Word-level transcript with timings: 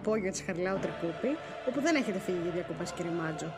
Υπόγειο 0.00 0.30
της 0.34 0.42
Χαριλάου 0.46 0.78
Τρικούπη, 0.84 1.30
όπου 1.68 1.78
δεν 1.86 1.94
έχετε 2.00 2.18
φύγει 2.26 2.40
για 2.42 2.52
διακοπές, 2.58 2.88
κύριε 2.96 3.14
Μάτζο. 3.20 3.48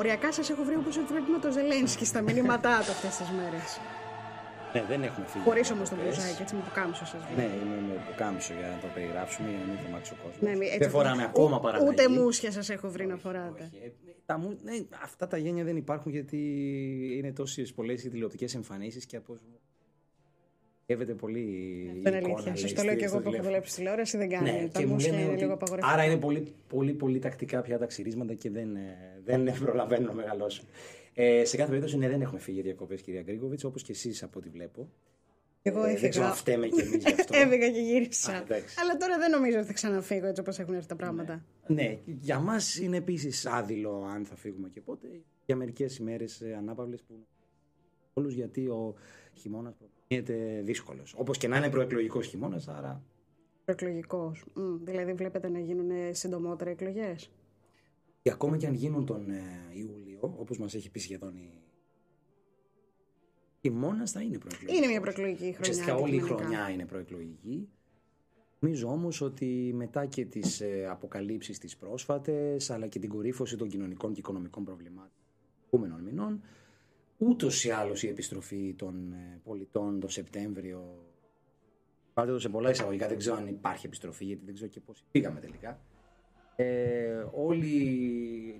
Οριακά 0.00 0.28
σας 0.32 0.46
έχω 0.52 0.62
βρει 0.68 0.76
όπως 0.82 0.94
βλέπει 1.10 1.30
με 1.36 1.38
το 1.44 1.50
Ζελένσκι 1.56 2.04
στα 2.12 2.20
μηνύματά 2.28 2.74
του 2.84 2.90
αυτές 2.96 3.12
τις 3.16 3.28
μέρες. 3.38 3.68
Ναι, 4.74 4.82
δεν 4.88 5.02
έχουμε 5.02 5.26
φύγει. 5.26 5.44
Χωρίς 5.44 5.70
όμως 5.70 5.88
το 5.88 5.96
μπλουζάκι, 5.96 6.42
έτσι 6.42 6.54
με 6.54 6.60
που 6.66 6.72
κάμισο 6.74 7.04
σας 7.06 7.20
βρει. 7.26 7.34
Ναι, 7.36 7.48
είναι 7.60 7.76
με 7.88 7.94
πουκάμισο 8.06 8.52
για 8.60 8.68
να 8.74 8.78
το 8.82 8.86
περιγράψουμε, 8.94 9.48
για 9.50 9.58
να 9.58 9.64
μην 9.70 9.78
τρομάξει 9.82 10.12
ο 10.12 10.16
κόσμος. 10.22 10.40
Ναι, 10.46 10.56
μη- 10.56 10.66
έτσι 10.66 10.78
δεν 10.78 10.90
φοράμε 10.90 11.22
ου- 11.22 11.28
ακόμα 11.28 11.56
ου- 11.56 11.62
παραλλαγή. 11.62 11.90
Ούτε 11.90 12.08
μουσια 12.08 12.50
σας 12.52 12.68
έχω 12.70 12.88
βρει 12.90 13.06
να 13.06 13.16
φοράτε. 13.16 13.62
Όχι, 13.72 13.80
ε, 13.84 13.88
τα 14.26 14.38
μου- 14.38 14.58
ναι, 14.62 14.72
αυτά 15.02 15.26
τα 15.26 15.36
γένια 15.36 15.64
δεν 15.64 15.76
υπάρχουν 15.76 16.12
γιατί 16.12 16.38
είναι 17.18 17.32
τόσες 17.32 17.72
πολλές 17.72 18.04
οι 18.04 18.08
τηλεοπτικέ 18.10 18.46
εμφανίσεις 18.54 19.06
και 19.06 19.16
από 19.16 19.32
όσο 19.32 19.42
μου 19.50 19.58
Εύεται 20.88 21.14
πολύ 21.14 21.38
η 21.40 22.00
Δεν 22.02 22.12
είναι 22.14 22.18
εικόνα, 22.28 22.34
αλήθεια. 22.34 22.56
Σας 22.56 22.62
λέει, 22.62 22.72
το 22.72 22.82
λέω 22.82 22.90
στη- 22.92 22.98
και 22.98 23.04
εγώ 23.04 23.12
στο 23.14 23.18
που 23.20 23.20
έχω 23.20 23.30
τηλέφωνο. 23.30 23.42
δουλέψει 23.48 23.70
στη 23.70 23.78
τηλεόραση, 23.80 24.16
δεν 24.16 24.28
κάνει. 24.28 24.50
Ναι, 24.50 24.68
τα 24.68 24.78
και 24.78 24.86
μου 24.86 24.92
μουσια 24.92 25.10
λένε 25.10 25.22
είναι 25.22 25.32
ότι- 25.32 25.40
λίγο 25.40 25.52
απαγορευτικά. 25.52 25.94
Άρα 25.94 26.04
είναι 26.04 26.16
πολύ, 26.16 26.54
πολύ, 26.68 26.92
πολύ 26.94 27.18
τακτικά 27.18 27.60
πια 27.60 27.78
τα 27.78 27.86
ξυρίσματα 27.86 28.34
και 28.34 28.50
δεν, 28.50 28.76
ε, 28.76 28.96
δεν 29.24 29.52
προλαβαίνουν 29.64 30.06
να 30.06 30.12
μεγαλώσουν. 30.14 30.66
Ε, 31.14 31.44
σε 31.44 31.56
κάθε 31.56 31.68
περίπτωση, 31.68 31.96
ναι, 31.98 32.08
δεν 32.08 32.20
έχουμε 32.20 32.38
φύγει 32.40 32.54
για 32.56 32.64
διακοπές, 32.64 33.02
κυρία 33.02 33.22
Γκρίγκοβιτς, 33.22 33.64
όπως 33.64 33.82
και 33.82 33.92
εσείς 33.92 34.22
από 34.22 34.38
ό,τι 34.38 34.48
βλέπω. 34.48 34.88
Εγώ 35.62 35.78
Ε, 35.84 35.86
δεν 35.86 35.94
ξέρω 35.94 36.06
έφυγα. 36.08 36.26
αν 36.26 36.32
φταίμε 36.34 36.66
κι 36.68 36.80
εμείς 36.80 36.96
γι' 37.04 37.12
αυτό. 37.12 37.36
Έφυγα 37.42 37.70
και 37.70 37.80
γύρισα. 37.80 38.32
Α, 38.32 38.36
εντάξει. 38.36 38.74
Αλλά 38.80 38.96
τώρα 38.96 39.18
δεν 39.18 39.30
νομίζω 39.30 39.58
ότι 39.58 39.66
θα 39.66 39.72
ξαναφύγω 39.72 40.26
έτσι 40.26 40.40
όπως 40.40 40.58
έχουν 40.58 40.74
έρθει 40.74 40.88
τα 40.88 40.96
πράγματα. 40.96 41.44
Ναι, 41.66 41.98
για 42.04 42.38
μας 42.38 42.76
είναι 42.78 42.96
επίσης 42.96 43.46
άδειλο 43.46 44.04
αν 44.14 44.24
θα 44.24 44.36
φύγουμε 44.36 44.68
και 44.68 44.80
πότε. 44.80 45.08
Για 45.46 45.56
μερικές 45.56 45.96
ημέρες 45.98 46.42
ανάπαυλες 46.56 47.02
που. 47.02 47.26
Όλους 48.12 48.34
γιατί 48.34 48.66
ο 48.66 48.94
χειμώνας 49.34 49.76
προκειμένεται 50.08 50.62
δύσκολος. 50.62 51.14
Όπως 51.16 51.38
και 51.38 51.48
να 51.48 51.56
είναι 51.56 51.70
προεκλογικός 51.70 52.26
χειμώνας, 52.26 52.68
άρα. 52.68 53.02
Προεκλογικός. 53.64 54.44
Δηλαδή, 54.82 55.12
βλέπετε 55.12 55.48
να 55.48 55.58
γίνουν 55.58 55.90
συντομότερα 56.14 56.70
εκλογές. 56.70 57.30
Και 58.22 58.30
ακόμα 58.30 58.56
και 58.56 58.66
αν 58.66 58.74
γίνουν 58.74 59.06
τον 59.06 59.30
ε, 59.30 59.42
Ιούλιο, 59.72 60.18
όπως 60.20 60.58
μας 60.58 60.74
έχει 60.74 60.90
πει 60.90 60.98
σχεδόν 60.98 61.36
η. 61.36 61.60
Χειμώνας 63.60 64.10
θα 64.10 64.22
είναι 64.22 64.38
προεκλογικός. 64.38 64.76
Είναι 64.76 64.86
μια 64.86 65.00
προεκλογική 65.00 65.42
χρονιά. 65.42 65.58
Ουσιαστικά 65.60 65.94
όλη 65.94 66.14
η 66.14 66.18
αντικειμενικά. 66.18 66.36
χρονιά 66.36 66.70
είναι 66.70 66.86
προεκλογική. 66.86 67.68
Νομίζω 68.58 68.88
όμως 68.88 69.20
ότι 69.20 69.72
μετά 69.74 70.06
και 70.06 70.24
τις 70.24 70.60
ε, 70.60 70.86
αποκαλύψεις 70.90 71.58
τις 71.58 71.76
πρόσφατες, 71.76 72.70
αλλά 72.70 72.86
και 72.86 72.98
την 72.98 73.08
κορύφωση 73.08 73.56
των 73.56 73.68
κοινωνικών 73.68 74.12
και 74.12 74.20
οικονομικών 74.20 74.64
προβλημάτων 74.64 75.10
των 75.10 75.66
επόμενων 75.66 76.02
μηνών, 76.02 76.42
ούτως 77.18 77.64
ή 77.64 77.70
άλλως 77.70 78.02
η 78.02 78.08
επιστροφή 78.08 78.74
των 78.78 79.12
ε, 79.12 79.40
πολιτών 79.44 80.00
το 80.00 80.08
Σεπτέμβριο. 80.08 81.04
Πάρτε 82.14 82.32
το 82.32 82.38
σε 82.38 82.48
πολλά 82.48 82.70
εισαγωγικά, 82.70 83.08
δεν 83.08 83.18
ξέρω 83.18 83.36
αν 83.36 83.46
υπάρχει 83.46 83.86
επιστροφή, 83.86 84.24
γιατί 84.24 84.44
δεν 84.44 84.54
ξέρω 84.54 84.70
και 84.70 84.80
πώς 84.80 85.04
πήγαμε 85.10 85.40
τελικά. 85.40 85.80
Ε, 86.56 87.26
όλοι 87.32 87.68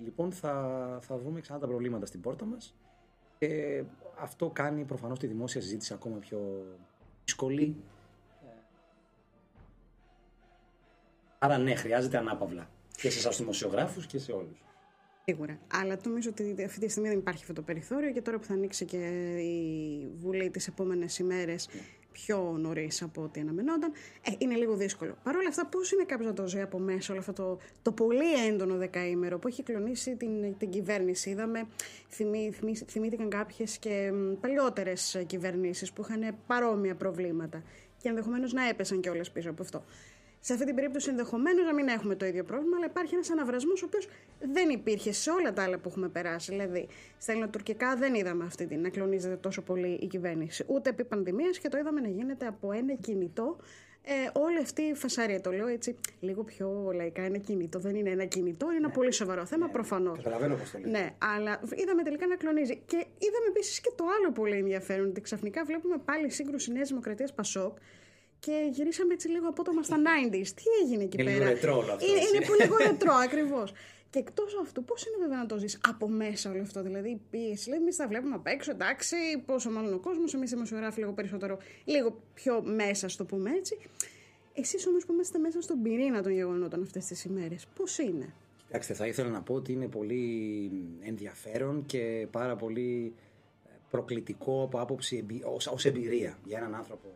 λοιπόν 0.03 0.31
θα, 0.31 0.97
θα 1.01 1.17
βρούμε 1.17 1.39
ξανά 1.39 1.59
τα 1.59 1.67
προβλήματα 1.67 2.05
στην 2.05 2.21
πόρτα 2.21 2.45
μας 2.45 2.75
και 3.39 3.83
αυτό 4.19 4.49
κάνει 4.49 4.83
προφανώς 4.83 5.19
τη 5.19 5.27
δημόσια 5.27 5.61
συζήτηση 5.61 5.93
ακόμα 5.93 6.17
πιο 6.17 6.65
δύσκολη. 7.23 7.75
Ε, 8.43 8.47
Άρα 11.39 11.57
ναι, 11.57 11.75
χρειάζεται 11.75 12.17
ανάπαυλα 12.17 12.69
και 12.95 13.09
σε 13.09 13.17
εσάς 13.17 13.37
δημοσιογράφους 13.37 14.05
και 14.05 14.19
σε 14.19 14.31
όλους. 14.31 14.66
Σίγουρα. 15.29 15.59
Αλλά 15.73 15.99
νομίζω 16.03 16.29
ότι 16.29 16.63
αυτή 16.63 16.79
τη 16.79 16.89
στιγμή 16.89 17.09
δεν 17.09 17.17
υπάρχει 17.17 17.41
αυτό 17.41 17.53
το 17.53 17.61
περιθώριο 17.61 18.11
και 18.11 18.21
τώρα 18.21 18.37
που 18.39 18.45
θα 18.45 18.53
ανοίξει 18.53 18.85
και 18.85 18.97
η 19.37 20.07
Βουλή 20.21 20.49
τις 20.49 20.67
επόμενες 20.67 21.19
ημέρες 21.19 21.69
πιο 22.11 22.55
νωρίς 22.59 23.01
από 23.01 23.21
ό,τι 23.21 23.39
αναμενόταν, 23.39 23.91
ε, 24.21 24.31
είναι 24.37 24.55
λίγο 24.55 24.75
δύσκολο. 24.75 25.17
Παρ' 25.23 25.35
όλα 25.35 25.47
αυτά, 25.47 25.65
πώς 25.65 25.91
είναι 25.91 26.03
κάποιος 26.03 26.27
να 26.27 26.33
το 26.33 26.47
ζει 26.47 26.61
από 26.61 26.79
μέσα 26.79 27.11
όλο 27.11 27.21
αυτό 27.21 27.33
το, 27.33 27.59
το 27.81 27.91
πολύ 27.91 28.45
έντονο 28.47 28.75
δεκαήμερο 28.75 29.39
που 29.39 29.47
έχει 29.47 29.63
κλονίσει 29.63 30.15
την, 30.15 30.57
την 30.57 30.69
κυβέρνηση; 30.69 31.29
Είδαμε, 31.29 31.67
θυμή, 32.09 32.51
θυμή, 32.51 32.75
θυμήθηκαν 32.75 33.29
κάποιες 33.29 33.77
και 33.77 34.11
παλιότερες 34.41 35.23
κυβερνήσεις 35.27 35.93
που 35.93 36.01
είχαν 36.01 36.37
παρόμοια 36.47 36.95
προβλήματα 36.95 37.63
και 38.01 38.09
ενδεχομένως 38.09 38.53
να 38.53 38.67
έπεσαν 38.67 38.99
κιόλας 38.99 39.31
πίσω 39.31 39.49
από 39.49 39.61
αυτό. 39.61 39.83
Σε 40.39 40.53
αυτή 40.53 40.65
την 40.65 40.75
περίπτωση 40.75 41.09
ενδεχομένως 41.09 41.65
να 41.65 41.73
μην 41.73 41.87
έχουμε 41.87 42.15
το 42.15 42.25
ίδιο 42.25 42.43
πρόβλημα, 42.43 42.75
αλλά 42.75 42.85
υπάρχει 42.85 43.13
ένας 43.13 43.29
αναβρασμός 43.29 43.83
ο 43.83 43.85
οποίος 43.85 44.07
δεν 44.53 44.69
υπήρχε 44.69 45.11
σε 45.11 45.29
όλα 45.31 45.53
τα 45.53 45.63
άλλα 45.63 45.77
που 45.77 45.89
έχουμε 45.89 46.07
περάσει. 46.07 46.51
Δηλαδή, 46.51 46.87
στα 47.17 47.31
ελληνοτουρκικά 47.31 47.95
δεν 47.95 48.13
είδαμε 48.13 48.45
αυτή 48.45 48.65
την 48.65 48.81
να 48.81 48.89
κλονίζεται 48.89 49.35
τόσο 49.35 49.61
πολύ 49.61 49.87
η 50.01 50.07
κυβέρνηση, 50.07 50.63
ούτε 50.67 50.89
επί 50.89 51.03
πανδημίας 51.03 51.57
και 51.59 51.69
το 51.69 51.77
είδαμε 51.77 52.01
να 52.01 52.07
γίνεται 52.07 52.47
από 52.47 52.71
ένα 52.71 52.93
κινητό. 52.93 53.57
Ε, 54.09 54.39
όλη 54.39 54.57
αυτή 54.57 54.81
η 54.81 54.93
φασαρία, 54.93 55.41
το 55.41 55.51
λέω 55.51 55.67
έτσι 55.67 55.95
λίγο 56.19 56.43
πιο 56.43 56.91
λαϊκά, 56.93 57.21
ένα 57.21 57.37
κινητό. 57.37 57.79
Δεν 57.79 57.95
είναι 57.95 58.09
ένα 58.09 58.25
κινητό, 58.25 58.65
είναι 58.65 58.77
ένα 58.77 58.89
πολύ 58.89 59.11
σοβαρό 59.11 59.45
θέμα 59.45 59.67
προφανώς. 59.67 60.17
Καταλαβαίνω 60.17 60.55
πώς 60.55 60.71
το 60.71 60.77
λέτε. 60.77 60.89
Ναι, 60.89 61.13
αλλά 61.17 61.59
είδαμε 61.75 62.03
τελικά 62.03 62.27
να 62.27 62.35
κλονίζει. 62.35 62.75
Και 62.85 62.95
είδαμε 62.95 63.47
επίσης 63.47 63.81
και 63.81 63.91
το 63.95 64.03
άλλο 64.19 64.31
πολύ 64.31 64.57
ενδιαφέρον, 64.57 65.09
ότι 65.09 65.21
ξαφνικά 65.21 65.63
βλέπουμε 65.63 65.97
πάλι 66.05 66.29
σύγκρουση 66.29 66.71
Νέας 66.71 66.87
Δημοκρατία 66.87 67.27
Πασόκ 67.35 67.77
και 68.39 68.67
γυρίσαμε 68.71 69.13
έτσι 69.13 69.27
λίγο 69.27 69.47
απότομα 69.47 69.83
στα 69.83 69.97
90s. 69.97 70.47
Τι 70.47 70.63
έγινε 70.83 71.03
εκεί 71.03 71.21
Είναι 71.21 71.31
πέρα; 71.31 71.37
λίγο 71.37 71.53
ρετρό 71.53 71.77
όλο 71.77 71.91
αυτό, 71.91 72.05
Είναι, 72.05 72.17
έτσι. 72.19 72.35
είναι 72.35 72.45
πολύ 72.45 72.61
λίγο 72.61 72.77
ρετρό, 72.87 73.13
ακριβώς. 73.13 73.73
Και 74.09 74.19
εκτός 74.19 74.57
αυτού, 74.61 74.83
πώς 74.83 75.05
είναι 75.05 75.17
βέβαια 75.19 75.37
να 75.37 75.45
το 75.45 75.57
ζεις 75.57 75.79
από 75.87 76.07
μέσα 76.07 76.51
όλο 76.51 76.61
αυτό, 76.61 76.81
δηλαδή 76.81 77.09
η 77.09 77.21
πίεση. 77.29 77.69
Λέει, 77.69 77.79
εμείς 77.79 77.95
τα 77.95 78.07
βλέπουμε 78.07 78.35
απ' 78.35 78.47
έξω, 78.47 78.71
εντάξει, 78.71 79.15
πόσο 79.45 79.69
μάλλον 79.69 79.93
ο 79.93 79.99
κόσμος, 79.99 80.33
εμείς 80.33 80.49
δημοσιογράφοι 80.49 80.99
λίγο 80.99 81.11
περισσότερο, 81.11 81.57
λίγο 81.85 82.21
πιο 82.33 82.61
μέσα, 82.63 83.07
στο 83.09 83.25
πούμε 83.25 83.51
έτσι. 83.51 83.77
Εσείς 84.53 84.87
όμως 84.87 85.05
που 85.05 85.15
είστε 85.21 85.37
μέσα 85.37 85.61
στον 85.61 85.81
πυρήνα 85.81 86.21
των 86.23 86.31
γεγονότων 86.31 86.81
αυτές 86.81 87.05
τις 87.05 87.23
ημέρες, 87.23 87.67
πώς 87.75 87.97
είναι; 87.97 88.33
Κοιτάξτε, 88.65 88.93
θα 88.93 89.07
ήθελα 89.07 89.29
να 89.29 89.41
πω 89.41 89.53
ότι 89.53 89.71
είναι 89.71 89.87
πολύ 89.87 90.71
ενδιαφέρον 91.01 91.85
και 91.85 92.27
πάρα 92.31 92.55
πολύ 92.55 93.13
ε, 93.65 93.69
προκλητικό 93.89 94.63
από 94.63 94.79
άποψη 94.79 95.17
εμπει... 95.17 95.41
ως, 95.45 95.67
ως 95.67 95.85
εμπειρία 95.85 96.37
για 96.45 96.57
έναν 96.57 96.75
άνθρωπο 96.75 97.09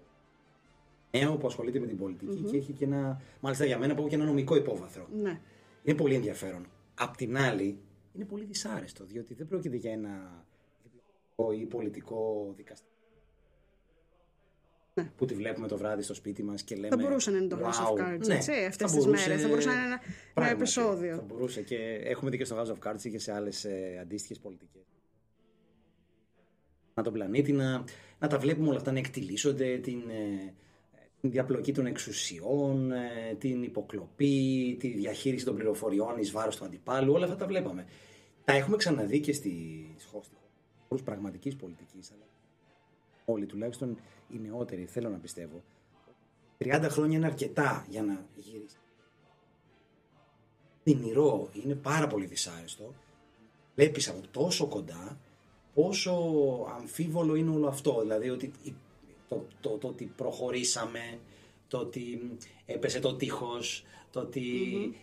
νέο 1.11 1.37
που 1.37 1.47
ασχολείται 1.47 1.79
με 1.79 1.87
την 1.87 1.97
πολιτικη 1.97 2.41
και 2.41 2.57
έχει 2.57 2.71
και 2.73 2.85
ένα, 2.85 3.21
μάλιστα 3.39 3.65
για 3.65 3.77
μένα, 3.77 3.93
που 3.93 3.99
έχω 3.99 4.09
και 4.09 4.15
ένα 4.15 4.25
νομικό 4.25 4.55
υπόβαθρο. 4.55 5.07
Ναι. 5.21 5.39
Είναι 5.83 5.97
πολύ 5.97 6.15
ενδιαφέρον. 6.15 6.65
Απ' 6.95 7.15
την 7.15 7.37
άλλη, 7.37 7.77
είναι 8.13 8.25
πολύ 8.25 8.43
δυσάρεστο, 8.43 9.05
διότι 9.05 9.33
δεν 9.33 9.47
πρόκειται 9.47 9.75
για 9.75 9.91
ένα 9.91 10.45
διπλωματικό 10.83 11.51
ή 11.63 11.65
πολιτικό 11.65 12.53
δικαστήριο. 12.57 12.89
Ναι. 14.93 15.11
Που 15.17 15.25
τη 15.25 15.33
βλέπουμε 15.33 15.67
το 15.67 15.77
βράδυ 15.77 16.01
στο 16.01 16.13
σπίτι 16.13 16.43
μας 16.43 16.63
και 16.63 16.75
λέμε. 16.75 16.87
Θα 16.87 16.97
μπορούσε 16.97 17.31
να 17.31 17.37
είναι 17.37 17.47
το 17.47 17.57
House 17.59 17.87
of 17.87 17.91
«Wow». 17.97 18.01
Cards, 18.15 18.27
Ναι, 18.27 18.35
έτσι, 18.35 18.51
αυτές 18.51 18.75
θα 18.75 18.85
τις 18.85 18.95
μπορούσε- 19.05 19.27
μέρες. 19.27 19.41
Θα 19.41 19.47
μπορούσε 19.47 19.67
να 19.67 19.73
είναι 19.73 19.83
ένα- 19.83 19.93
ένα 19.93 20.13
Πράγματι, 20.33 20.61
επεισόδιο. 20.61 21.15
Θα 21.15 21.21
μπορούσε 21.21 21.61
και 21.61 21.75
έχουμε 22.03 22.29
δει 22.31 22.37
και 22.37 22.45
στο 22.45 22.55
House 22.61 22.67
of 22.87 22.89
Cards 22.91 23.09
και 23.11 23.19
σε 23.19 23.33
άλλες 23.33 23.67
αντίστοιχες 24.01 24.39
πολιτικές. 24.39 24.81
Να 26.93 27.03
τον 27.03 27.13
πλανήτη 27.13 27.51
να, 27.51 27.83
να 28.19 28.27
τα 28.27 28.39
βλέπουμε 28.39 28.67
όλα 28.67 28.77
αυτά 28.77 28.91
να 28.91 28.97
εκτιλήσονται, 28.99 29.77
την, 29.77 29.99
ε, 30.09 30.35
την 30.45 30.53
διαπλοκή 31.29 31.73
των 31.73 31.85
εξουσιών, 31.85 32.91
ε, 32.91 33.35
την 33.39 33.63
υποκλοπή, 33.63 34.75
τη 34.79 34.87
διαχείριση 34.87 35.45
των 35.45 35.55
πληροφοριών 35.55 36.17
εις 36.17 36.31
βάρος 36.31 36.55
του 36.55 36.65
αντιπάλου, 36.65 37.13
όλα 37.13 37.23
αυτά 37.25 37.35
τα 37.37 37.45
βλέπαμε. 37.47 37.85
Τα 38.45 38.53
έχουμε 38.53 38.77
ξαναδεί 38.77 39.19
και 39.19 39.33
στις 39.33 40.05
χώρες 40.87 41.03
πραγματικής 41.03 41.55
πολιτικής, 41.55 42.11
αλλά 42.11 42.23
όλοι, 43.25 43.45
τουλάχιστον 43.45 43.97
οι 44.29 44.37
νεότεροι, 44.37 44.85
θέλω 44.85 45.09
να 45.09 45.17
πιστεύω, 45.17 45.63
30 46.57 46.87
χρόνια 46.89 47.17
είναι 47.17 47.25
αρκετά 47.25 47.85
για 47.89 48.03
να 48.03 48.25
γυρίσει. 48.35 48.75
Δυνηρό, 50.83 51.49
είναι 51.63 51.75
πάρα 51.75 52.07
πολύ 52.07 52.25
δυσάρεστο. 52.25 52.93
Βλέπεις 53.75 54.09
από 54.09 54.21
τόσο 54.31 54.67
κοντά 54.67 55.17
πόσο 55.73 56.11
αμφίβολο 56.77 57.35
είναι 57.35 57.49
όλο 57.49 57.67
αυτό. 57.67 57.99
Δηλαδή 58.01 58.29
ότι 58.29 58.51
η- 58.63 58.73
το, 59.31 59.47
το, 59.61 59.69
το, 59.69 59.87
ότι 59.87 60.11
προχωρήσαμε, 60.15 61.19
το 61.67 61.77
ότι 61.77 62.31
έπεσε 62.65 62.99
το 62.99 63.15
τείχος, 63.15 63.83
το 64.11 64.19
οτι 64.19 64.43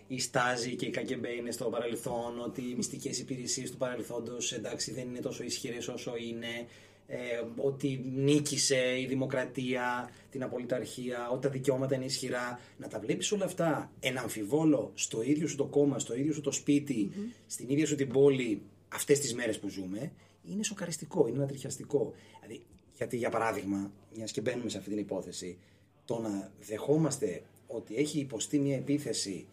η 0.09 0.21
στάζη 0.21 0.77
και 0.77 0.87
η 0.87 0.91
ΚΑΚΕΜΠΕ 0.91 1.33
είναι 1.33 1.51
στο 1.51 1.65
παρελθόν, 1.65 2.41
ότι 2.45 2.61
οι 2.61 2.75
μυστικές 2.75 3.19
υπηρεσίες 3.19 3.71
του 3.71 3.77
παρελθόντος 3.77 4.53
εντάξει 4.53 4.93
δεν 4.93 5.09
είναι 5.09 5.21
τόσο 5.21 5.43
ισχυρές 5.43 5.89
όσο 5.89 6.13
είναι, 6.17 6.67
ε, 7.07 7.17
ότι 7.57 8.05
νίκησε 8.15 9.01
η 9.01 9.07
δημοκρατία, 9.07 10.11
την 10.31 10.43
απολυταρχία, 10.43 11.29
ότι 11.31 11.41
τα 11.41 11.49
δικαιώματα 11.49 11.95
είναι 11.95 12.05
ισχυρά. 12.05 12.61
Να 12.79 12.89
τα 12.89 12.99
βλέπεις 12.99 13.33
όλα 13.33 13.45
αυτά 13.45 13.91
εν 14.01 14.19
αμφιβόλο 14.19 14.91
στο 14.95 15.23
ίδιο 15.23 15.47
σου 15.47 15.57
το 15.57 15.65
κόμμα, 15.65 15.99
στο 15.99 16.15
ίδιο 16.15 16.33
σου 16.33 16.41
το 16.41 16.53
σπιτι 16.53 17.11
στην 17.47 17.69
ίδια 17.69 17.87
σου 17.87 17.95
την 17.95 18.09
πόλη 18.09 18.63
αυτές 18.89 19.19
τις 19.19 19.35
μέρες 19.35 19.59
που 19.59 19.69
ζούμε 19.69 20.13
είναι 20.51 20.63
σοκαριστικό, 20.63 21.27
είναι 21.27 21.37
ανατριχιαστικό. 21.37 22.13
Δηλαδή, 22.41 22.63
γιατί 22.99 23.17
για 23.17 23.31
παράδειγμα, 23.31 23.91
μιας 24.15 24.33
και 24.33 24.41
μπαίνουμε 24.41 24.69
σε 24.69 24.79
αυτή 24.79 24.91
την 24.91 24.99
υπόθεση, 24.99 25.59
το 26.05 26.19
να 26.19 26.51
δεχόμαστε 26.61 27.43
ότι 27.67 27.97
έχει 27.97 28.19
υποστεί 28.19 28.59
μια 28.59 28.77
επίθεση 28.77 29.47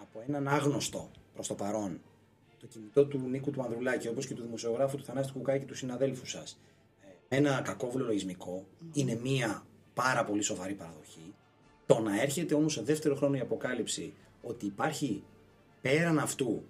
από 0.00 0.22
έναν 0.26 0.48
άγνωστο 0.48 1.10
προς 1.34 1.46
το 1.46 1.54
παρόν 1.54 2.00
το 2.64 2.70
κινητό 2.70 3.06
του 3.06 3.18
Νίκου 3.18 3.50
του 3.50 3.62
Ανδρουλάκη, 3.62 4.08
όπως 4.08 4.26
και 4.26 4.34
του 4.34 4.42
δημοσιογράφου 4.42 4.96
του 4.96 5.04
Θανάση 5.04 5.32
Κουκάκη 5.32 5.58
και 5.58 5.66
του 5.66 5.76
συναδέλφου 5.76 6.26
σας, 6.26 6.60
ένα 7.28 7.60
κακόβουλο 7.60 8.04
λογισμικό, 8.04 8.66
είναι 8.92 9.18
μία 9.22 9.66
πάρα 9.94 10.24
πολύ 10.24 10.42
σοβαρή 10.42 10.74
παραδοχή. 10.74 11.34
Το 11.86 11.98
να 11.98 12.20
έρχεται 12.20 12.54
όμως 12.54 12.72
σε 12.72 12.82
δεύτερο 12.82 13.14
χρόνο 13.14 13.36
η 13.36 13.40
αποκάλυψη 13.40 14.12
ότι 14.42 14.66
υπάρχει 14.66 15.22
πέραν 15.80 16.18
αυτού, 16.18 16.62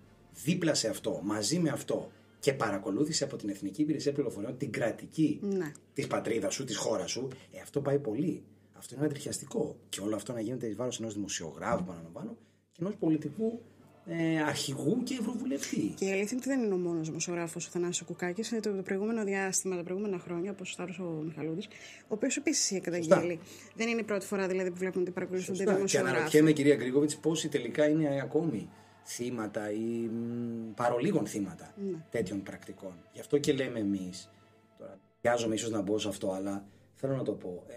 δίπλα 0.44 0.75
σε 0.75 0.88
αυτό, 0.88 1.21
μαζί 1.23 1.59
με 1.59 1.71
αυτό 1.71 2.11
και 2.44 2.52
παρακολούθηση 2.52 3.25
από 3.25 3.37
την 3.37 3.49
Εθνική 3.49 3.82
Υπηρεσία 3.82 4.12
Πληροφοριών 4.12 4.56
την 4.58 4.70
κρατική 4.73 5.38
Ναι. 5.43 5.73
της 5.94 6.06
πατρίδα 6.06 6.50
σου, 6.50 6.64
της 6.64 6.76
χώρας 6.76 7.11
σου, 7.11 7.29
ε, 7.52 7.61
αυτό 7.62 7.81
πάει 7.81 7.99
πολύ. 7.99 8.43
Αυτό 8.73 8.94
είναι 8.94 9.05
ανατριχιαστικό. 9.05 9.76
Και 9.88 10.00
όλο 10.00 10.14
αυτό 10.14 10.32
να 10.32 10.41
γίνεται 10.41 10.67
εις 10.67 10.76
βάρος 10.76 11.00
ενός 11.00 11.14
δημοσιογράφου, 11.14 11.85
παραλαμβάνω, 11.85 12.37
και 12.73 12.79
ενός 12.81 12.94
πολιτικού 12.96 13.61
ε, 14.06 14.43
αρχηγού 14.43 15.02
και 15.02 15.17
ευρωβουλευτή. 15.20 15.94
Και 15.96 16.05
η 16.05 16.11
αλήθεια 16.12 16.29
είναι 16.31 16.41
ότι 16.41 16.49
δεν 16.49 16.62
είναι 16.62 16.75
ο 16.75 16.76
μόνος 16.76 17.06
δημοσιογράφος 17.08 17.67
ο 17.67 17.70
Θανάσης 17.70 18.02
Κουκάκης. 18.06 18.49
Το, 18.49 18.61
το 18.61 18.82
προηγούμενο 18.82 19.25
διάστημα, 19.25 19.76
τα 19.76 19.82
προηγούμενα 19.82 20.19
χρόνια, 20.19 20.50
όπως 20.50 20.73
ο 20.73 20.75
Θάρο 20.76 21.19
ο 21.19 21.23
Μιχαλούδης, 21.23 21.67
ο 22.02 22.06
οποίος 22.08 22.37
επίσης 22.37 22.70
είχε 22.70 22.81
καταγγείλει. 22.81 23.40
Δεν 23.76 23.88
είναι 23.88 24.00
η 24.00 24.05
πρώτη 24.05 24.26
φορά 24.26 24.47
δηλαδή 24.47 24.70
που 24.70 24.76
βλέπουμε 24.76 25.02
ότι 25.02 25.11
παρακολουθούνται 25.12 25.56
Σωστά. 25.56 25.70
Και 25.70 25.76
δημοσιογράφοι. 25.76 26.14
αναρωτιέμαι, 26.17 26.52
κυρία 26.52 26.75
Γκρίγοβιτς, 26.76 27.17
πόσοι 27.17 27.49
τελικά 27.49 27.88
είναι 27.88 28.20
ακόμη 28.23 28.69
θύματα 29.05 29.71
ή 29.73 30.09
μ, 30.09 30.73
παρολίγων 30.75 31.27
θύματα 31.27 31.75
Ναι. 31.77 32.05
τέτοιων 32.11 32.43
πρακτικών. 32.43 32.93
Γι' 33.12 33.21
αυτό 33.21 33.39
και 33.39 33.53
λέμε 33.53 33.79
εμείς, 33.79 34.31
τώρα 34.79 34.99
βιάζομαι 35.23 35.55
ίσως 35.55 35.71
να 35.71 35.81
μπω 35.81 35.99
σε 35.99 36.09
αυτό, 36.09 36.31
αλλά 36.33 36.67
θέλω 36.95 37.17
να 37.17 37.23
το 37.23 37.33
πω, 37.33 37.65
ε, 37.69 37.75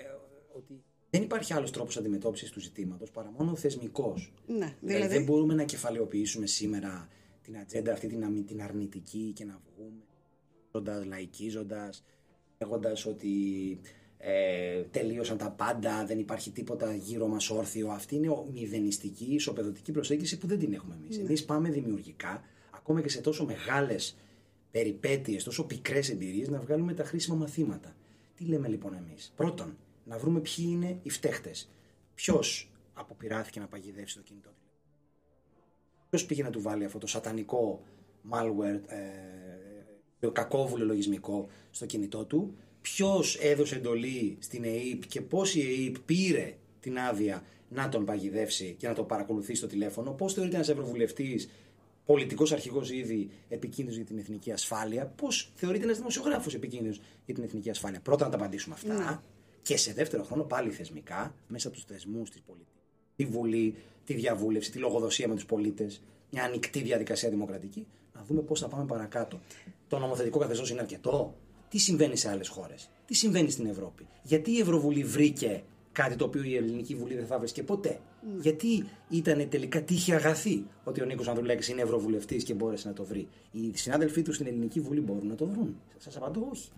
ότι 0.58 0.84
δεν 1.10 1.22
υπάρχει 1.22 1.54
άλλος 1.54 1.72
τρόπος 1.72 1.98
αντιμετώπισης 1.98 2.52
του 2.52 2.60
ζητήματος 2.60 3.12
παρά 3.12 3.32
μόνο 3.38 3.56
θεσμικός. 3.56 4.34
Ναι, 4.48 4.56
Δηλαδή, 4.56 4.76
δηλαδή. 4.82 5.14
δεν 5.14 5.24
μπορούμε 5.24 5.54
να 5.54 5.64
κεφαλαιοποιήσουμε 5.64 6.46
σήμερα 6.46 7.08
την 7.42 7.58
ατζέντα 7.58 7.92
αυτή 7.94 8.08
την, 8.08 8.24
αμυ- 8.24 8.48
την 8.48 8.62
αρνητική 8.62 9.32
και 9.36 9.46
να 9.46 9.60
βγούμε 9.76 10.02
ζώντας, 10.72 11.06
λαϊκίζοντας, 11.06 12.04
λέγοντας 12.60 13.06
ότι 13.06 13.30
ε, 14.18 14.82
τελείωσαν 14.82 15.38
τα 15.38 15.52
πάντα, 15.52 16.06
δεν 16.06 16.20
υπάρχει 16.20 16.52
τίποτα 16.52 16.96
γύρω 16.96 17.28
μας 17.28 17.50
όρθιο. 17.50 17.90
Αυτή 17.90 18.16
είναι 18.16 18.30
ο 18.30 18.48
μηδενιστική, 18.54 19.26
ισοπεδωτική 19.26 19.92
προσέγγιση 19.92 20.38
που 20.38 20.48
δεν 20.48 20.60
την 20.60 20.74
έχουμε 20.74 20.96
εμείς. 21.02 21.18
Εμείς 21.18 21.46
πάμε 21.46 21.70
δημιουργικά, 21.70 22.44
ακόμα 22.72 23.02
και 23.02 23.10
σε 23.10 23.22
τόσο 23.22 23.46
μεγάλες 23.46 24.18
περιπέτειες, 24.72 25.44
τόσο 25.44 25.66
πικρές 25.66 26.10
εμπειρίες, 26.10 26.50
να 26.50 26.60
βγάλουμε 26.60 26.94
τα 26.94 27.04
χρήσιμα 27.04 27.36
μαθήματα. 27.36 27.96
Τι 28.36 28.46
λέμε 28.46 28.68
λοιπόν 28.68 28.94
εμείς; 28.94 29.34
Πρώτον, 29.36 29.78
να 30.04 30.18
βρούμε 30.18 30.40
ποιοι 30.40 30.66
είναι 30.70 31.00
οι 31.04 31.10
φταίχτες. 31.10 31.70
Ποιος 32.16 32.72
αποπειράθηκε 32.94 33.60
να 33.60 33.68
παγιδεύσει 33.68 34.16
το 34.16 34.22
κινητό 34.22 34.50
του. 34.50 34.66
Ποιος 36.10 36.26
πήγε 36.26 36.44
να 36.44 36.50
του 36.50 36.62
βάλει 36.62 36.86
αυτό 36.86 36.98
το 36.98 37.08
σατανικό 37.08 37.84
malware, 38.32 38.82
ε, 38.88 38.98
το 40.20 40.32
κακόβουλο 40.32 40.86
λογισμικό 40.86 41.50
στο 41.72 41.86
κινητό 41.86 42.26
του; 42.26 42.58
Ποιος 42.94 43.36
έδωσε 43.36 43.76
εντολή 43.76 44.38
στην 44.40 44.64
ΕΕΠ 44.64 45.08
και 45.08 45.22
πώς 45.22 45.56
η 45.56 45.62
ΕΕΠ 45.62 46.00
πήρε 46.00 46.58
την 46.80 47.00
άδεια 47.00 47.44
να 47.70 47.90
τον 47.90 48.06
παγιδεύσει 48.06 48.76
και 48.78 48.88
να 48.88 48.94
τον 48.94 49.06
παρακολουθήσει 49.06 49.58
στο 49.58 49.68
τηλέφωνο. 49.68 50.12
Πώς 50.12 50.34
θεωρείται 50.34 50.56
ένας 50.56 50.70
ευρωβουλευτής 50.70 51.50
πολιτικός 52.06 52.52
αρχηγός 52.52 52.92
ήδη 52.92 53.30
επικίνδυνος 53.50 53.96
για 53.96 54.06
την 54.06 54.18
εθνική 54.18 54.52
ασφάλεια. 54.52 55.06
Πώς 55.06 55.52
θεωρείται 55.56 55.84
ένας 55.84 55.98
δημοσιογράφος 55.98 56.54
επικίνδυνος 56.54 57.02
για 57.26 57.34
την 57.34 57.44
εθνική 57.44 57.70
ασφάλεια. 57.70 58.00
Πρώτα 58.00 58.26
να 58.26 58.32
τα 58.32 58.38
απαντήσουμε 58.38 58.76
αυτά. 58.76 59.24
Και 59.62 59.78
σε 59.78 59.94
δεύτερο 59.94 60.24
χρόνο 60.24 60.44
πάλι 60.44 60.70
θεσμικά, 60.70 61.36
μέσα 61.48 61.68
από 61.68 61.76
τους 61.76 61.86
θεσμούς 61.86 62.30
της 62.30 62.42
πολιτικής 62.42 62.78
τη 63.16 63.26
Βουλή, 63.26 63.76
τη 64.06 64.14
διαβούλευση, 64.14 64.72
τη 64.72 64.78
λογοδοσία 64.78 65.28
με 65.28 65.36
τους 65.36 65.46
πολίτες, 65.46 66.02
μια 66.32 66.44
ανοιχτή 66.44 66.82
διαδικασία 66.82 67.30
δημοκρατική, 67.30 67.88
να 68.14 68.24
δούμε 68.28 68.42
πώς 68.42 68.60
θα 68.60 68.68
πάμε 68.68 68.86
παρακάτω. 68.86 69.40
Το 69.88 70.00
νομοθετικό 70.00 70.40
καθεστώς 70.40 70.70
είναι 70.70 70.80
αρκετό. 70.80 71.36
Τι 71.70 71.78
συμβαίνει 71.78 72.18
σε 72.18 72.30
άλλες 72.30 72.48
χώρες, 72.48 72.90
τι 73.06 73.14
συμβαίνει 73.14 73.50
στην 73.50 73.66
Ευρώπη; 73.66 74.08
Γιατί 74.24 74.52
η 74.52 74.60
Ευρωβουλή 74.60 75.04
βρήκε 75.04 75.64
κάτι 75.92 76.16
το 76.16 76.26
οποίο 76.26 76.44
η 76.44 76.56
Ελληνική 76.56 76.96
Βουλή 76.96 77.16
δεν 77.16 77.26
θα 77.26 77.40
βρίσκε 77.40 77.64
ποτέ; 77.64 78.00
Γιατί 78.42 78.86
ήταν 79.10 79.50
τελικά 79.50 79.82
τύχη 79.82 80.14
αγαθή 80.14 80.66
ότι 80.84 81.02
ο 81.02 81.06
Νίκος 81.06 81.28
Ανδρουλάκης 81.28 81.68
είναι 81.68 81.82
Ευρωβουλευτής 81.82 82.44
και 82.44 82.54
μπόρεσε 82.54 82.88
να 82.88 82.94
το 82.94 83.04
βρει; 83.04 83.28
Οι 83.52 83.72
συνάδελφοί 83.74 84.22
του 84.22 84.34
στην 84.34 84.48
Ελληνική 84.48 84.80
Βουλή 84.80 85.02
μπορούν 85.02 85.28
να 85.28 85.36
το 85.36 85.46
βρουν; 85.46 85.80
Σας 85.98 86.18
απαντώ 86.18 86.48
όχι. 86.52 86.70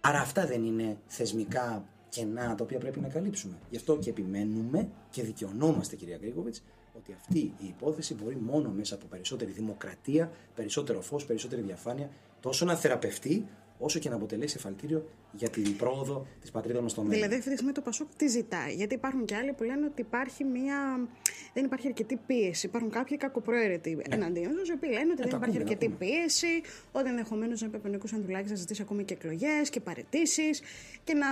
Άρα 0.00 0.20
αυτά 0.20 0.46
δεν 0.46 0.64
είναι 0.64 0.96
θεσμικά 1.06 1.84
κενά 2.08 2.54
τα 2.54 2.64
οποία 2.64 2.78
πρέπει 2.78 3.00
να 3.00 3.08
καλύψουμε. 3.08 3.54
Γι' 3.70 3.76
αυτό 3.76 3.98
και 3.98 4.10
επιμένουμε 4.10 4.88
και 5.10 5.22
δικαιωνόμαστε, 5.22 5.96
κυρία 5.96 6.16
Γκρίγοβιτ, 6.16 6.54
ότι 6.96 7.12
αυτή 7.12 7.38
η 7.38 7.66
υπόθεση 7.66 8.14
μπορεί 8.14 8.36
μόνο 8.36 8.70
μέσα 8.70 8.94
από 8.94 9.06
περισσότερη 9.06 9.50
δημοκρατία, 9.50 10.32
περισσότερο 10.54 11.00
φως, 11.00 11.24
περισσότερη 11.24 11.62
διαφάνεια, 11.62 12.10
τόσο 12.40 12.64
να 12.64 12.74
θεραπευτεί, 12.76 13.46
όσο 13.78 13.98
και 13.98 14.08
να 14.08 14.14
αποτελέσει 14.14 14.54
εφαλτήριο 14.58 15.08
για 15.32 15.48
την 15.48 15.76
πρόοδο 15.76 16.26
της 16.40 16.50
πατρίδα 16.50 16.80
μας 16.80 16.90
στο 16.90 17.00
μέλλον. 17.00 17.16
Δηλαδή, 17.16 17.34
αυτή 17.34 17.48
τη 17.48 17.54
στιγμή 17.54 17.72
το 17.72 17.80
Πασόκ 17.80 18.08
τι 18.16 18.26
ζητάει; 18.26 18.74
Γιατί 18.74 18.94
υπάρχουν 18.94 19.24
και 19.24 19.34
άλλοι 19.34 19.52
που 19.52 19.62
λένε 19.62 19.86
ότι 19.86 20.00
υπάρχει 20.00 20.44
μια... 20.44 21.08
δεν 21.54 21.64
υπάρχει 21.64 21.86
αρκετή 21.86 22.16
πίεση. 22.26 22.66
Υπάρχουν 22.66 22.90
κάποιοι 22.90 23.16
κακοπροαίρετοι 23.16 23.98
εναντίον 24.08 24.52
τους, 24.56 24.68
οι 24.68 24.72
οποίοι 24.72 24.90
λένε 24.92 25.12
ότι 25.12 25.22
δεν 25.22 25.30
τα 25.30 25.36
υπάρχει 25.36 25.56
ακούμε, 25.56 25.64
τα 25.64 25.72
αρκετή 25.72 25.92
ακούμε. 25.92 26.10
πίεση, 26.10 26.60
ότι 26.92 27.08
ενδεχομένως 27.08 27.60
να 27.60 27.68
πρέπει 27.68 27.86
ο 27.86 27.90
Νίκος 27.90 28.12
Ανδρουλάκης 28.12 28.50
να 28.50 28.56
ζητήσει 28.56 28.82
ακόμη 28.82 29.04
και 29.04 29.14
εκλογές 29.14 29.70
και 29.70 29.80
παρετήσεις. 29.80 30.62
Και 31.04 31.14
να. 31.14 31.26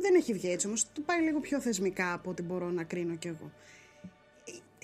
Δεν 0.00 0.14
έχει 0.16 0.32
βγει 0.32 0.50
έτσι 0.50 0.66
όμως. 0.66 0.92
Το 0.92 1.00
πάει 1.00 1.20
λίγο 1.20 1.40
πιο 1.40 1.60
θεσμικά 1.60 2.12
από 2.12 2.30
ό,τι 2.30 2.42
μπορώ 2.42 2.70
να 2.70 2.84
κρίνω 2.84 3.14
κι 3.14 3.28
εγώ. 3.28 3.50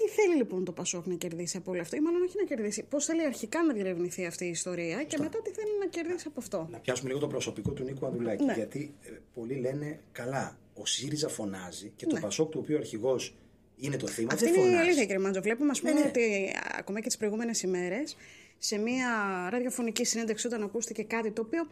Ε, 0.02 0.06
Τι 0.06 0.10
θέλει 0.20 0.36
λοιπόν 0.36 0.64
το 0.64 0.72
Πασόκ 0.72 1.06
να 1.06 1.14
κερδίσει 1.14 1.56
από 1.56 1.70
όλο 1.70 1.80
αυτό, 1.80 1.96
ή 1.96 2.00
μάλλον 2.00 2.22
όχι 2.22 2.36
να 2.36 2.44
κερδίσει. 2.44 2.82
Πώς 2.82 3.04
θέλει 3.04 3.24
αρχικά 3.24 3.62
να 3.62 3.72
διερευνηθεί 3.72 4.26
αυτή 4.26 4.44
η 4.44 4.48
ιστορία 4.48 5.02
και 5.04 5.18
μετά 5.18 5.42
τι 5.42 5.50
θέλει 5.50 5.78
να 5.80 5.86
κερδίσει 5.86 6.24
από 6.28 6.40
αυτό. 6.40 6.68
Να 6.70 6.78
πιάσουμε 6.78 7.08
λίγο 7.08 7.20
το 7.20 7.26
προσωπικό 7.26 7.70
του 7.70 7.84
Νίκου 7.84 8.06
Ανδρουλάκη. 8.06 8.44
Ναι. 8.44 8.52
Γιατί 8.52 8.94
ε, 9.02 9.10
πολλοί 9.34 9.54
λένε 9.54 10.00
καλά, 10.12 10.58
ο 10.74 10.86
ΣΥΡΙΖΑ 10.86 11.28
φωνάζει 11.28 11.92
και 11.96 12.06
το 12.06 12.14
Ναι. 12.14 12.20
Πασόκ 12.20 12.50
του 12.50 12.58
οποίου 12.62 12.74
ο 12.74 12.78
αρχηγός 12.78 13.34
είναι 13.76 13.96
το 13.96 14.06
θύμα. 14.06 14.28
Αυτή 14.32 14.44
δεν 14.44 14.54
είναι 14.54 14.62
η 14.62 14.66
φωνάζει. 14.66 14.82
αλήθεια, 14.86 15.04
κύριε 15.04 15.18
Μάντζο. 15.22 15.40
Βλέπουμε, 15.40 15.70
ας 15.70 15.80
πούμε, 15.80 15.92
Ναι, 15.92 16.00
ναι. 16.00 16.06
ότι 16.06 16.52
α, 16.56 16.76
ακόμα 16.78 17.00
και 17.00 17.06
τις 17.06 17.16
προηγούμενες 17.16 17.62
ημέρες, 17.62 18.16
σε 18.58 18.78
μια 18.78 19.08
ραδιοφωνική 19.50 20.04
συνέντευξη, 20.04 20.46
όταν 20.46 20.62
ακούστηκε 20.62 21.02
κάτι 21.02 21.30
το 21.30 21.42
οποίο 21.42 21.66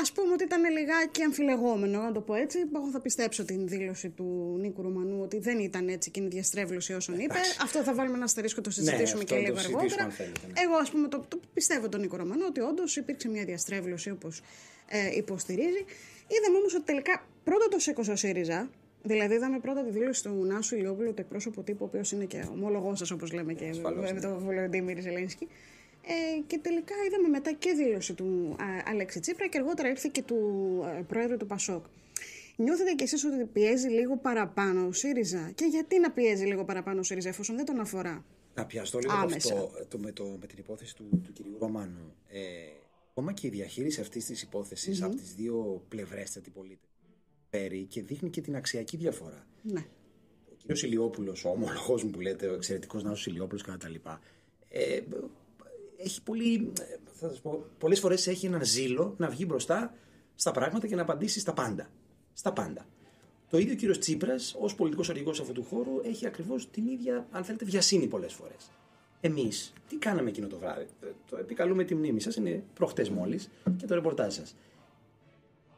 ας 0.00 0.12
πούμε 0.12 0.32
ότι 0.32 0.44
ήταν 0.44 0.70
λιγάκι 0.70 1.22
αμφιλεγόμενο, 1.22 2.02
να 2.02 2.12
το 2.12 2.20
πω 2.20 2.34
έτσι. 2.34 2.58
Εγώ 2.74 2.90
θα 2.90 3.00
πιστέψω 3.00 3.44
την 3.44 3.68
δήλωση 3.68 4.08
του 4.08 4.56
Νίκου 4.60 4.82
Ρουμανού 4.82 5.20
ότι 5.22 5.38
δεν 5.38 5.58
ήταν 5.58 5.88
έτσι 5.88 6.10
και 6.10 6.20
είναι 6.20 6.28
διαστρέβλωση 6.28 6.92
όσων 6.92 7.18
είπε. 7.18 7.34
Αυτό 7.62 7.82
θα 7.82 7.94
βάλουμε 7.94 8.16
ένα 8.16 8.24
αστερίσκο, 8.24 8.60
το 8.60 8.70
συζητήσουμε 8.70 9.22
αυτό 9.22 9.34
και 9.34 9.34
το 9.34 9.40
λίγο 9.40 9.56
συζητήσουμε 9.56 9.82
αργότερα. 9.82 10.04
αν 10.04 10.10
θέλετε, 10.10 10.40
ναι. 10.46 10.52
Εγώ, 10.62 10.74
ας 10.74 10.90
πούμε, 10.90 11.08
το, 11.08 11.24
το 11.28 11.40
πιστεύω 11.54 11.88
τον 11.88 12.00
Νίκο 12.00 12.16
Ρωμανό 12.16 12.46
ότι 12.46 12.60
όντως 12.60 12.96
υπήρξε 12.96 13.28
μια 13.28 13.44
διαστρέβλωση 13.44 14.10
όπως 14.10 14.42
ε, 14.88 15.16
υποστηρίζει. 15.16 15.84
Είδαμε 16.26 16.58
όμως 16.58 16.74
ότι 16.74 16.84
τελικά 16.84 17.26
πρώτα 17.44 17.68
το 17.68 17.78
σήκωσε 17.78 18.10
ο 18.10 18.16
ΣΥΡΙΖΑ. 18.16 18.70
Δηλαδή, 19.02 19.34
είδαμε 19.34 19.58
πρώτα 19.58 19.84
τη 19.84 19.90
δήλωση 19.90 20.22
του 20.22 20.44
Νάσου 20.44 20.76
Ηλιόπουλου, 20.76 21.14
το 21.14 21.20
εκπρόσωπο 21.20 21.62
τύπου, 21.62 21.84
ο 21.84 21.84
οποίος 21.84 22.12
είναι 22.12 22.24
και 22.24 22.44
ομόλογός 22.52 22.98
σας, 22.98 23.10
όπως 23.10 23.32
λέμε 23.32 23.52
και 23.52 23.68
Ασφαλώς, 23.68 24.02
με 24.04 24.12
ναι. 24.12 24.20
τον 24.20 24.38
Βολοντίμιρ 24.38 25.00
Ζελένσκι. 25.00 25.48
Ε, 26.06 26.40
και 26.46 26.58
τελικά 26.58 26.94
είδαμε 27.06 27.28
μετά 27.28 27.52
και 27.52 27.72
δήλωση 27.72 28.14
του 28.14 28.56
α, 28.58 28.64
Αλέξη 28.86 29.20
Τσίπρα 29.20 29.48
και 29.48 29.58
αργότερα 29.58 29.88
ήρθε 29.88 30.08
και 30.12 30.22
του 30.22 30.38
ε, 30.98 31.02
πρόεδρου 31.02 31.36
του 31.36 31.46
Πασόκ. 31.46 31.84
Νιώθετε 32.56 32.92
κι 32.92 33.02
εσείς 33.02 33.24
ότι 33.24 33.44
πιέζει 33.44 33.88
λίγο 33.88 34.16
παραπάνω 34.16 34.86
ο 34.86 34.92
ΣΥΡΙΖΑ; 34.92 35.50
Και 35.54 35.64
γιατί 35.64 35.98
να 35.98 36.10
πιέζει 36.10 36.44
λίγο 36.44 36.64
παραπάνω 36.64 37.00
ο 37.00 37.02
ΣΥΡΙΖΑ 37.02 37.28
εφόσον 37.28 37.56
δεν 37.56 37.64
τον 37.64 37.80
αφορά; 37.80 38.24
Να 38.54 38.66
πιαστώ 38.66 38.98
λίγο 38.98 39.12
Άμεσα. 39.12 39.54
αυτό 39.54 39.86
το, 39.88 39.98
με, 39.98 40.12
το, 40.12 40.24
με 40.40 40.46
την 40.46 40.58
υπόθεση 40.58 40.96
του, 40.96 41.20
του 41.24 41.32
κυρίου 41.32 41.56
Ρωμάνου. 41.58 42.14
Ε, 42.28 42.40
ακόμα 43.10 43.32
και 43.32 43.46
η 43.46 43.50
διαχείριση 43.50 44.00
αυτής 44.00 44.24
της 44.24 44.42
υποθεση 44.42 44.98
από 45.02 45.14
τις 45.14 45.34
δύο 45.34 45.84
πλευρές 45.88 46.30
τη 46.30 46.38
αντιπολίτευση 46.38 46.88
φέρει 47.50 47.84
και 47.84 48.02
δείχνει 48.02 48.30
και 48.30 48.40
την 48.40 48.56
αξιακή 48.56 48.96
διαφορά. 48.96 49.46
Ναι. 49.62 49.84
Ο 50.50 50.54
κύριος 50.56 50.82
Ηλιόπουλος, 50.82 51.44
ο 51.44 51.48
ομολογός 51.48 52.04
μου 52.04 52.10
που 52.10 52.20
λέτε, 52.20 52.46
ο 52.46 52.54
εξαιρετικός 52.54 53.02
Νάσος 53.02 53.26
Ηλιόπουλος 53.26 53.62
κτλ. 53.62 53.94
Ε, 54.68 55.00
έχει 56.04 56.22
πολύ, 56.22 56.72
ε, 56.80 56.84
θα 57.12 57.28
σας 57.28 57.40
πω, 57.40 57.64
πολλές 57.78 58.00
φορές 58.00 58.26
έχει 58.26 58.46
ένα 58.46 58.62
ζήλο 58.64 59.14
να 59.16 59.28
βγει 59.28 59.44
μπροστά 59.48 59.94
στα 60.34 60.50
πράγματα 60.50 60.86
και 60.86 60.94
να 60.94 61.02
απαντήσει 61.02 61.40
στα 61.40 61.52
πάντα. 61.52 61.90
Στα 62.32 62.52
πάντα. 62.52 62.86
Το 63.50 63.58
ίδιο 63.58 63.72
ο 63.72 63.76
κύριος 63.76 63.98
Τσίπρας, 63.98 64.56
ως 64.58 64.74
πολιτικός 64.74 65.10
αρχηγός 65.10 65.40
αυτού 65.40 65.52
του 65.52 65.64
χώρου, 65.64 66.00
έχει 66.04 66.26
ακριβώς 66.26 66.70
την 66.70 66.86
ίδια, 66.86 67.26
αν 67.30 67.44
θέλετε, 67.44 67.64
βιασύνη 67.64 68.06
πολλές 68.06 68.32
φορές. 68.32 68.70
Εμείς, 69.20 69.72
τι 69.88 69.96
κάναμε 69.96 70.28
εκείνο 70.28 70.46
το 70.46 70.58
βράδυ; 70.58 70.86
Ε, 71.00 71.06
Το 71.30 71.36
επικαλούμε 71.36 71.84
τη 71.84 71.94
μνήμη 71.94 72.20
σας, 72.20 72.36
είναι 72.36 72.64
προχτές 72.74 73.10
μόλις 73.10 73.50
και 73.76 73.86
το 73.86 73.94
ρεπορτάζ 73.94 74.34
σας. 74.34 74.56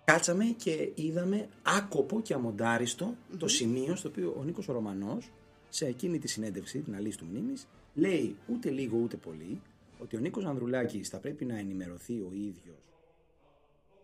Κάτσαμε 0.05 0.45
και 0.45 0.91
είδαμε 0.95 1.49
άκοπο 1.63 2.21
και 2.21 2.35
αμοντάριστο 2.35 3.15
το 3.39 3.49
σημείο 3.49 3.97
στο 3.97 4.09
οποίο 4.09 4.35
ο 4.39 4.43
Νίκος 4.45 4.67
Ρωμανός, 4.67 5.31
σε 5.69 5.87
εκείνη 5.87 6.19
τη 6.19 6.29
συνέντευξη, 6.29 6.79
την 6.79 6.95
αλήθεια 6.95 7.19
του 7.19 7.27
μνήμης, 7.31 7.69
λέει 7.95 8.37
ούτε 8.47 8.71
λίγο 8.71 8.99
ούτε 8.99 9.17
πολύ 9.17 9.61
ότι 9.99 10.17
ο 10.17 10.19
Νίκος 10.19 10.45
Ανδρουλάκης 10.45 11.09
θα 11.09 11.19
πρέπει 11.19 11.45
να 11.45 11.59
ενημερωθεί 11.59 12.21
ο 12.21 12.31
ίδιος 12.33 12.87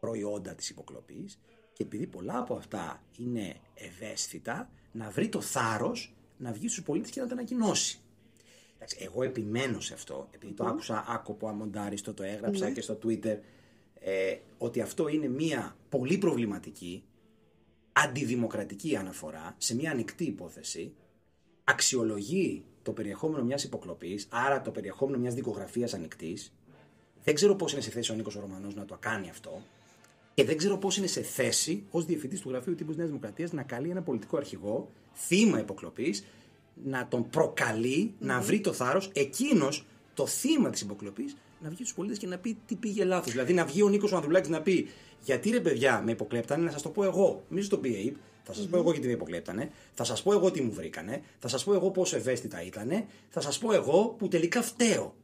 προϊόντα 0.00 0.54
της 0.54 0.70
υποκλοπής 0.70 1.40
και 1.72 1.82
επειδή 1.82 2.06
πολλά 2.06 2.38
από 2.38 2.54
αυτά 2.54 3.02
είναι 3.18 3.56
ευαίσθητα, 3.74 4.70
να 4.92 5.10
βρει 5.10 5.28
το 5.28 5.40
θάρρος 5.40 6.14
να 6.38 6.52
βγει 6.52 6.68
στους 6.68 6.84
πολίτες 6.84 7.10
και 7.10 7.20
να 7.20 7.26
τα 7.26 7.32
ανακοινώσει. 7.32 7.98
Εντάξει, 8.74 8.96
εγώ 9.00 9.22
επιμένω 9.22 9.80
σε 9.80 9.94
αυτό, 9.94 10.28
επειδή 10.30 10.52
το 10.52 10.64
άκουσα 10.64 11.04
άκοπο, 11.08 11.48
αμοντάριστο, 11.48 12.14
το 12.14 12.22
έγραψα 12.22 12.70
και 12.70 12.80
στο 12.80 12.98
Twitter, 13.02 13.38
ε, 14.00 14.36
ότι 14.58 14.80
αυτό 14.80 15.08
είναι 15.08 15.28
μια 15.28 15.76
πολύ 15.88 16.18
προβληματική, 16.18 17.04
αντιδημοκρατική 17.92 18.96
αναφορά 18.96 19.54
σε 19.58 19.74
μια 19.74 19.90
ανοιχτή 19.90 20.24
υπόθεση, 20.24 20.94
αξιολογεί 21.64 22.64
το 22.82 22.92
περιεχόμενο 22.92 23.44
μιας 23.44 23.64
υποκλοπής, 23.64 24.26
άρα 24.30 24.60
το 24.60 24.70
περιεχόμενο 24.70 25.18
μιας 25.18 25.34
δικογραφίας 25.34 25.94
ανοιχτής. 25.94 26.52
Δεν 27.24 27.34
ξέρω 27.34 27.54
πώς 27.54 27.72
είναι 27.72 27.80
σε 27.80 27.90
θέση 27.90 28.12
ο 28.12 28.14
Νίκος 28.14 28.34
Ρωμανός 28.34 28.74
να 28.74 28.84
το 28.84 28.96
κάνει 29.00 29.30
αυτό. 29.30 29.62
Και 30.34 30.44
δεν 30.44 30.56
ξέρω 30.56 30.78
πώς 30.78 30.96
είναι 30.96 31.06
σε 31.06 31.22
θέση 31.22 31.84
ως 31.90 32.04
διευθυντής 32.04 32.40
του 32.40 32.50
γραφείου 32.50 32.74
τύπου 32.74 32.92
Νέας 32.96 33.08
Δημοκρατίας 33.08 33.52
να 33.52 33.62
καλεί 33.62 33.90
ένα 33.90 34.02
πολιτικό 34.02 34.36
αρχηγό, 34.36 34.90
θύμα 35.14 35.58
υποκλοπής, 35.58 36.24
να 36.84 37.08
τον 37.08 37.30
προκαλεί 37.30 38.14
να 38.18 38.40
βρει 38.40 38.60
το 38.60 38.72
θάρρος 38.72 39.10
εκείνος, 39.14 39.86
το 40.14 40.26
θύμα 40.26 40.70
της 40.70 40.80
υποκλοπής, 40.80 41.36
να 41.60 41.68
βγει 41.68 41.76
στους 41.76 41.94
πολίτες 41.94 42.18
και 42.18 42.26
να 42.26 42.38
πει 42.38 42.58
τι 42.66 42.74
πήγε 42.74 43.04
λάθος. 43.04 43.32
Δηλαδή 43.32 43.52
να 43.52 43.64
βγει 43.64 43.82
ο 43.82 43.88
Νίκος 43.88 44.12
Ανδρουλάκης 44.12 44.48
να 44.48 44.62
πει 44.62 44.88
Γιατί 45.20 45.50
ρε 45.50 45.60
παιδιά 45.60 46.02
με 46.04 46.10
υποκλέπτανε, 46.10 46.64
να 46.64 46.70
σας 46.70 46.82
το 46.82 46.88
πω 46.88 47.04
εγώ. 47.04 47.44
Μην 47.48 47.68
το 47.68 47.78
πει 47.78 47.94
ΑΕΠ, 47.94 48.16
θα 48.44 48.52
σας 48.52 48.66
πω 48.66 48.76
εγώ 48.76 48.90
γιατί 48.92 49.06
με 49.06 49.12
υποκλέπτανε, 49.12 49.70
θα 49.94 50.04
σας 50.04 50.22
πω 50.22 50.32
εγώ 50.32 50.50
τι 50.50 50.62
μου 50.62 50.72
βρήκανε, 50.72 51.22
θα 51.38 51.48
σας 51.48 51.64
πω 51.64 51.74
εγώ 51.74 51.90
πόσο 51.90 52.16
ευαίσθητα 52.16 52.62
ήταν, 52.62 53.04
θα 53.28 53.40
σας 53.40 53.58
πω 53.58 53.72
εγώ 53.72 54.14
που 54.18 54.28
τελικά 54.28 54.62
φταίω. 54.62 55.14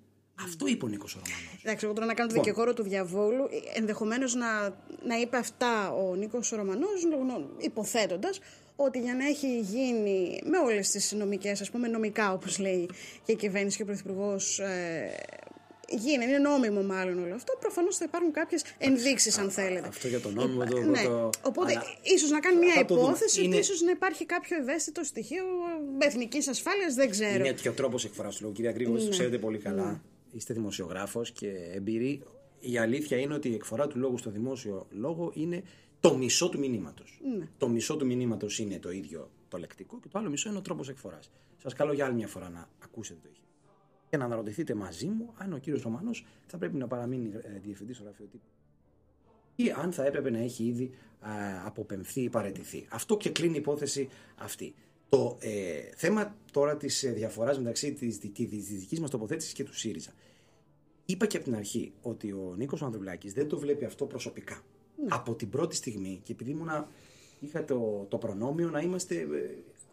Αυτό 0.44 0.66
είπε 0.66 0.84
ο 0.84 0.88
Νίκος 0.88 1.12
Ρωμανός. 1.12 1.58
Εντάξει, 1.62 1.84
εγώ 1.84 1.94
τώρα 1.94 2.06
να 2.06 2.14
κάνω 2.14 2.28
το 2.28 2.34
δικηγόρο 2.34 2.74
του 2.74 2.82
διαβόλου. 2.82 3.48
Ενδεχομένως 3.74 4.34
να, 4.34 4.68
να 5.06 5.16
είπε 5.20 5.36
αυτά 5.36 5.92
ο 5.92 6.14
Νίκος 6.14 6.50
Ρωμανός, 6.50 7.02
υποθέτοντας 7.58 8.40
ότι 8.76 9.00
για 9.00 9.14
να 9.14 9.26
έχει 9.26 9.60
γίνει 9.60 10.40
με 10.44 10.58
όλες 10.58 10.90
τις 10.90 11.12
νομικές, 11.12 11.60
ας 11.60 11.70
πούμε, 11.70 11.88
νομικά 11.88 12.32
όπως 12.32 12.58
λέει 12.58 12.88
και 13.24 13.32
η 13.32 13.36
κυβέρνηση 13.36 13.76
και 13.76 13.82
ο 13.82 13.86
Πρωθυπουργός, 13.86 14.58
ε, 14.58 15.14
γίνει, 15.88 16.24
είναι 16.24 16.38
νόμιμο 16.38 16.82
μάλλον 16.82 17.22
όλο 17.24 17.34
αυτό, 17.34 17.56
προφανώς 17.60 17.96
θα 17.96 18.04
υπάρχουν 18.08 18.32
κάποιες 18.32 18.64
ενδείξεις, 18.78 19.38
αν 19.38 19.50
θέλετε. 19.50 19.88
Αυτό 19.88 20.08
για 20.08 20.20
το 20.20 20.30
νόμιμο 20.30 20.64
το. 20.64 20.80
Ναι. 20.80 21.02
το... 21.02 21.30
Οπότε, 21.42 21.70
Αλλά 21.72 21.82
ίσως 22.02 22.30
να 22.30 22.40
κάνει 22.40 22.58
μια 22.58 22.72
θα 22.74 22.84
το 22.84 22.94
δούμε. 22.94 23.06
υπόθεση 23.06 23.38
Είναι- 23.44 23.48
ότι 23.56 23.64
ίσως 23.64 23.80
να 23.80 23.90
υπάρχει 23.90 24.26
κάποιο 24.26 24.56
ευαίσθητο 24.56 25.04
στοιχείο 25.04 25.44
εθνικής 25.98 26.48
ασφάλειας, 26.48 26.94
δεν 26.94 27.10
ξέρω. 27.10 27.44
Είναι 27.44 27.52
και 27.52 27.68
ο 27.68 27.72
τρόπος 27.72 28.04
εκφορά 28.04 28.28
του 28.28 28.36
λόγου. 28.40 28.52
Κυρία 28.52 28.72
Γκρίγορη, 28.72 29.02
το 29.04 29.08
ξέρετε 29.08 29.38
πολύ 29.38 29.58
καλά. 29.58 30.02
Είστε 30.32 30.54
δημοσιογράφος 30.54 31.30
και 31.30 31.48
εμπειρή. 31.74 32.22
Η 32.60 32.78
αλήθεια 32.78 33.16
είναι 33.18 33.34
ότι 33.34 33.48
η 33.48 33.54
εκφορά 33.54 33.86
του 33.86 33.98
λόγου 33.98 34.18
στο 34.18 34.30
δημόσιο 34.30 34.86
λόγο 34.90 35.32
είναι 35.34 35.62
το 36.00 36.16
μισό 36.16 36.48
του 36.48 36.58
μηνύματος. 36.58 37.20
Το 37.58 37.68
μισό 37.68 37.96
του 37.96 38.06
μηνύματος 38.06 38.58
είναι 38.58 38.78
το 38.78 38.90
ίδιο 38.90 39.30
το 39.48 39.58
λεκτικό 39.58 39.98
και 40.02 40.08
το 40.08 40.18
άλλο 40.18 40.30
μισό 40.30 40.48
είναι 40.48 40.58
ο 40.58 40.60
τρόπος 40.60 40.88
εκφοράς. 40.88 41.30
Σας 41.62 41.74
καλώ 41.74 41.92
για 41.92 42.04
άλλη 42.04 42.14
μια 42.14 42.28
φορά 42.28 42.48
να 42.48 42.68
ακούσετε 42.84 43.18
το 43.22 43.28
ηχείο. 43.32 43.42
Και 44.10 44.16
να 44.16 44.24
αναρωτηθείτε 44.24 44.74
μαζί 44.74 45.06
μου 45.06 45.32
αν 45.36 45.52
ο 45.52 45.58
κύριος 45.58 45.82
Ρωμανός 45.82 46.26
θα 46.46 46.58
πρέπει 46.58 46.76
να 46.76 46.86
παραμείνει 46.86 47.30
ε, 47.42 47.58
διευθυντής 47.58 47.96
στο 47.96 48.04
γραφείο 48.04 48.26
τύπου 48.26 48.46
ή 49.60 49.72
αν 49.76 49.92
θα 49.92 50.04
έπρεπε 50.04 50.30
να 50.30 50.38
έχει 50.38 50.64
ήδη 50.64 50.90
α, 51.20 51.30
αποπεμφθεί 51.64 52.20
ή 52.20 52.28
παραιτηθεί. 52.28 52.86
Αυτό 52.88 53.16
και 53.16 53.30
κλείνει 53.30 53.54
η 53.54 53.58
υπόθεση 53.58 54.08
αυτή. 54.36 54.74
Το 55.08 55.36
ε, 55.40 55.50
θέμα 55.96 56.36
τώρα 56.52 56.76
της 56.76 57.02
ε, 57.02 57.10
διαφοράς 57.10 57.58
μεταξύ 57.58 57.92
της, 57.92 58.18
της, 58.18 58.32
της, 58.32 58.48
της 58.48 58.78
δικής 58.78 59.00
μας 59.00 59.10
τοποθέτησης 59.10 59.52
και 59.52 59.64
του 59.64 59.74
ΣΥΡΙΖΑ. 59.74 60.12
Είπα 61.04 61.26
και 61.26 61.36
από 61.36 61.46
την 61.46 61.56
αρχή 61.56 61.92
ότι 62.02 62.32
ο 62.32 62.54
Νίκος 62.56 62.82
Ανδρουλάκης 62.82 63.32
δεν 63.32 63.48
το 63.48 63.58
βλέπει 63.58 63.84
αυτό 63.84 64.06
προσωπικά. 64.06 64.60
Από 65.08 65.34
την 65.34 65.48
πρώτη 65.50 65.76
στιγμή 65.76 66.20
και 66.22 66.32
επειδή 66.32 66.50
ήμουνα, 66.50 66.88
είχα 67.40 67.64
το, 67.64 68.06
το 68.08 68.18
προνόμιο 68.18 68.70
να 68.70 68.80
είμαστε 68.80 69.14
ε, 69.14 69.26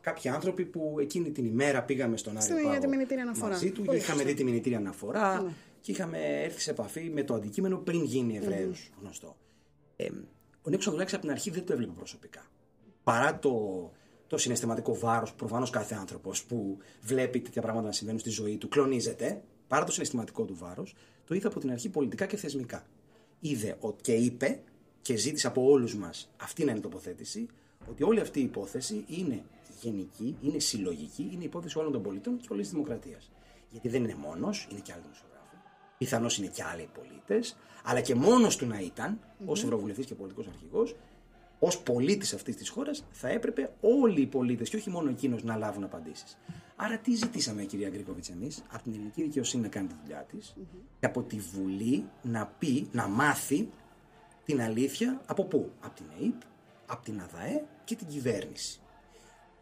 κάποιοι 0.05 0.29
άνθρωποι 0.31 0.65
που 0.65 0.95
εκείνη 0.99 1.31
την 1.31 1.45
ημέρα 1.45 1.83
πήγαμε 1.83 2.17
στον 2.17 2.41
Στην 2.41 2.55
Άριο 2.55 2.69
για 2.69 2.79
τη 2.79 2.85
Πάγο 2.85 2.95
μηνυτήρια 2.97 3.23
αναφορά. 3.23 3.51
μαζί 3.51 3.71
του 3.71 3.79
και 3.81 3.85
Πολύ 3.85 3.97
είχαμε 3.97 4.13
σωστά. 4.17 4.29
δει 4.31 4.37
τη 4.37 4.43
μηνυτήρια 4.43 4.77
αναφορά 4.77 5.53
και 5.81 5.91
είχαμε 5.91 6.17
έρθει 6.43 6.59
σε 6.61 6.69
επαφή 6.71 7.09
με 7.13 7.23
το 7.23 7.33
αντικείμενο 7.33 7.77
πριν 7.77 8.03
γίνει 8.03 8.37
ευρέως 8.37 8.89
γνωστό. 9.01 9.35
Ε, 9.95 10.07
ο 10.61 10.69
Νίκος 10.69 10.85
Ανδρουλάκης 10.85 11.13
από 11.13 11.21
την 11.21 11.31
αρχή 11.31 11.49
δεν 11.49 11.65
το 11.65 11.73
έβλεπε 11.73 11.91
προσωπικά. 11.95 12.45
Παρά 13.03 13.39
το, 13.39 13.91
το 14.27 14.37
συναισθηματικό 14.37 14.97
βάρος 14.97 15.29
που 15.29 15.35
προφανώς 15.35 15.69
κάθε 15.69 15.95
άνθρωπος 15.95 16.43
που 16.43 16.77
βλέπει 17.01 17.39
τέτοια 17.39 17.61
πράγματα 17.61 17.85
να 17.87 17.91
συμβαίνουν 17.93 18.19
στη 18.19 18.29
ζωή 18.29 18.57
του 18.57 18.67
κλονίζεται, 18.67 19.41
παρά 19.67 19.85
το 19.85 19.91
συναισθηματικό 19.91 20.43
του 20.45 20.55
βάρος, 20.57 20.95
το 21.25 21.35
είδε 21.35 21.47
από 21.47 21.59
την 21.59 21.71
αρχή 21.71 21.89
πολιτικά 21.89 22.25
και 22.25 22.37
θεσμικά. 22.37 22.85
Είδε 23.39 23.77
ο- 23.79 23.93
και 23.93 24.13
είπε 24.13 24.59
και 25.01 25.15
ζήτησε 25.15 25.47
από 25.47 25.69
όλους 25.69 25.95
μας 25.95 26.31
αυτή 26.41 26.63
να 26.63 26.69
είναι 26.69 26.79
η 26.79 26.83
τοποθέτηση, 26.83 27.47
ότι 27.89 28.03
όλη 28.03 28.19
αυτή 28.19 28.39
η 28.39 28.43
υπόθεση 28.43 29.03
είναι 29.07 29.43
γενική, 29.85 30.37
είναι 30.41 30.59
συλλογική, 30.59 31.29
είναι 31.33 31.43
υπόθεση 31.43 31.77
όλων 31.77 31.91
των 31.91 32.01
πολιτών 32.01 32.37
και 32.37 32.47
όλης 32.51 32.63
της 32.63 32.73
δημοκρατίας. 32.73 33.31
Γιατί 33.69 33.89
δεν 33.89 34.03
είναι 34.03 34.15
μόνος, 34.15 34.67
είναι 34.71 34.79
και 34.79 34.91
άλλοι 34.91 35.01
δημοσιογράφοι. 35.01 35.55
Πιθανώς 35.97 36.37
είναι 36.37 36.47
και 36.47 36.63
άλλοι 36.63 36.89
πολίτες, 36.93 37.57
αλλά 37.83 38.01
και 38.01 38.15
μόνος 38.15 38.55
του 38.55 38.65
να 38.65 38.79
ήταν, 38.79 39.19
ως 39.45 39.63
Ευρωβουλευτής 39.63 40.05
και 40.05 40.15
πολιτικός 40.15 40.47
αρχηγός, 40.47 40.95
ως 41.59 41.81
πολίτης 41.81 42.33
αυτής 42.33 42.55
της 42.55 42.69
χώρας, 42.69 43.05
θα 43.11 43.27
έπρεπε 43.27 43.73
όλοι 43.81 44.21
οι 44.21 44.25
πολίτες 44.25 44.69
και 44.69 44.75
όχι 44.75 44.89
μόνο 44.89 45.09
εκείνος 45.09 45.43
να 45.43 45.55
λάβουν 45.55 45.83
απαντήσεις. 45.83 46.37
Άρα, 46.75 46.97
τι 46.97 47.15
ζητήσαμε, 47.15 47.63
κυρία 47.63 47.89
Γκρίκοβιτς, 47.89 48.29
εμείς, 48.29 48.63
από 48.71 48.83
την 48.83 48.93
ελληνική 48.93 49.21
δικαιοσύνη 49.21 49.63
να 49.63 49.69
κάνει 49.69 49.87
τη 49.87 49.95
δουλειά 50.01 50.25
της 50.31 50.55
και 50.99 51.05
από 51.05 51.21
τη 51.23 51.39
Βουλή 51.39 52.09
να 52.21 52.45
πει, 52.59 52.87
να 52.91 53.07
μάθει 53.07 53.69
την 54.45 54.61
αλήθεια 54.61 55.21
από 55.25 55.43
πού, 55.43 55.71
από 55.79 55.95
την 55.95 56.05
ΕΕΠ, 56.21 56.41
από 56.85 57.03
την 57.03 57.21
ΑΔΑΕ 57.21 57.65
και 57.83 57.95
την 57.95 58.07
κυβέρνηση. 58.07 58.79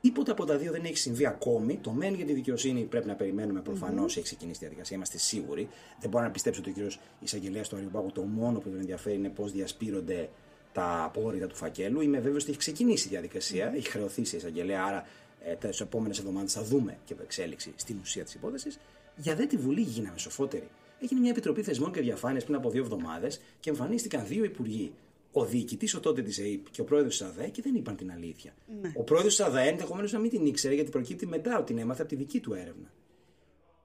Τίποτα 0.03 0.31
από 0.31 0.45
τα 0.45 0.57
δύο 0.57 0.72
δεν 0.72 0.83
έχει 0.86 0.98
συμβεί 0.98 1.25
ακόμη. 1.25 1.77
Το 1.77 1.91
μεν 1.91 2.13
για 2.13 2.25
τη 2.25 2.33
δικαιοσύνη 2.33 2.81
πρέπει 2.81 3.07
να 3.07 3.15
περιμένουμε 3.15 3.62
προφανώς. 3.62 4.15
Έχει 4.15 4.25
ξεκινήσει 4.25 4.57
η 4.57 4.60
διαδικασία, 4.60 4.95
είμαστε 4.95 5.17
σίγουροι. 5.17 5.67
Δεν 6.00 6.10
μπορώ 6.10 6.24
να 6.24 6.31
πιστέψω 6.31 6.60
ότι 6.60 6.69
ο 6.69 6.74
κύριος 6.74 7.00
Εισαγγελέας 7.19 7.69
του 7.69 7.75
Αριοπάγου 7.75 8.12
το 8.12 8.22
μόνο 8.22 8.60
που 8.60 8.69
τον 8.69 8.79
ενδιαφέρει 8.79 9.15
είναι 9.15 9.29
πώς 9.29 9.51
διασπείρονται 9.51 10.29
τα 10.74 11.03
απόρριτα 11.03 11.48
του 11.48 11.55
φακέλου. 11.55 12.01
Είμαι 12.01 12.19
βέβαιος 12.19 12.41
ότι 12.41 12.51
έχει 12.51 12.60
ξεκινήσει 12.60 13.07
η 13.07 13.10
διαδικασία, 13.10 13.74
έχει 13.75 13.89
χρεωθεί 13.89 14.25
σε 14.25 14.36
εισαγγελέα. 14.38 14.83
Άρα 14.83 15.07
ε, 15.43 15.53
τις 15.53 15.81
επόμενες 15.81 16.17
εβδομάδες 16.19 16.53
θα 16.53 16.63
δούμε 16.63 16.98
και 17.05 17.15
εξέλιξη 17.22 17.74
στην 17.75 17.98
ουσία 18.01 18.24
της 18.24 18.33
υπόθεσης. 18.33 18.79
Για 19.15 19.36
δε 19.36 19.45
τη 19.45 19.57
Βουλή 19.57 19.81
γίναμε 19.81 20.17
σοφότεροι. 20.17 20.67
Έγινε 21.01 21.19
μια 21.19 21.29
επιτροπή 21.29 21.63
θεσμών 21.63 21.91
και 21.91 22.01
διαφάνειας 22.01 22.43
πριν 22.43 22.55
από 22.55 22.69
δύο 22.69 22.81
εβδομάδες 22.83 23.41
και 23.60 23.69
εμφανίστηκαν 23.69 24.27
δύο 24.27 24.43
υπουργοί. 24.43 24.93
Ο 25.36 25.46
διοικητής 25.46 25.94
ο 25.96 26.00
τότε 26.00 26.22
της 26.22 26.40
ΑΕΠ 26.40 26.70
και 26.72 26.82
ο 26.82 26.84
πρόεδρος 26.84 27.18
της 27.18 27.28
ΑΔΑΕ 27.28 27.50
και 27.50 27.62
δεν 27.62 27.75
είπαν 27.75 27.96
την 27.96 28.12
αλήθεια. 28.12 28.54
Ο 28.96 29.04
πρόεδρος 29.04 29.36
της 29.36 29.46
ΑΔΑΕ 29.46 29.68
ενδεχομένως 29.68 30.12
να 30.12 30.20
μην 30.20 30.30
την 30.30 30.46
ήξερε 30.46 30.74
γιατί 30.74 30.90
προκύπτει 30.90 31.25
μετά 31.28 31.58
ότι 31.58 31.66
την 31.66 31.78
έμαθε 31.78 32.02
από 32.02 32.10
τη 32.10 32.16
δική 32.16 32.40
του 32.40 32.54
έρευνα. 32.54 32.94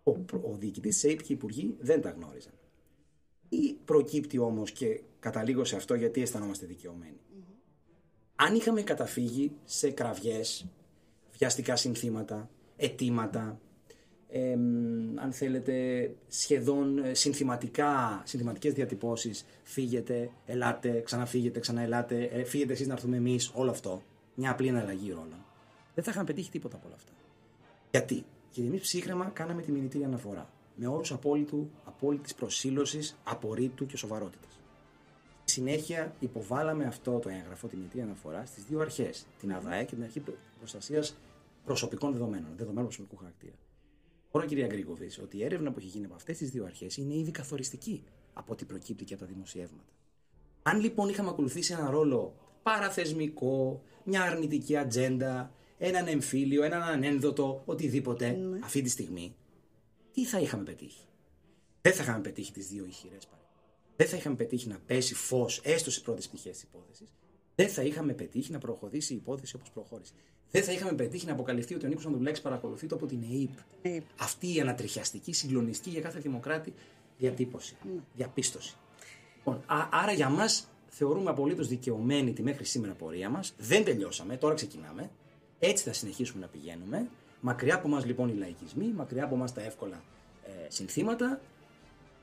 Ο, 0.03 0.13
προ- 0.13 0.45
ο 0.45 0.57
διοικητής 0.59 0.95
της 0.95 1.05
ΑΕΠ 1.05 1.19
και 1.19 1.33
οι 1.33 1.35
υπουργοί 1.35 1.77
δεν 1.81 2.01
τα 2.01 2.11
γνώριζαν. 2.11 2.53
Ή 3.49 3.73
προκύπτει 3.85 4.39
όμως 4.39 4.71
και 4.71 5.01
καταλήγω 5.21 5.65
σε 5.65 5.77
αυτό 5.77 5.95
γιατί 5.95 6.21
αισθανόμαστε 6.23 6.67
δικαιωμένοι. 6.67 7.21
Αν 8.37 8.55
είχαμε 8.55 8.83
καταφύγει 8.83 9.53
σε 9.65 9.91
κραυγές, 9.91 10.67
βιαστικά 11.39 11.77
συνθήματα, 11.77 12.51
αιτήματα, 12.77 13.61
εμ, 14.31 15.19
αν 15.19 15.33
θέλετε 15.33 16.11
σχεδόν 16.29 16.99
ε, 16.99 17.15
συνθηματικά, 17.15 18.23
συνθηματικές 18.25 18.73
διατυπώσεις 18.73 19.47
φύγετε, 19.63 20.31
ελάτε, 20.47 21.01
ξαναφύγετε, 21.01 21.61
ξαναελάτε, 21.61 22.23
ε, 22.25 22.45
φύγετε 22.45 22.73
εσείς 22.73 22.87
να 22.87 22.93
έρθουμε 22.93 23.17
εμείς, 23.17 23.51
όλο 23.55 23.71
αυτό, 23.71 24.03
μια 24.35 24.51
απλή 24.51 24.67
εναλλαγή 24.67 25.11
ρόλων. 25.11 25.45
Δεν 25.95 26.05
θα 26.05 26.11
είχαμε 26.11 26.27
πετύχει 26.27 26.51
τίποτα 26.51 26.77
από 26.77 26.87
όλα 26.87 26.97
αυτά. 26.97 27.13
Γιατί, 27.91 28.25
γιατί 28.53 28.69
εμείς 28.69 28.81
ψύχρεμα 28.81 29.25
κάναμε 29.25 29.63
τη 29.63 29.73
μηνυτήρια 29.73 30.07
αναφορά. 30.07 30.51
Με 30.75 30.87
όρους 30.87 31.13
απόλυτου, 31.13 31.71
απόλυτης 31.85 32.35
προσήλωσης, 32.35 33.19
απορρίτου 33.25 33.87
και 33.87 33.97
σοβαρότητας. 33.97 34.61
Στη 35.45 35.53
συνέχεια 35.53 36.15
υποβάλαμε 36.19 36.85
αυτό 36.85 37.19
το 37.19 37.29
έγγραφο, 37.29 37.67
τη 37.67 37.77
μηνυτήρια 37.77 38.05
αναφορά, 38.05 38.47
στις 38.47 38.65
δύο 38.65 38.81
αρχές. 38.81 39.27
Την 39.39 39.53
ΑΔΑΕ 39.53 39.85
και 39.85 39.95
την 39.95 40.05
Αρχή 40.05 40.23
Προστασίας 40.59 41.17
Προσωπικών 41.65 42.13
Δεδομένων, 42.13 42.51
δεδομένων 42.57 42.85
προσωπικού 42.85 43.17
χαρακτήρα. 43.17 43.55
Τώρα, 44.31 44.47
κυρία 44.47 44.67
Γκρίκοβη, 44.67 45.11
ότι 45.23 45.37
η 45.37 45.45
έρευνα 45.45 45.73
που 45.73 45.79
έχει 45.79 45.89
γίνει 45.89 46.05
από 46.05 46.15
αυτές 46.15 46.39
τις 46.39 46.51
δύο 46.51 46.65
αρχές 46.65 46.97
είναι 46.97 47.15
ήδη 47.15 47.31
καθοριστική 47.31 48.05
από 48.33 48.53
ό,τι 48.53 48.65
προκύπτει 48.65 49.05
και 49.05 49.15
από 49.15 49.23
τα 49.23 49.29
δημοσιεύματα. 49.29 49.93
Αν 50.63 50.81
λοιπόν 50.81 51.09
είχαμε 51.09 51.29
ακολουθήσει 51.29 51.73
ένα 51.73 51.91
ρόλο 51.91 52.35
παραθεσμικό, 52.63 53.83
μια 54.05 54.23
αρνητική 54.23 54.77
ατζέντα, 54.77 55.53
έναν 55.79 56.07
εμφύλιο, 56.07 56.63
έναν 56.63 56.83
ανένδοτο, 56.83 57.63
οτιδήποτε, 57.65 58.39
αυτή 58.65 58.83
τη 58.83 58.89
στιγμή, 58.89 59.35
τι 60.13 60.25
θα 60.25 60.41
είχαμε 60.41 60.63
πετύχει; 60.63 61.07
Δεν 61.81 61.93
θα 61.93 62.03
είχαμε 62.03 62.21
πετύχει 62.21 62.53
τις 62.53 62.69
δύο 62.69 62.85
ηχηρές 62.85 63.27
παρεμβάσει. 63.27 63.73
Δεν 63.97 64.07
θα 64.07 64.17
είχαμε 64.17 64.37
πετύχει 64.37 64.69
να 64.69 64.79
πέσει 64.87 65.15
φως 65.15 65.61
έστω 65.65 65.91
στι 65.91 66.03
πρώτες 66.03 66.29
πτυχές 66.29 66.53
της 66.53 66.63
υπόθεσης. 66.63 67.15
Δεν 67.55 67.69
θα 67.69 67.83
είχαμε 67.83 68.13
πετύχει 68.13 68.53
να 68.53 68.59
προχωρήσει 68.59 69.13
η 69.13 69.17
υπόθεση 69.17 69.57
όπως 69.57 69.71
προχώρησε. 69.71 70.13
Δεν 70.51 70.63
θα 70.63 70.73
είχαμε 70.73 70.93
πετύχει 70.93 71.27
να 71.27 71.33
αποκαλυφθεί 71.33 71.75
ότι 71.75 71.87
ο 71.87 71.89
Νίκος 71.89 72.07
Ανδρουλάκης 72.07 72.41
παρακολουθεί 72.41 72.87
το 72.87 72.95
από 72.95 73.07
την 73.07 73.23
ΕΕΠ. 73.23 73.51
ΕΕΠ. 73.95 74.03
Αυτή 74.21 74.55
η 74.55 74.61
ανατριχιαστική, 74.61 75.33
συγκλονιστική 75.33 75.91
για 75.91 76.01
κάθε 76.01 76.19
δημοκράτη 76.19 76.75
Διατύπωση. 77.19 77.77
Διαπίστωση. 78.15 78.75
Λοιπόν, 79.37 79.63
α- 79.67 79.89
άρα 79.91 80.13
για 80.13 80.29
μας 80.29 80.69
θεωρούμε 80.89 81.31
απολύτως 81.31 81.69
δικαιωμένη 81.69 82.33
τη 82.33 82.43
μέχρι 82.43 82.65
σήμερα 82.65 82.93
πορεία 82.93 83.31
μας. 83.31 83.55
Δεν 83.59 83.85
τελειώσαμε, 83.85 84.37
τώρα 84.37 84.55
ξεκινάμε. 84.55 85.11
Έτσι 85.59 85.85
θα 85.85 85.93
συνεχίσουμε 85.93 86.41
να 86.41 86.47
πηγαίνουμε. 86.47 87.09
Μακριά 87.41 87.75
από 87.75 87.89
εμά 87.89 88.07
λοιπόν 88.07 88.29
οι 88.29 88.33
λαϊκισμοί, 88.33 88.87
μακριά 88.97 89.25
από 89.25 89.35
εμά 89.35 89.53
τα 89.53 89.63
εύκολα 89.63 90.03
ε, 90.45 90.51
συνθήματα. 90.69 91.41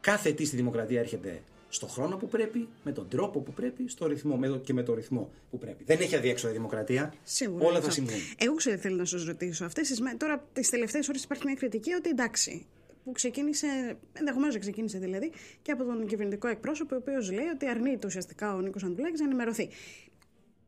Κάθε 0.02 0.32
τι 0.32 0.46
στη 0.46 0.56
δημοκρατία 0.56 1.00
έρχεται 1.00 1.42
στο 1.76 1.88
χρόνο 1.88 2.18
που 2.18 2.28
πρέπει, 2.28 2.68
με 2.84 2.92
τον 2.92 3.08
τρόπο 3.10 3.40
που 3.40 3.54
πρέπει, 3.54 3.90
στο 3.90 4.08
ρυθμό 4.08 4.36
με 4.38 4.48
το, 4.48 4.58
και 4.58 4.74
με 4.74 4.84
το 4.84 4.94
ρυθμό 4.94 5.32
που 5.52 5.58
πρέπει. 5.58 5.84
Δεν 5.84 6.00
έχει 6.00 6.16
αδιέξοδο 6.16 6.54
η 6.54 6.56
δημοκρατία. 6.56 7.14
Σίγουρα. 7.24 7.64
Όλα 7.66 7.74
θα 7.74 7.80
αυτό. 7.80 7.92
συμβούν. 7.92 8.16
Εγώ 8.38 8.56
ξέρω 8.56 8.76
τι 8.76 8.82
θέλω 8.82 8.96
να 8.96 9.06
σας 9.06 9.26
ρωτήσω. 9.26 9.66
Αυτές 9.66 9.88
τις, 9.88 10.02
μέ- 10.02 10.18
τώρα, 10.18 10.48
τις 10.54 10.70
τελευταίες 10.70 11.10
ώρες 11.10 11.24
υπάρχει 11.24 11.44
μια 11.46 11.56
κριτική 11.56 11.94
ότι 11.94 12.10
εντάξει. 12.10 12.66
Που 13.04 13.12
ξεκίνησε, 13.12 13.98
ενδεχομένως 14.14 14.54
να 14.54 14.60
ξεκίνησε 14.60 14.98
δηλαδή, 14.98 15.32
και 15.62 15.72
από 15.72 15.84
τον 15.84 16.08
κυβερνητικό 16.08 16.48
εκπρόσωπο, 16.48 16.96
ο 16.96 16.98
οποίος 16.98 17.32
λέει 17.32 17.46
ότι 17.46 17.68
αρνείται 17.68 18.08
ουσιαστικά 18.08 18.56
ο 18.56 18.60
Νίκος 18.62 18.84
Ανδουλάκη 18.84 19.18
να 19.20 19.26
ενημερωθεί. 19.26 19.70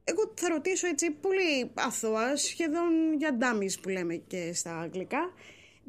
Εγώ 0.03 0.33
θα 0.35 0.49
ρωτήσω 0.49 0.87
έτσι 0.87 1.11
πολύ 1.11 1.71
αθώα, 1.73 2.35
σχεδόν 2.35 3.13
για 3.17 3.37
dummies 3.41 3.79
που 3.81 3.89
λέμε 3.89 4.15
και 4.15 4.51
στα 4.53 4.79
αγγλικά. 4.79 5.33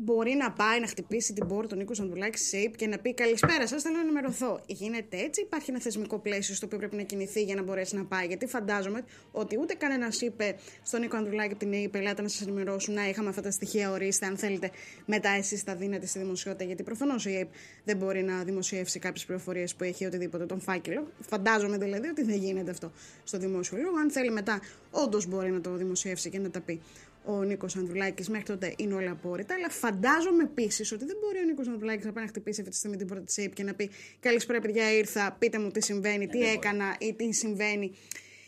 Μπορεί 0.01 0.35
να 0.35 0.53
πάει 0.53 0.81
να 0.81 0.87
χτυπήσει 0.87 1.33
την 1.33 1.47
πόρτα 1.47 1.75
ο 1.77 1.79
Νίκο 1.79 1.93
Ανδουλάκη 2.01 2.39
σε 2.39 2.57
ΑΕΠ 2.57 2.77
και 2.77 2.87
να 2.87 2.99
πει 2.99 3.15
Καλησπέρα 3.15 3.67
σας, 3.67 3.83
θέλω 3.83 3.95
να 3.95 4.01
ενημερωθώ. 4.01 4.61
Γίνεται 4.67 5.17
έτσι, 5.17 5.41
υπάρχει 5.41 5.71
ένα 5.71 5.81
θεσμικό 5.81 6.19
πλαίσιο 6.19 6.55
στο 6.55 6.67
οποίο 6.67 6.79
πρέπει 6.79 6.97
να 6.97 7.03
κινηθεί 7.03 7.43
για 7.43 7.55
να 7.55 7.63
μπορέσει 7.63 7.97
να 7.97 8.05
πάει. 8.05 8.27
Γιατί 8.27 8.47
φαντάζομαι 8.47 9.05
ότι 9.33 9.59
ούτε 9.61 9.75
κανένας 9.75 10.21
είπε 10.21 10.57
στον 10.83 11.01
Νίκο 11.01 11.17
Ανδουλάκη 11.17 11.51
από 11.51 11.59
την 11.59 11.73
ΑΕΠ, 11.73 11.95
ελάτε 11.95 12.23
να 12.23 12.29
σας 12.29 12.41
ενημερώσουν, 12.41 12.95
να 12.95 13.09
είχαμε 13.09 13.29
αυτά 13.29 13.43
τα 13.43 13.51
στοιχεία, 13.51 13.91
ορίστε, 13.91 14.27
αν 14.27 14.37
θέλετε, 14.37 14.71
μετά 15.07 15.29
εσείς 15.29 15.65
τα 15.65 15.75
δίνετε 15.75 16.07
στη 16.07 16.19
δημοσιότητα. 16.19 16.65
Γιατί 16.65 16.83
προφανώς 16.83 17.27
η 17.27 17.35
ΑΕΠ 17.35 17.49
δεν 17.85 17.97
μπορεί 17.97 18.23
να 18.23 18.45
δημοσιεύσει 18.45 18.99
κάποιες 18.99 19.25
πληροφορίες 19.25 19.75
που 19.75 19.85
έχει 19.85 20.07
οτιδήποτε, 20.07 20.47
τον 20.47 20.61
φάκελο. 20.61 21.13
Φαντάζομαι 21.21 21.79
δηλαδή 21.79 22.09
ότι 22.09 22.23
δεν 22.23 22.37
γίνεται 22.37 22.71
αυτό 22.71 22.93
στο 23.25 23.39
δημόσιο 23.39 23.79
λόγο. 23.79 23.99
Αν 23.99 24.11
θέλει 24.11 24.31
μετά, 24.31 24.61
όντως 24.91 25.27
μπορεί 25.27 25.51
να 25.51 25.61
το 25.61 25.75
δημοσιεύσει 25.75 26.31
και 26.31 26.39
να 26.39 26.51
τα 26.51 26.61
πει 26.61 26.81
ο 27.29 27.43
Νίκος 27.43 27.77
Ανδρουλάκης. 27.77 28.29
Μέχρι 28.29 28.47
τότε 28.47 28.75
είναι 28.77 28.95
όλα 28.95 29.11
απόρριτα. 29.11 29.55
Αλλά 29.55 29.69
φαντάζομαι 29.69 30.43
επίσης 30.43 30.93
ότι 30.93 31.05
δεν 31.05 31.17
μπορεί 31.21 31.39
ο 31.39 31.45
Νίκος 31.45 31.69
Ανδρουλάκης 31.69 32.05
να 32.05 32.13
πάει 32.13 32.25
να 32.25 32.31
χτυπήσει 32.31 32.61
αυτή 32.61 32.73
τη 32.73 32.79
στιγμή 32.79 32.97
την 32.97 33.07
πόρτα 33.07 33.25
τη 33.25 33.43
ΑΕΠ 33.43 33.55
και 33.55 33.63
να 33.63 33.75
πει 33.75 33.91
Καλησπέρα, 34.21 34.61
παιδιά, 34.61 34.93
ήρθα. 34.93 35.37
Πείτε 35.39 35.59
μου 35.59 35.71
τι 35.71 35.83
συμβαίνει, 35.83 36.27
τι 36.27 36.41
έκανα 36.43 36.97
ή 36.99 37.15
τι 37.15 37.33
συμβαίνει. 37.33 37.93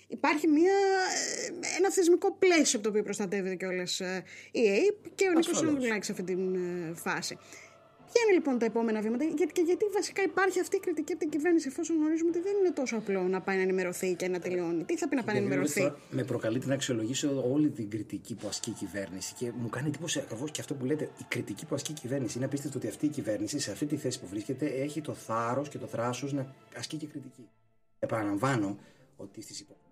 Υπάρχει 0.08 0.49
μια, 0.49 0.75
ε, 1.49 1.76
ένα 1.78 1.90
θεσμικό 1.90 2.32
πλαίσιο 2.32 2.78
από 2.78 2.82
το 2.82 2.88
οποίο 2.88 3.02
προστατεύεται 3.02 3.54
κιόλας 3.54 4.00
η 4.50 4.68
ΑΕΠ 4.68 5.14
και 5.14 5.25
ο 5.25 5.28
Νίκος 5.28 5.49
Ασφαλώς. 5.49 5.72
Ανδρουλάκης 5.72 6.06
σε 6.06 6.12
αυτή 6.12 6.25
την 6.25 6.54
ε, 6.54 6.94
φάση. 6.94 7.38
Ποια 8.12 8.23
είναι 8.25 8.35
λοιπόν 8.38 8.59
τα 8.59 8.64
επόμενα 8.64 9.00
βήματα, 9.00 9.25
γιατί, 9.25 9.52
και 9.52 9.61
γιατί 9.61 9.85
βασικά 9.95 10.23
υπάρχει 10.23 10.61
αυτή 10.61 10.76
η 10.76 10.81
κριτική 10.81 11.12
από 11.12 11.21
την 11.21 11.31
κυβέρνηση, 11.31 11.69
εφόσον 11.69 11.97
γνωρίζουμε 11.97 12.31
ότι 12.31 12.40
δεν 12.40 12.57
είναι 12.57 12.71
τόσο 12.71 12.97
απλό 12.97 13.23
να 13.23 13.40
πάει 13.40 13.57
να 13.57 13.62
ενημερωθεί 13.62 14.14
και 14.14 14.29
να 14.29 14.38
τελειώνει. 14.38 14.85
Τι 14.85 14.97
θα 14.97 15.09
πει 15.09 15.17
να 15.17 15.23
πάει 15.25 15.35
να 15.35 15.40
Γιατί 15.40 15.55
ενημερωθεί; 15.55 15.81
τώρα 15.81 15.99
Με 16.11 16.25
προκαλεί 16.25 16.59
την 16.59 16.73
αξιολογήσω 16.73 17.50
όλη 17.52 17.71
την 17.71 17.90
κριτική 17.90 18.35
που 18.35 18.47
ασκεί 18.49 18.71
η 18.71 18.73
κυβέρνηση 18.73 19.35
και 19.35 19.52
μου 19.59 19.69
κάνει 19.69 19.88
εντύπωση 19.88 20.19
ακριβώς 20.19 20.50
και 20.50 20.61
αυτό 20.61 20.75
που 20.75 20.85
λέτε. 20.85 21.05
Η 21.05 21.25
κριτική 21.29 21.67
που 21.67 21.75
ασκεί 21.75 21.90
η 21.90 21.95
κυβέρνηση. 21.95 22.37
Είναι 22.37 22.47
απίστευτο 22.47 22.79
ότι 22.79 22.88
αυτή 22.88 23.07
η 23.07 23.09
κυβέρνηση 23.09 23.59
σε 23.59 23.71
αυτή 23.71 23.87
τη 23.87 23.97
θέση 23.97 24.21
που 24.21 24.26
βρίσκεται 24.26 24.67
έχει 24.67 25.00
το 25.00 25.14
θάρρος 25.14 25.69
και 25.69 25.79
το 25.79 25.87
θράσος 25.87 26.33
να 26.33 26.55
ασκεί 26.76 26.97
και 26.97 27.07
κριτική. 27.07 27.49
Επαναλαμβάνω 27.99 28.79
ότι 29.17 29.43
στις 29.43 29.61
υποκλοπέ. 29.61 29.85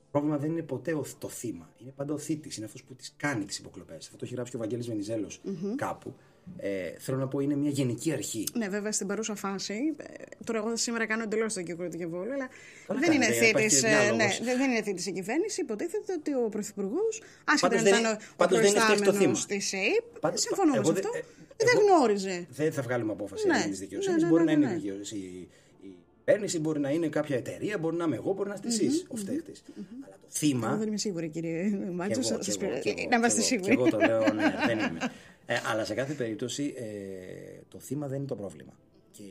Το 0.00 0.06
πρόβλημα 0.22 0.38
δεν 0.38 0.50
είναι 0.50 0.62
ποτέ 0.62 0.92
ο- 0.94 1.04
το 1.18 1.28
θύμα. 1.28 1.70
Είναι 1.78 1.90
πάντα 1.96 2.14
ο 2.14 2.18
θήτης. 2.18 2.56
Είναι 2.56 2.66
αυτός 2.66 2.82
που 2.84 2.94
τις 2.94 3.14
κάνει 3.16 3.44
τις 3.44 3.58
υποκλοπές. 3.58 4.04
Αυτό 4.04 4.16
το 4.16 4.24
έχει 4.24 4.34
γράψει 4.34 4.50
και 4.50 4.56
ο 4.56 4.60
Βαγγέλης 4.60 4.86
Βενιζέλος 4.86 5.40
κάπου. 5.76 6.14
Ε, 6.58 6.92
θέλω 6.98 7.18
να 7.18 7.28
πω 7.28 7.40
είναι 7.40 7.56
μια 7.56 7.70
γενική 7.70 8.12
αρχή. 8.12 8.44
Ναι, 8.54 8.68
βέβαια 8.68 8.92
στην 8.92 9.06
παρούσα 9.06 9.34
φάση. 9.34 9.94
ε, 9.96 10.04
Τώρα, 10.44 10.58
εγώ 10.58 10.76
σήμερα 10.76 11.06
κάνω 11.06 11.22
εντελώς 11.22 11.54
το 11.54 11.62
κύκλο 11.62 11.88
του 11.88 11.96
διαβόλου, 11.96 12.32
αλλά 12.32 12.48
Καλά 12.86 13.00
δεν 13.00 13.12
είναι 13.12 13.24
κάνετε, 13.26 13.46
υπάρχει 13.46 13.68
θήτης. 13.68 13.80
και 13.82 13.88
διάλογος. 13.88 14.18
Ναι, 14.40 14.44
δεν 14.44 14.58
δεν 14.58 14.70
είναι 14.70 14.82
θήτης 14.82 15.06
η 15.06 15.12
κυβέρνηση. 15.12 15.60
Υποτίθεται 15.60 16.12
ότι 16.12 16.34
ο 16.34 16.48
Πρωθυπουργός, 16.48 17.22
άσχετα 17.44 17.68
Πάντως 17.68 17.78
αν 17.78 17.84
δεν 17.84 17.92
ήταν 17.92 18.00
είναι- 18.12 18.18
ο 18.32 18.34
πάντως 18.36 18.58
δεν 18.60 18.66
είναι 18.70 18.78
φταίει 18.80 18.96
το 18.96 19.02
προϊστάμενος 19.02 19.44
θύμα. 19.44 19.58
της 19.58 19.72
ΑΕΠ, 19.74 20.04
Πάντως- 20.20 20.40
συμφωνούμε 20.40 20.76
εγώ 20.76 20.84
σε 20.86 20.92
δεν- 20.92 21.04
αυτό. 21.06 21.18
ε, 21.18 21.22
Δεν 21.56 21.68
εγώ- 21.76 21.96
γνώριζε. 21.96 22.46
Δεν 22.50 22.72
θα 22.72 22.82
βγάλουμε 22.82 23.12
απόφαση 23.12 23.46
Ναι. 23.46 23.56
ναι. 23.58 23.64
τη 23.64 23.70
δικαιοσύνη. 23.84 24.14
Ναι, 24.16 24.22
ναι, 24.22 24.28
μπορεί 24.28 24.44
ναι, 24.44 24.52
να 24.52 24.58
ναι, 24.58 24.64
είναι 24.64 24.74
ναι. 24.74 24.78
η 24.78 24.80
δικαιοσύνη. 24.90 25.20
Η 25.22 25.48
η 25.82 25.94
κυβέρνηση 26.32 26.58
μπορεί 26.60 26.80
να 26.80 26.90
είναι 26.90 27.08
κάποια 27.08 27.36
εταιρεία, 27.36 27.78
μπορεί 27.78 27.96
να 27.96 28.04
είμαι 28.04 28.16
εγώ, 28.16 28.32
μπορεί 28.32 28.48
να 28.48 28.54
είστε 28.54 28.68
εσείς 28.68 29.06
ο 29.08 29.16
φταίχτης. 29.16 29.62
Αλλά 29.66 30.16
το 30.20 30.26
Εγώ 30.26 30.28
θύμα. 30.28 30.76
δεν 30.76 30.86
είμαι 30.88 30.96
σίγουρη, 30.98 31.28
κύριε 31.28 31.68
Κι 31.68 31.76
Μάτσος. 31.92 32.30
εγώ, 32.30 32.42
σας 32.42 32.56
κι 32.56 32.64
εγώ, 32.64 32.72
πε- 32.72 32.82
κι 32.82 32.94
εγώ, 32.98 33.08
Να 33.10 33.16
είμαστε 33.16 33.40
κι 33.42 33.54
εγώ, 33.54 33.64
σίγουροι. 33.64 33.88
κι 33.88 33.94
εγώ 33.94 34.02
το 34.02 34.06
λέω, 34.06 34.32
ναι, 34.34 34.54
δεν 34.66 34.78
είμαι. 34.78 34.98
Ε, 35.46 35.56
αλλά 35.66 35.84
σε 35.84 35.94
κάθε 35.94 36.12
περίπτωση 36.14 36.74
ε, 36.76 37.60
το 37.68 37.78
θύμα 37.78 38.06
δεν 38.08 38.18
είναι 38.18 38.26
το 38.26 38.34
πρόβλημα. 38.36 38.72
Και 39.10 39.22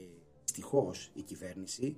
δυστυχώς 0.43 1.11
η 1.13 1.21
κυβέρνηση 1.21 1.97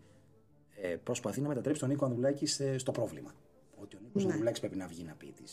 ε, 0.81 0.87
προσπαθεί 0.87 1.41
να 1.41 1.47
μετατρέψει 1.47 1.79
τον 1.81 1.89
Νίκο 1.89 2.05
Ανδρουλάκη 2.05 2.45
σε- 2.45 2.77
στο 2.77 2.91
πρόβλημα. 2.91 3.33
Ότι 3.81 3.95
ο 3.95 3.99
Νίκος 4.03 4.23
Ναι. 4.23 4.29
Ανδρουλάκης 4.31 4.59
πρέπει 4.59 4.75
να 4.77 4.87
βγει 4.87 5.03
να 5.03 5.13
πει 5.13 5.25
τη 5.25 5.43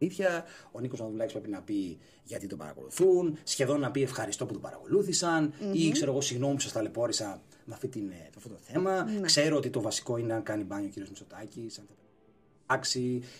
αλήθεια, 0.00 0.44
ο 0.72 0.80
Νίκος 0.80 1.00
Ανδρουλάκης 1.00 1.32
πρέπει 1.32 1.48
να 1.50 1.62
πει 1.62 1.98
γιατί 2.24 2.46
τον 2.46 2.58
παρακολουθούν, 2.58 3.38
σχεδόν 3.44 3.80
να 3.80 3.90
πει 3.90 4.02
ευχαριστώ 4.02 4.46
που 4.46 4.52
τον 4.52 4.62
παρακολούθησαν 4.62 5.52
ή 5.72 5.90
ξέρω 5.90 6.10
εγώ 6.10 6.20
συγγνώμη 6.20 6.54
που 6.54 6.60
σας 6.60 6.72
ταλαιπώρησα 6.72 7.42
με, 7.64 7.74
αυτή 7.74 7.88
την, 7.88 8.10
ε, 8.10 8.14
με 8.14 8.30
αυτό 8.36 8.48
το 8.48 8.56
θέμα. 8.60 9.04
Ναι. 9.04 9.20
Ξέρω 9.20 9.56
ότι 9.56 9.70
το 9.70 9.80
βασικό 9.80 10.16
είναι 10.16 10.34
να 10.34 10.40
κάνει 10.40 10.62
μπάνιο 10.64 10.88
ο 10.88 11.00
κ. 11.00 11.08
Μητσοτάκης, 11.08 11.78
αν 11.78 11.84
θα 11.88 11.94
τάξει. 11.94 12.01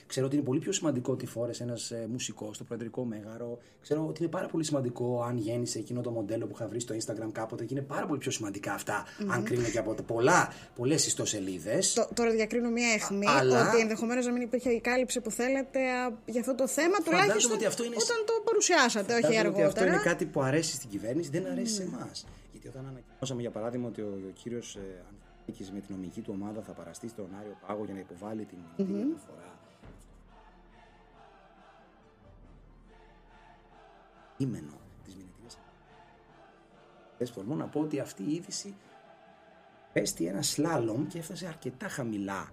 Ξέρω 0.06 0.26
ότι 0.26 0.36
είναι 0.36 0.44
πολύ 0.44 0.58
πιο 0.58 0.72
σημαντικό 0.72 1.16
τι 1.16 1.26
φόρεσε 1.26 1.62
ένας 1.62 1.90
ε, 1.90 2.06
μουσικός 2.10 2.54
στο 2.56 2.64
προεδρικό 2.64 3.04
μέγαρο. 3.04 3.58
Ξέρω 3.82 4.06
ότι 4.08 4.22
είναι 4.22 4.30
πάρα 4.30 4.46
πολύ 4.46 4.64
σημαντικό 4.64 5.22
αν 5.22 5.36
γέννησε 5.38 5.78
εκείνο 5.78 6.00
το 6.00 6.10
μοντέλο 6.10 6.46
που 6.46 6.52
είχα 6.54 6.66
βρει 6.68 6.80
στο 6.80 6.94
Instagram 6.94 7.28
κάποτε. 7.32 7.64
Και 7.64 7.74
είναι 7.74 7.82
πάρα 7.82 8.06
πολύ 8.06 8.18
πιο 8.18 8.30
σημαντικά 8.30 8.72
αυτά, 8.72 9.04
αν 9.28 9.42
κρίνω 9.44 9.68
και 9.68 9.78
από 9.78 9.94
πολλά, 10.06 10.52
πολλές 10.76 11.06
ιστοσελίδες. 11.06 11.92
Το- 11.92 12.08
Τώρα 12.14 12.30
διακρίνω 12.30 12.70
μία 12.70 12.92
αιχμή 12.92 13.26
Αλλά- 13.28 13.68
ότι 13.68 13.80
ενδεχομένως 13.80 14.26
να 14.26 14.32
μην 14.32 14.42
υπήρχε 14.42 14.70
η 14.70 14.80
κάλυψη 14.80 15.20
που 15.20 15.30
θέλετε 15.30 15.78
α, 15.90 16.12
για 16.26 16.40
αυτό 16.40 16.54
το 16.54 16.68
θέμα, 16.68 16.94
Φαντάζομαι 16.94 17.22
τουλάχιστον 17.22 17.52
ότι 17.56 17.64
αυτό 17.66 17.84
είναι- 17.84 17.96
όταν 17.98 18.16
το 18.26 18.32
παρουσιάσατε, 18.44 19.12
όχι 19.12 19.22
Φαντάζομαι 19.22 19.48
ότι 19.48 19.62
αργότερα. 19.62 19.84
αυτό 19.84 19.84
είναι 19.94 20.02
κάτι 20.10 20.24
που 20.24 20.42
αρέσει 20.42 20.74
στην 20.74 20.88
κυβέρνηση, 20.90 21.30
δεν 21.30 21.46
αρέσει 21.46 21.74
σε 21.74 21.82
εμάς. 21.82 22.26
Γιατί 22.52 22.68
όταν 22.68 22.86
ανακοινώσαμε 22.86 23.40
για 23.40 23.50
παράδειγμα 23.50 23.88
ότι 23.88 24.00
ο, 24.00 24.18
ο 24.28 24.32
κύριος 24.42 24.78
Ανθρωπάκη 25.52 25.72
με 25.72 25.80
την 25.80 25.94
νομική 25.94 26.20
του 26.20 26.32
ομάδα 26.34 26.62
θα 26.62 26.72
παραστεί 26.72 27.08
στον 27.08 27.34
Άριο 27.40 27.56
Πάγο 27.66 27.84
για 27.84 27.94
να 27.94 28.00
υποβάλει 28.00 28.44
την, 28.44 28.58
την 28.76 28.94
αναφορά. 28.94 29.58
Κείμενο 34.36 34.72
της 35.04 35.14
μηνυτήρια. 35.14 35.58
Δεν 37.18 37.32
τολμώ 37.34 37.54
να 37.54 37.66
πω 37.66 37.80
ότι 37.80 38.00
αυτή 38.00 38.22
η 38.22 38.34
είδηση 38.34 38.74
πέστη 39.92 40.26
ένα 40.26 40.42
σλάλομ 40.42 41.06
και 41.06 41.18
έφτασε 41.18 41.46
αρκετά 41.46 41.88
χαμηλά 41.88 42.50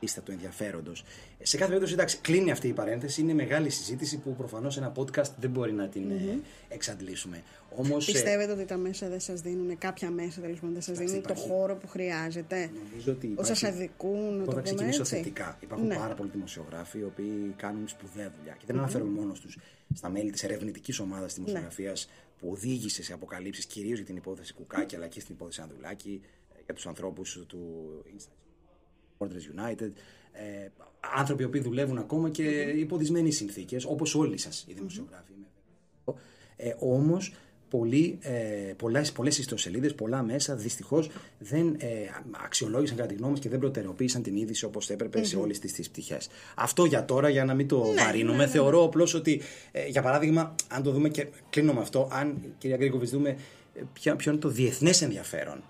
λίστα 0.00 0.20
του 0.20 0.30
ενδιαφέροντος. 0.30 1.04
Σε 1.42 1.56
κάθε 1.56 1.68
περίπτωση, 1.68 1.92
εντάξει, 1.94 2.18
κλείνει 2.18 2.50
αυτή 2.50 2.68
η 2.68 2.72
παρένθεση. 2.72 3.20
Είναι 3.20 3.34
μεγάλη 3.34 3.70
συζήτηση 3.70 4.18
που 4.18 4.34
προφανώς 4.36 4.76
ένα 4.76 4.92
podcast 4.96 5.30
δεν 5.40 5.50
μπορεί 5.50 5.72
να 5.72 5.88
την 5.88 6.10
ε, 6.10 6.38
εξαντλήσουμε. 6.68 7.42
Όμως, 7.76 8.08
ε, 8.08 8.12
Πιστεύετε 8.12 8.52
ότι 8.52 8.64
τα 8.64 8.76
μέσα 8.76 9.08
δεν 9.08 9.20
σας 9.20 9.40
δίνουν, 9.40 9.78
κάποια 9.78 10.10
μέσα 10.10 10.40
τέλος 10.40 10.56
πάντων 10.58 10.72
δεν 10.72 10.82
σας 10.82 10.98
δίνουν 10.98 11.12
το 11.12 11.18
υπάρχει- 11.18 11.48
χώρο 11.48 11.76
που 11.76 11.88
χρειάζεται; 11.88 12.70
Νομίζω 12.88 13.12
ότι 13.12 13.32
Ότι 13.36 13.46
σας 13.46 13.62
αδικούν, 13.64 14.20
να 14.20 14.42
Εγώ 14.42 14.44
το 14.44 14.44
θα 14.44 14.50
πούμε 14.50 14.62
ξεκινήσω 14.62 15.00
έτσι; 15.00 15.14
θετικά. 15.16 15.58
Υπάρχουν 15.60 15.86
Ναι. 15.86 15.94
πάρα 15.96 16.14
πολλοί 16.14 16.30
δημοσιογράφοι 16.30 16.98
οι 16.98 17.04
οποίοι 17.04 17.54
κάνουν 17.56 17.88
σπουδαία 17.88 18.32
δουλειά. 18.38 18.54
Και 18.58 18.64
δεν 18.66 18.78
αναφέρω 18.78 19.04
μόνος 19.04 19.40
τους 19.40 19.58
στα 19.94 20.08
μέλη 20.08 20.30
της 20.30 20.42
ερευνητικής 20.44 20.98
ομάδας 20.98 21.34
δημοσιογραφίας 21.34 22.08
που 22.40 22.48
οδήγησε 22.50 23.02
σε 23.02 23.12
αποκαλύψεις 23.12 23.64
κυρίως 23.66 23.96
για 23.96 24.06
την 24.06 24.16
υπόθεση 24.16 24.52
Κουκάκη 24.54 24.96
αλλά 24.96 25.06
και 25.06 25.20
στην 25.20 25.34
υπόθεση 25.34 25.60
Ανδουλάκη, 25.60 26.20
ε, 26.56 26.60
για 26.64 26.74
τους 26.74 26.86
ανθρώπους 26.86 27.44
του 27.48 27.58
Instagram. 28.16 28.47
Porters 29.18 29.60
United, 29.60 29.90
ε, 30.32 30.68
άνθρωποι 31.16 31.42
οι 31.42 31.46
οποίοι 31.46 31.60
δουλεύουν 31.60 31.98
ακόμα 31.98 32.30
και 32.30 32.42
υπό 32.76 32.96
δυσμενείς 32.96 33.36
συνθήκες, 33.36 33.84
όπως 33.84 34.14
όλοι 34.14 34.38
σας 34.38 34.64
οι 34.68 34.72
δημοσιογράφοι. 34.72 35.32
είμαι 35.32 35.46
βέβαιος. 36.04 36.24
Ε, 36.56 36.74
όμως, 36.78 37.32
πολλοί, 37.68 38.18
ε, 38.20 38.72
πολλές, 38.76 39.12
πολλές 39.12 39.38
ιστοσελίδες, 39.38 39.94
πολλά 39.94 40.22
μέσα, 40.22 40.54
δυστυχώς 40.54 41.10
δεν 41.38 41.76
ε, 41.78 41.86
αξιολόγησαν 42.44 42.96
κατά 42.96 43.08
τη 43.08 43.14
γνώμη 43.14 43.32
μας 43.32 43.40
και 43.40 43.48
δεν 43.48 43.58
προτεραιοποίησαν 43.58 44.22
την 44.22 44.36
είδηση 44.36 44.64
όπως 44.64 44.90
έπρεπε 44.90 45.24
σε 45.24 45.36
όλες 45.36 45.58
τις, 45.58 45.72
τις 45.72 45.90
πτυχές. 45.90 46.28
Αυτό 46.54 46.84
για 46.84 47.04
τώρα, 47.04 47.28
για 47.28 47.44
να 47.44 47.54
μην 47.54 47.68
το 47.68 47.84
βαρύνουμε, 47.96 48.46
θεωρώ 48.46 48.84
απλώς 48.84 49.14
ότι, 49.14 49.40
ε, 49.72 49.86
για 49.86 50.02
παράδειγμα, 50.02 50.54
αν 50.68 50.82
το 50.82 50.90
δούμε 50.90 51.08
και 51.08 51.26
κλείνω 51.50 51.72
με 51.72 51.80
αυτό, 51.80 52.08
αν, 52.12 52.54
κυρία 52.58 52.76
Γκρίκοβιτς, 52.76 53.10
δούμε 53.10 53.28
ε, 53.74 53.82
ποιο, 53.92 54.16
ποιο 54.16 54.32
είναι 54.32 54.40
το 54.40 54.48
διεθνές 54.48 55.02
ενδιαφέρον 55.02 55.56
ε, 55.56 55.62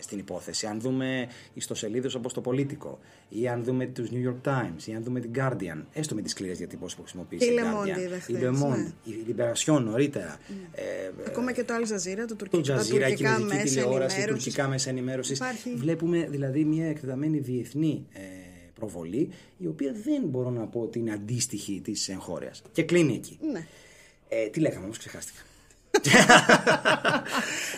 στην 0.00 0.18
υπόθεση. 0.18 0.66
Αν 0.66 0.80
δούμε 0.80 1.28
ιστοσελίδες 1.54 2.14
όπως 2.14 2.32
το 2.32 2.40
Πολίτικο 2.40 2.98
ή 3.28 3.48
αν 3.48 3.64
δούμε 3.64 3.86
τους 3.86 4.08
New 4.12 4.28
York 4.28 4.48
Times 4.50 4.86
ή 4.86 4.94
αν 4.94 5.02
δούμε 5.02 5.20
την 5.20 5.30
Guardian, 5.34 5.82
έστω 5.92 6.14
με 6.14 6.22
τις 6.22 6.30
σκληρές 6.32 6.58
διατυπώσεις 6.58 6.96
που 6.96 7.02
χρησιμοποίησε 7.02 7.44
Η 7.46 7.54
η 7.54 7.58
Le 7.58 7.62
Monde 7.62 7.96
Guardian, 7.96 8.00
είδα 8.00 8.16
η 8.16 8.20
χθες, 8.20 8.36
Le 8.42 8.62
Monde, 8.62 8.76
ναι. 8.76 9.12
η 9.12 9.24
Liberation 9.28 9.80
νωρίτερα, 9.82 10.38
ε, 10.72 10.82
Ακόμα 11.26 11.52
και 11.52 11.64
το 11.64 11.74
Al 11.74 11.82
Jazeera, 11.92 12.16
το 12.16 12.26
το 12.26 12.34
τουρκικό, 12.36 12.62
τα 12.62 12.82
Jazeera, 12.82 12.86
η 12.86 12.90
τουρκικά 12.90 13.14
κινέζικη 13.14 13.44
μέσα 13.44 13.62
τηλεόραση, 13.64 14.16
η 14.16 14.20
ενημέρωσης. 14.20 14.44
τουρκικά 14.44 14.68
μέσα 14.68 14.90
ενημέρωσης. 14.90 15.36
Υπάρχει- 15.38 15.74
Βλέπουμε 15.76 16.26
δηλαδή 16.30 16.64
μια 16.64 16.86
εκτεταμένη 16.86 17.38
διεθνή 17.38 18.06
ε, 18.12 18.20
προβολή, 18.74 19.28
η 19.58 19.66
οποία 19.66 19.92
δεν 20.04 20.22
μπορώ 20.24 20.50
να 20.50 20.66
πω 20.66 20.80
ότι 20.80 20.98
είναι 20.98 21.12
αντίστοιχη 21.12 21.80
της 21.84 22.08
εγχώριας. 22.08 22.62
Και 22.72 22.82
κλείνει 22.82 23.14
εκεί. 23.14 23.38
Ναι. 23.52 23.66
Ε, 24.28 24.46
τι 24.48 24.60
λέγαμε 24.60 24.84
όμως, 24.84 24.98
ξεχάστηκα. 24.98 25.38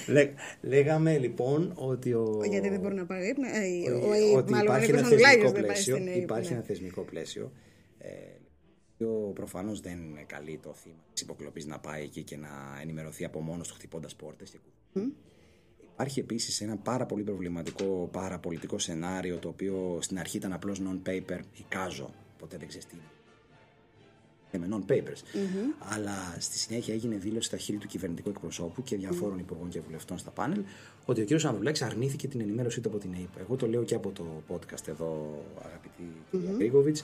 Λέ- 0.07 0.33
λέγαμε 0.63 1.19
λοιπόν 1.19 1.73
ότι 1.75 2.13
ο. 2.13 2.41
Γιατί 2.51 2.69
δεν 2.69 2.81
μπορεί 2.81 2.95
να 2.95 3.07
πάει. 3.07 3.29
Ε, 3.29 3.91
ο, 3.91 3.99
ο- 3.99 4.35
ο, 4.35 4.37
ότι 4.37 4.53
μάλλον 4.53 4.69
ο 4.75 4.77
υπάρχει 4.77 4.93
Νίκος 4.93 5.01
ένα 5.01 5.09
θεσμικό 5.09 5.29
Ανδρουλάκης 5.29 5.53
δεν 5.53 5.53
πάει 5.53 5.63
πλαίσιο. 5.63 5.97
στην 5.97 6.09
ΑΕΠ, 6.09 6.23
Υπάρχει 6.23 6.49
ναι. 6.51 6.55
ένα 6.57 6.65
θεσμικό 6.65 7.03
πλαίσιο. 7.03 7.53
Ε, 7.99 8.09
το 8.99 9.05
οποίο 9.05 9.31
προφανώς 9.35 9.81
δεν 9.81 9.93
είναι 9.99 10.25
καλή 10.27 10.59
το 10.63 10.75
θύμα 10.75 11.05
της 11.13 11.23
υποκλοπής 11.23 11.67
να 11.67 11.79
πάει 11.79 12.03
εκεί 12.03 12.23
και 12.23 12.37
να 12.37 12.49
ενημερωθεί 12.83 13.25
από 13.25 13.41
μόνος 13.41 13.69
του 13.69 13.75
χτυπώντας 13.75 14.15
πόρτες. 14.15 14.51
Και... 14.51 14.59
Υπάρχει 15.93 16.21
επίσης 16.21 16.61
ένα 16.61 16.77
πάρα 16.77 17.07
πολύ 17.07 17.23
προβληματικό 17.23 18.09
παραπολιτικό 18.13 18.79
σενάριο 18.79 19.37
το 19.39 19.49
οποίο 19.49 19.99
στην 20.01 20.19
αρχή 20.19 20.37
ήταν 20.37 20.53
απλώς 20.53 20.81
non-paper 20.85 21.39
ή 21.59 21.65
κάζο. 21.69 22.15
Ποτέ 22.39 22.57
δεν 22.57 22.69
ξέρεις 22.69 22.87
τι 22.87 22.95
είναι. 22.95 23.05
Και 24.51 24.59
με 24.59 24.69
non-papers. 24.71 25.23
Αλλά 25.79 26.37
στη 26.39 26.59
συνέχεια 26.59 26.95
έγινε 26.95 27.17
δήλωση 27.17 27.47
στα 27.47 27.57
χείλη 27.57 27.79
του 27.79 27.87
κυβερνητικού 27.87 28.29
εκπροσώπου 28.29 28.83
και 28.83 28.97
διαφόρων 28.97 29.39
υπουργών 29.39 29.69
και 29.69 29.81
βουλευτών 29.81 30.19
στα 30.19 30.31
πάνελ 30.31 30.63
ότι 31.05 31.21
ο 31.21 31.25
κ. 31.25 31.45
Ανδρουλάκη 31.45 31.85
αρνήθηκε 31.85 32.29
την 32.29 32.41
ενημέρωσή 32.41 32.81
του 32.81 32.89
από 32.89 32.99
την 32.99 33.15
ΑΕΠ. 33.15 33.39
Εγώ 33.41 33.57
το 33.57 33.69
λέω 33.69 33.85
και 33.85 33.95
από 33.95 34.11
το 34.11 34.43
podcast 34.49 34.89
εδώ, 34.89 35.43
αγαπητή 35.65 36.03
κυρία 36.31 36.51
Γκρίγκοβιτ, 36.57 36.97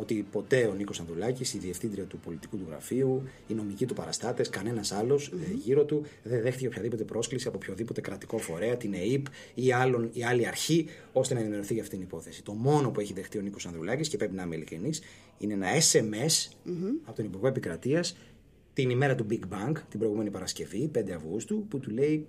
ότι 0.00 0.26
ποτέ 0.30 0.66
ο 0.66 0.74
Νίκος 0.74 1.00
Ανδρουλάκης, 1.00 1.54
η 1.54 1.58
διευθύντρια 1.58 2.04
του 2.04 2.18
πολιτικού 2.18 2.56
του 2.56 2.64
γραφείου, 2.68 3.22
οι 3.46 3.54
νομικοί 3.54 3.86
του 3.86 3.94
παραστάτες, 3.94 4.48
κανένας 4.48 4.92
άλλος 4.92 5.32
γύρω 5.64 5.84
του 5.84 6.02
δεν 6.22 6.42
δέχτηκε 6.42 6.66
οποιαδήποτε 6.66 7.04
πρόσκληση 7.04 7.48
από 7.48 7.56
οποιοδήποτε 7.56 8.00
κρατικό 8.00 8.38
φορέα, 8.38 8.76
την 8.76 8.94
ΑΕΠ 8.94 9.26
ή, 9.54 9.72
άλλον, 9.72 10.10
ή 10.12 10.24
άλλη 10.24 10.46
αρχή, 10.46 10.86
ώστε 11.12 11.34
να 11.34 11.40
ενημερωθεί 11.40 11.72
για 11.72 11.82
αυτήν 11.82 11.98
την 11.98 12.06
υπόθεση. 12.06 12.42
Το 12.42 12.52
μόνο 12.52 12.90
που 12.90 13.00
έχει 13.00 13.12
δεχτεί 13.12 13.38
ο 13.38 13.40
Νίκος 13.40 13.66
Ανδρουλάκης, 13.66 14.08
και 14.08 14.16
πρέπει 14.16 14.34
να 14.34 14.42
είμαι 14.42 14.54
ειλικρινής, 14.54 15.02
είναι 15.38 15.52
ένα 15.52 15.66
SMS 15.90 16.50
από 17.04 17.16
τον 17.16 17.24
Υπουργό 17.24 17.46
Επικρατείας 17.46 18.16
την 18.72 18.90
ημέρα 18.90 19.14
του 19.14 19.26
Big 19.30 19.40
Bang, 19.54 19.72
την 19.88 19.98
προηγούμενη 19.98 20.30
Παρασκευή, 20.30 20.90
5 20.94 21.10
Αυγούστου, 21.10 21.66
που 21.68 21.78
του 21.78 21.90
λέει 21.90 22.24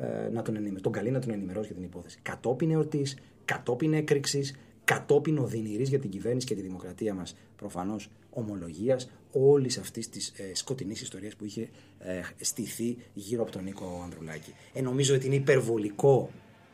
ε, 0.00 0.28
να 0.28 0.42
τον, 0.42 0.56
ενημε... 0.56 0.80
τον 0.80 0.92
καλεί 0.92 1.10
να 1.10 1.20
τον 1.20 1.30
ενημερώσει 1.30 1.66
για 1.66 1.74
την 1.74 1.84
υπόθεση. 1.84 2.18
Κατόπιν 2.22 2.70
εορτής, 2.70 3.16
κατόπιν 3.44 3.92
έκρηξης, 3.92 4.54
κατόπιν 4.90 5.38
οδυνηρής 5.38 5.88
για 5.88 5.98
την 5.98 6.10
κυβέρνηση 6.10 6.46
και 6.46 6.54
τη 6.54 6.60
δημοκρατία 6.60 7.14
μας 7.14 7.36
προφανώς 7.56 8.10
ομολογίας 8.30 9.10
όλης 9.32 9.78
αυτής 9.78 10.08
της 10.08 10.32
ε, 10.36 10.54
σκοτεινής 10.54 11.00
ιστορίας 11.00 11.36
που 11.36 11.44
είχε 11.44 11.68
ε, 11.98 12.20
στηθεί 12.40 12.96
γύρω 13.14 13.42
από 13.42 13.50
τον 13.50 13.64
Νίκο 13.64 14.00
Ανδρουλάκη. 14.04 14.54
Ε, 14.72 14.80
νομίζω 14.80 15.14
ότι 15.14 15.26
είναι 15.26 15.34
υπερβολικό 15.34 16.30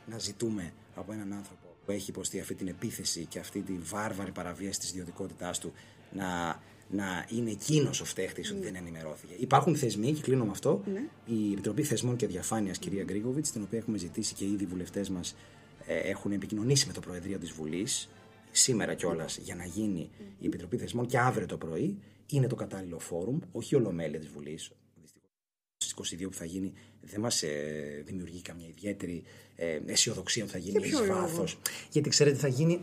να 0.07 0.19
ζητούμε 0.19 0.73
από 0.95 1.13
έναν 1.13 1.33
άνθρωπο 1.33 1.67
που 1.85 1.93
έχει 1.93 2.11
υποστεί 2.11 2.41
αυτή 2.41 2.55
την 2.55 2.69
επίθεση 2.69 3.25
και 3.25 3.39
αυτή 3.39 3.61
τη 3.61 3.73
βάρβαρη 3.73 4.33
παραβίαση 4.33 4.79
της 4.79 4.91
ιδιωτικότητάς 4.91 5.59
του 5.59 5.73
να, 6.13 6.61
να 6.91 7.27
είναι 7.29 7.51
εκείνος 7.51 8.01
ο 8.01 8.05
φταίχτης 8.05 8.51
ότι 8.51 8.61
δεν 8.61 8.75
ενημερώθηκε. 8.75 9.35
Υπάρχουν 9.39 9.77
θεσμοί, 9.77 10.13
και 10.13 10.21
κλείνω 10.21 10.45
με 10.45 10.51
αυτό, 10.51 10.83
η 11.27 11.53
Επιτροπή 11.53 11.83
Θεσμών 11.83 12.17
και 12.17 12.27
Διαφάνειας, 12.27 12.79
κυρία 12.79 13.03
Γκρίγκοβιτ, 13.03 13.47
την 13.53 13.63
οποία 13.63 13.79
έχουμε 13.79 13.99
ζητήσει 13.99 14.35
και 14.35 14.45
ήδη 14.45 14.65
οι 14.65 14.67
βουλευτές 14.67 15.11
μας 15.11 15.35
έχουν 15.87 16.33
επικοινωνήσει 16.33 16.87
με 16.87 16.93
το 16.93 17.01
Προεδρείο 17.01 17.39
της 17.39 17.51
Βουλής, 17.51 18.09
σήμερα 18.51 18.95
κιόλας, 18.95 19.39
για 19.39 19.55
να 19.55 19.65
γίνει 19.65 20.11
η 20.39 20.47
Επιτροπή 20.47 20.77
Θεσμών 20.77 21.07
και 21.07 21.19
αύριο 21.19 21.47
το 21.47 21.57
πρωί. 21.57 21.99
Είναι 22.27 22.47
το 22.47 22.55
κατάλληλο 22.55 22.99
φόρουμ, 22.99 23.39
όχι 23.53 23.75
η 23.75 23.77
ολομέλεια 23.79 24.19
της 24.19 24.29
Βουλής. 24.29 24.71
Στις 25.77 25.93
22 25.93 26.29
που 26.29 26.35
θα 26.35 26.45
γίνει, 26.45 26.73
δεν 27.01 27.21
μας 27.21 27.43
ε, 27.43 28.03
δημιουργεί 28.07 28.43
καμιά 28.43 28.67
ιδιαίτερη 28.69 29.23
ε, 29.57 29.81
αισιοδοξία 29.87 30.43
ότι 30.43 30.53
θα 30.53 30.59
γίνει 30.59 30.81
ποιο 30.81 31.05
ει 31.05 31.07
λόγο; 31.07 31.21
βάθος. 31.21 31.59
Γιατί 31.91 32.09
ξέρετε, 32.09 32.37
θα 32.37 32.49
γίνει. 32.49 32.81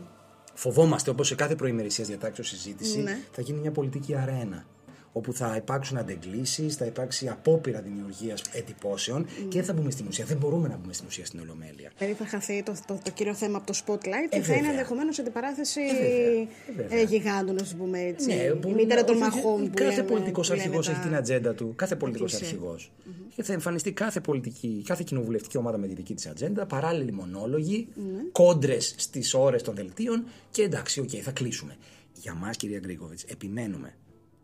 Φοβόμαστε, 0.54 1.10
όπως 1.10 1.26
σε 1.26 1.34
κάθε 1.34 1.56
προημερησίας 1.56 2.06
διατάξεως 2.08 2.48
συζήτηση, 2.48 2.98
Ναι. 2.98 3.18
θα 3.32 3.42
γίνει 3.42 3.58
μια 3.60 3.70
πολιτική 3.70 4.14
αρένα. 4.14 4.66
Όπου 5.16 5.32
θα 5.32 5.56
υπάρξουν 5.56 5.96
αντεγκλήσεις, 5.96 6.74
θα 6.76 6.84
υπάρξει 6.84 7.28
απόπειρα 7.28 7.80
δημιουργίας 7.80 8.42
εντυπώσεων 8.52 9.24
και 9.48 9.56
δεν 9.58 9.64
θα 9.64 9.72
μπούμε 9.72 9.90
στην 9.90 10.06
ουσία. 10.08 10.24
Δεν 10.24 10.36
μπορούμε 10.36 10.68
να 10.68 10.76
μπούμε 10.76 10.92
στην 10.92 11.06
ουσία 11.06 11.24
στην 11.24 11.40
Ολομέλεια. 11.40 11.90
Δηλαδή 11.98 12.14
θα 12.16 12.26
χαθεί 12.26 12.62
το, 12.62 12.74
το, 12.86 12.98
το 13.04 13.10
κύριο 13.10 13.34
θέμα 13.34 13.56
από 13.56 13.66
το 13.66 13.78
spotlight 13.86 14.28
Ε, 14.30 14.36
και 14.36 14.40
θα 14.40 14.52
είναι 14.52 14.54
βέβαια. 14.54 14.70
ενδεχομένως 14.70 15.18
αντιπαράθεση 15.18 15.80
βέβαια. 15.80 16.06
Ε, 16.06 16.46
βέβαια. 16.76 16.98
ε, 16.98 17.02
γιγάντων, 17.02 17.60
ας 17.60 17.70
το 17.70 17.76
πούμε 17.76 18.00
έτσι. 18.00 18.26
Ναι, 18.26 18.34
η 18.34 18.48
μπορούμε- 18.60 18.74
μήτερα 18.82 19.04
των 19.04 19.14
όχι, 19.14 19.24
μαχών 19.24 19.68
που 19.70 19.74
Κάθε 19.74 19.90
λέμε- 19.90 20.08
πολιτικός 20.10 20.46
που 20.48 20.52
λένε 20.52 20.62
αρχηγός 20.64 20.86
τα- 20.86 20.92
έχει 20.92 21.00
την 21.00 21.14
ατζέντα 21.14 21.54
του. 21.54 21.72
Κάθε 21.76 21.96
πολιτικός 21.96 22.30
κλισέ. 22.30 22.44
αρχηγός. 22.44 22.92
Και 23.36 23.42
θα 23.42 23.52
εμφανιστεί 23.52 23.92
κάθε 23.92 24.20
πολιτική, 24.20 24.82
κάθε 24.86 25.02
κοινοβουλευτική 25.06 25.56
ομάδα 25.56 25.78
με 25.78 25.86
τη 25.86 25.94
δική 25.94 26.14
της 26.14 26.26
ατζέντα, 26.26 26.66
παράλληλοι 26.66 27.12
μονόλογοι, 27.12 27.88
Ναι. 27.94 28.02
κόντρες 28.32 28.94
στις 28.98 29.34
ώρες 29.34 29.62
των 29.62 29.74
δελτίων 29.74 30.24
και 30.50 30.62
εντάξει, 30.62 31.00
οκ, 31.00 31.10
θα 31.22 31.30
κλείσουμε. 31.30 31.76
Για 32.20 32.34
μας, 32.34 32.56
κυρία 32.56 32.78
Γκρίγκοβιτς, 32.78 33.20
επιμένουμε. 33.26 33.94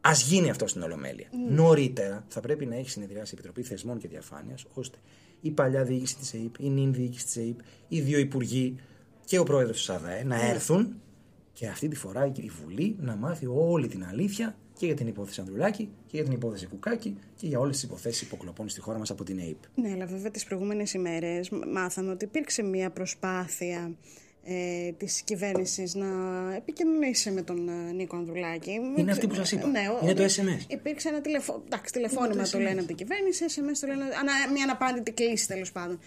Ας 0.00 0.12
γίνει 0.12 0.50
αυτό 0.50 0.66
στην 0.66 0.82
Ολομέλεια. 0.82 1.28
Ναι. 1.32 1.54
Νωρίτερα 1.54 2.24
θα 2.28 2.40
πρέπει 2.40 2.66
να 2.66 2.76
έχει 2.76 2.90
συνεδριάσει 2.90 3.30
η 3.34 3.38
Επιτροπή 3.38 3.62
Θεσμών 3.62 3.98
και 3.98 4.08
Διαφάνειας, 4.08 4.64
ώστε 4.74 4.98
η 5.40 5.50
παλιά 5.50 5.84
διοίκηση 5.84 6.16
της 6.16 6.34
ΕΥΠ, 6.34 6.54
η 6.60 6.68
νυν 6.68 6.92
διοίκηση 6.92 7.24
της 7.24 7.36
ΕΥΠ, 7.36 7.58
οι 7.88 8.00
δύο 8.00 8.18
υπουργοί 8.18 8.74
και 9.24 9.38
ο 9.38 9.42
πρόεδρος 9.42 9.76
της 9.76 9.90
ΑΔΑΕ 9.90 10.24
να 10.24 10.48
έρθουν 10.48 11.00
και 11.52 11.66
αυτή 11.66 11.88
τη 11.88 11.96
φορά 11.96 12.32
η 12.36 12.50
Βουλή 12.62 12.96
να 13.00 13.16
μάθει 13.16 13.46
όλη 13.46 13.88
την 13.88 14.04
αλήθεια 14.04 14.56
και 14.78 14.86
για 14.86 14.94
την 14.94 15.06
υπόθεση 15.06 15.40
Ανδρουλάκη 15.40 15.88
και 16.06 16.16
για 16.16 16.24
την 16.24 16.32
υπόθεση 16.32 16.66
Κουκάκη 16.66 17.16
και 17.36 17.46
για 17.46 17.58
όλες 17.58 17.74
τις 17.74 17.84
υποθέσεις 17.84 18.22
υποκλοπών 18.22 18.68
στη 18.68 18.80
χώρα 18.80 18.98
μας 18.98 19.10
από 19.10 19.24
την 19.24 19.38
ΕΥΠ. 19.38 19.56
Ναι, 19.74 19.90
αλλά 19.92 20.06
βέβαια 20.06 20.30
τις 20.30 20.44
προηγούμενες 20.44 20.92
ημέρες 20.94 21.50
μ- 21.50 21.64
μάθαμε 21.72 22.10
ότι 22.10 22.24
υπήρξε 22.24 22.62
μια 22.62 22.90
προσπάθεια 22.90 23.94
ε, 24.44 24.92
της 24.92 25.22
κυβέρνησης 25.22 25.94
να 25.94 26.06
επικοινωνήσει 26.56 27.30
με 27.30 27.42
τον 27.42 27.68
ε, 27.68 27.92
Νίκο 27.92 28.16
Ανδρουλάκη. 28.16 28.80
Είναι 28.96 29.10
αυτή 29.10 29.26
που 29.26 29.34
σας 29.34 29.52
είπα. 29.52 29.66
Ναι, 29.66 29.88
ο- 29.88 29.98
Είναι 30.02 30.14
το 30.14 30.22
ο- 30.22 30.26
SMS. 30.26 30.64
Υπήρξε 30.68 31.08
ένα 31.08 31.20
τηλεφω... 31.20 31.62
Εντάξει, 31.66 31.92
τηλεφώνημα 31.92 32.42
το, 32.48 32.58
λένε 32.58 32.78
από 32.78 32.86
την 32.86 32.96
κυβέρνηση, 32.96 33.44
SMS 33.48 33.76
το 33.80 33.86
λένε, 33.86 34.04
ανα, 34.04 34.32
μια 34.52 34.62
αναπάντητη 34.64 35.10
κλίση 35.12 35.46
τέλος 35.48 35.72
πάντων. 35.72 35.98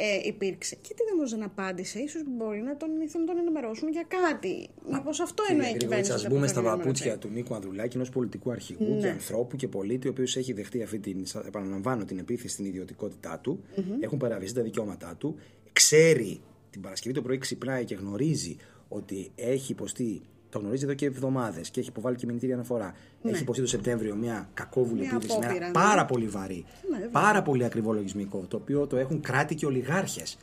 Ε, 0.00 0.26
υπήρξε. 0.28 0.76
Και 0.80 0.94
τι 0.94 1.02
όμω 1.14 1.28
δεν 1.28 1.42
απάντησε, 1.42 1.98
ίσως 1.98 2.22
μπορεί 2.26 2.60
να 2.60 2.76
τον 2.76 3.00
ήθελαν 3.00 3.26
να 3.26 3.32
τον 3.32 3.42
ενημερώσουν 3.42 3.88
για 3.88 4.04
κάτι. 4.08 4.68
Μήπως 4.92 5.20
αυτό 5.20 5.42
εννοεί 5.50 5.70
η 5.70 5.76
κυβέρνηση. 5.76 6.12
Α 6.12 6.14
ότι 6.14 6.26
μπούμε 6.28 6.46
στα 6.46 6.58
αποφεύγει 6.58 6.76
να 6.78 6.82
παπούτσια 6.82 7.06
ενημερωθεί. 7.12 7.28
του 7.34 7.34
Νίκου 7.40 7.54
Ανδρουλάκη, 7.54 7.96
ενός 7.96 8.10
πολιτικού 8.10 8.50
αρχηγού 8.50 8.94
Ναι. 8.94 9.00
και 9.00 9.08
ανθρώπου 9.08 9.56
και 9.56 9.68
πολίτη, 9.68 10.06
ο 10.06 10.10
οποίος 10.10 10.36
έχει 10.36 10.52
δεχτεί 10.52 10.82
αυτή 10.82 10.98
την, 10.98 11.26
σα- 11.26 11.46
επαναλαμβάνω, 11.46 12.04
την 12.04 12.18
επίθεση 12.18 12.52
στην 12.52 12.64
ιδιωτικότητά 12.64 13.38
του. 13.42 13.64
Έχουν 14.00 14.18
παραβιαστεί 14.18 14.56
τα 14.56 14.62
δικαιώματά 14.62 15.14
του. 15.18 15.38
Ξέρει 15.72 16.40
την 16.70 16.80
Παρασκευή 16.80 17.14
το 17.14 17.22
πρωί 17.22 17.38
ξυπνάει 17.38 17.84
και 17.84 17.94
γνωρίζει 17.94 18.56
ότι 18.88 19.30
έχει 19.34 19.72
υποστεί. 19.72 20.22
Το 20.50 20.58
γνωρίζει 20.58 20.84
εδώ 20.84 20.94
και 20.94 21.06
εβδομάδες 21.06 21.70
και 21.70 21.80
έχει 21.80 21.88
υποβάλει 21.88 22.16
και 22.16 22.26
μηνυτήρια 22.26 22.54
αναφορά. 22.54 22.94
Έχει 23.22 23.42
υποστεί 23.42 23.62
το 23.62 23.68
Σεπτέμβριο 23.68 24.14
μια 24.14 24.48
κακόβουλη 24.54 25.00
Μια 25.00 25.10
επίθεση. 25.14 25.32
απόπειρα, 25.38 25.56
Ένα 25.56 25.66
ναι. 25.66 25.72
πάρα 25.72 26.04
πολύ 26.04 26.26
βαρύ. 26.26 26.64
Ναι, 26.90 26.96
βέβαια. 26.96 27.10
πάρα 27.22 27.42
πολύ 27.42 27.64
ακριβό 27.64 27.92
λογισμικό. 27.92 28.44
Το 28.48 28.56
οποίο 28.56 28.86
το 28.86 28.96
έχουν 28.96 29.20
κράτη 29.20 29.54
και 29.54 29.66
ολιγάρχες. 29.66 30.36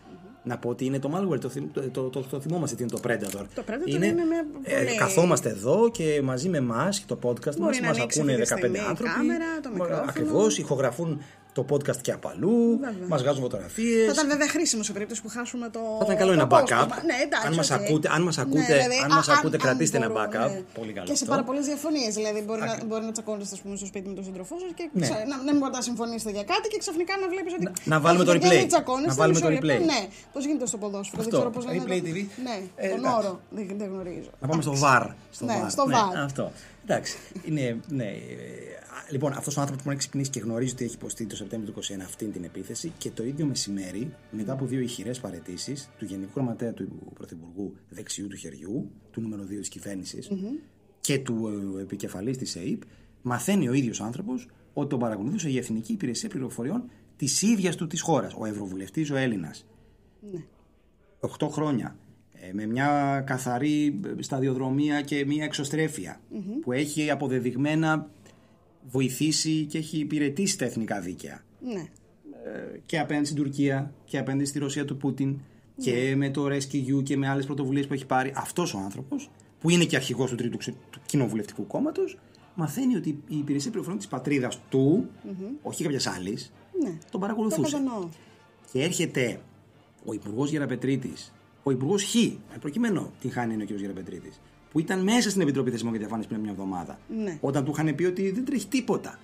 Να 0.44 0.58
πω 0.58 0.70
ότι 0.70 0.86
είναι 0.86 1.00
το 1.00 1.12
malware, 1.16 1.40
το, 1.40 1.50
θυμ- 1.50 1.74
το, 1.74 1.90
το, 1.90 2.10
το, 2.10 2.22
το 2.22 2.42
θυμόμαστε 2.42 2.76
τι 2.76 2.82
είναι 2.84 2.92
το 2.92 3.00
Predator. 3.04 3.46
Το 3.56 3.64
Predator 3.68 3.88
είναι 3.90 4.14
μια 4.14 4.46
ε, 4.64 4.84
πολύ- 4.84 4.98
καθόμαστε 4.98 5.50
εδώ 5.50 5.92
και 5.92 6.22
μαζί 6.24 6.50
με 6.50 6.58
εμάς 6.58 7.00
και 7.00 7.06
το 7.08 7.20
podcast 7.24 7.46
μας 7.46 7.56
Μπορεί 7.58 7.80
να 7.82 7.88
μας 7.88 7.98
ανοίξει 7.98 8.20
ακούνε 8.20 8.34
αυτή 8.34 8.46
τη 8.46 8.54
15 8.54 8.58
στιγμή 8.58 8.78
η 8.78 8.82
άνθρωποι. 8.90 9.14
κάμερα, 9.14 9.46
το 9.64 9.70
μικρόφωνο. 9.70 10.06
Ακριβώς, 10.10 10.58
ηχογραφούν 10.58 11.22
το 11.58 11.66
podcast 11.72 12.00
και 12.06 12.12
από 12.18 12.28
αλλού, 12.34 12.56
Βέβαια. 12.86 13.08
μας 13.12 13.22
βγάζουν 13.22 13.42
φωτογραφίες. 13.42 14.06
Θα 14.06 14.12
ήταν 14.16 14.28
βέβαια 14.34 14.48
χρήσιμο 14.56 14.84
σε 14.84 14.92
περίπτωση 14.96 15.22
που 15.22 15.30
χάσουμε 15.36 15.70
το. 15.76 15.80
Θα 16.00 16.04
ήταν 16.06 16.16
καλό 16.22 16.32
το 16.32 16.34
ένα 16.40 16.44
απόστομα. 16.44 16.82
backup. 16.88 17.04
Ναι, 17.10 17.16
εντάξει, 17.26 17.48
Αν 17.48 17.54
μας 17.60 17.70
οκ. 17.72 17.82
ακούτε- 17.82 18.12
αν 18.16 18.22
μας 18.28 18.38
ακούτε- 18.44 18.66
δηλαδή, 18.66 18.98
αν 19.06 19.12
μας 19.18 19.28
α- 19.30 19.34
ακούτε, 19.38 19.58
κρατήστε 19.66 19.98
ένα 20.02 20.10
μπορούν, 20.10 20.24
backup. 20.32 20.52
Πολύ 20.80 20.92
καλό 20.98 21.06
Και 21.10 21.16
σε 21.20 21.24
αυτό. 21.24 21.34
πάρα 21.34 21.44
πολλές 21.48 21.66
διαφωνίες. 21.72 22.12
Δηλαδή, 22.20 22.40
μπορεί 22.48 22.62
να, 22.70 22.74
μπορεί 22.88 23.04
να 23.10 23.12
τσακώνεστε 23.16 23.54
ας 23.58 23.62
πούμε, 23.62 23.76
στο 23.82 23.86
σπίτι 23.92 24.08
με 24.10 24.16
τον 24.20 24.24
σύντροφό 24.30 24.56
σας 24.64 24.68
και 24.78 24.86
Ναι. 24.92 25.06
ξα- 25.06 25.24
να, 25.32 25.36
να 25.48 25.50
μην 25.54 25.58
μπορείτε 25.62 25.78
να 25.82 25.86
συμφωνήσετε 25.90 26.32
για 26.38 26.44
κάτι 26.54 26.66
και 26.72 26.78
ξαφνικά 26.84 27.14
να 27.24 27.28
βλέπεις 27.34 27.52
ότι. 27.58 27.66
να 27.92 27.98
βάλουμε 28.06 28.24
το 28.28 28.32
έχετε 28.32 28.48
και 28.48 28.54
replay. 28.56 28.60
μην 28.64 28.68
τσακώνεστε, 28.74 29.10
Να 29.12 29.16
βάλουμε 29.22 29.38
μισό 29.40 29.48
το 29.50 29.54
λεπτό. 29.56 29.68
replay. 29.74 29.86
Ναι, 29.94 30.02
πώς 30.34 30.42
γίνεται 30.48 30.66
στο 30.72 30.78
ποδόσφαιρο. 30.84 31.20
Αυτό, 31.22 31.32
Δεν 31.32 31.40
ξέρω 31.40 31.50
πώς 31.56 31.64
λένε 31.68 31.80
replay 31.86 32.02
το- 32.06 32.10
TV. 32.10 32.18
Ναι, 32.48 32.56
Ε, 32.84 32.88
τον 32.94 32.98
εντάξει. 33.00 33.18
όρο. 33.20 33.34
Δεν, 33.56 33.64
δεν 33.82 33.88
γνωρίζω. 33.94 34.32
Να 34.42 34.46
πάμε 34.50 34.62
στο 34.66 34.72
Εντάξει. 34.78 34.88
VAR. 34.92 35.06
Στο 35.38 35.46
Ναι, 35.46 35.56
VAR. 36.36 36.50
Στο 36.86 36.94
VAR. 36.94 36.94
αυτό. 36.94 36.94
Εντάξει. 36.94 37.18
Είναι, 37.46 37.80
ναι, 37.88 38.04
ε, 38.04 38.76
Λοιπόν, 39.10 39.34
αυτός 39.34 39.58
ο 39.58 39.60
άνθρωπος 39.60 39.84
που 39.84 39.90
έχει 39.90 40.00
ξυπνήσει 40.00 40.30
και 40.30 40.40
γνωρίζει 40.40 40.74
ότι 40.74 40.84
έχει 40.84 40.96
υποστεί 40.96 41.26
το 41.26 41.36
Σεπτέμβριο 41.36 41.74
του 41.74 41.82
2021 41.82 42.00
αυτή 42.02 42.26
την 42.26 42.44
επίθεση 42.44 42.92
και 42.98 43.10
το 43.10 43.24
ίδιο 43.24 43.46
μεσημέρι, 43.46 44.16
μετά 44.32 44.54
από 44.54 44.66
δύο 44.66 44.80
ηχηρές 44.80 45.20
παρετήσεις 45.20 45.90
του 45.98 46.06
Γενικού 46.06 46.32
Γραμματέα 46.36 46.74
του 46.74 47.12
Πρωθυπουργού 47.14 47.76
δεξιού 47.90 48.28
του 48.28 48.36
χεριού, 48.36 48.92
του 49.12 49.22
νούμερο 49.22 49.44
2 49.44 49.48
της 49.60 49.70
κυβερνηση 49.70 50.20
και 51.02 51.20
του 51.20 51.48
ε, 51.78 51.82
επικεφαλής 51.82 52.38
της 52.38 52.56
ΕΕΠ, 52.56 52.82
μαθαίνει 53.22 53.70
ο 53.70 53.74
ίδιος 53.74 54.02
άνθρωπος 54.02 54.48
ότι 54.74 54.90
τον 54.90 55.00
παρακολουθούσε 55.00 55.50
η 55.50 55.58
Εθνική 55.58 55.94
Υπηρεσία 55.94 56.30
Πληροφοριών 56.30 56.90
της 57.16 57.42
ίδιας 57.42 57.76
του 57.76 57.88
της 57.88 58.02
χώρας, 58.02 58.34
ο 58.38 58.46
Ευρωβουλευτής 58.46 59.12
ο 59.12 59.16
Έλληνας. 59.16 59.66
Ναι. 60.32 60.44
8 61.20 61.50
χρόνια 61.50 61.88
ε, 61.88 62.05
με 62.54 62.66
μια 62.66 63.24
καθαρή 63.26 64.00
ε, 64.18 64.22
σταδιοδρομία 64.22 65.02
και 65.02 65.26
μια 65.26 65.44
εξωστρεφεια 65.44 66.20
που 66.62 66.72
έχει 66.72 67.10
αποδεδειγμένα 67.12 68.10
βοηθήσει 68.92 69.66
και 69.66 69.78
έχει 69.78 69.98
υπηρετήσει 69.98 70.58
τα 70.58 70.66
εθνικά 70.66 71.00
δίκαια 71.00 71.44
Ναι. 71.74 71.80
Ε, 72.46 72.80
και 72.86 73.00
απέναντι 73.00 73.26
στην 73.26 73.38
Τουρκία 73.44 73.94
και 74.06 74.18
απέναντι 74.18 74.46
στη 74.46 74.60
Ρωσία 74.60 74.86
του 74.86 74.98
Πούτιν 74.98 75.38
και 75.78 76.14
με 76.18 76.30
το 76.30 76.46
Rescue 76.46 77.04
και 77.04 77.18
με 77.18 77.28
άλλες 77.30 77.46
πρωτοβουλίες 77.46 77.88
που 77.88 77.94
έχει 77.94 78.06
πάρει 78.06 78.32
αυτός 78.36 78.74
ο 78.74 78.78
άνθρωπος 78.78 79.30
που 79.60 79.70
είναι 79.70 79.86
και 79.86 79.96
αρχηγός 79.96 80.30
του 80.30 80.36
τρίτου 80.36 80.58
ξε- 80.58 80.76
του 80.90 81.00
κοινοβουλευτικού 81.06 81.68
κόμματος 81.68 82.18
μαθαίνει 82.56 82.96
ότι 82.96 83.10
η 83.28 83.38
υπηρεσία 83.38 83.70
πληροφοριών 83.70 84.00
της 84.02 84.08
πατρίδας 84.12 84.62
του 84.70 85.10
όχι 85.62 85.84
κάποιας 85.84 86.08
άλλης, 86.08 86.52
Ναι. 86.84 86.98
τον 87.12 87.20
παρακολουθούσε. 87.22 87.62
Το 87.72 87.78
κατανοώ. 87.78 88.10
Και 88.72 88.82
έρχεται 88.84 89.40
ο 90.06 90.14
Υπουργός 90.14 90.50
Γεραπετρίτης, 90.50 91.34
ο 91.68 91.72
Υπουργός 91.72 92.04
Χ, 92.04 92.16
ε, 92.16 92.58
προκειμένου 92.60 93.12
την 93.20 93.32
χάνει 93.32 93.54
είναι 93.54 93.64
ο 93.64 93.66
κ. 93.66 93.70
Γεραπετρίτη, 93.70 94.32
που 94.72 94.80
ήταν 94.80 95.04
μέσα 95.04 95.30
στην 95.30 95.42
Επιτροπή 95.42 95.72
Θεσμών 95.72 95.92
και 95.92 95.98
Διαφάνειας 95.98 96.28
πριν 96.28 96.40
μια 96.40 96.52
εβδομάδα. 96.52 97.00
Ναι. 97.08 97.38
Όταν 97.42 97.66
του 97.66 97.72
είχαν 97.72 97.96
πει 97.96 98.04
ότι 98.04 98.32
δεν 98.32 98.46
τρέχει 98.46 98.68
τίποτα. 98.68 99.20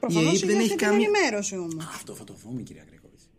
Προφανώς 0.00 0.42
Η 0.42 0.46
ΕΕΠ 0.46 0.60
είχε 0.60 0.60
αυτή 0.60 0.76
την 0.76 0.86
ενημέρωση 0.86 1.56
όμως. 1.56 1.86
Αυτό 1.94 2.14
θα 2.14 2.24
το 2.24 2.34
δούμε, 2.44 2.62
κυρία 2.62 2.84
Γκρέκοβιτς. 2.88 3.30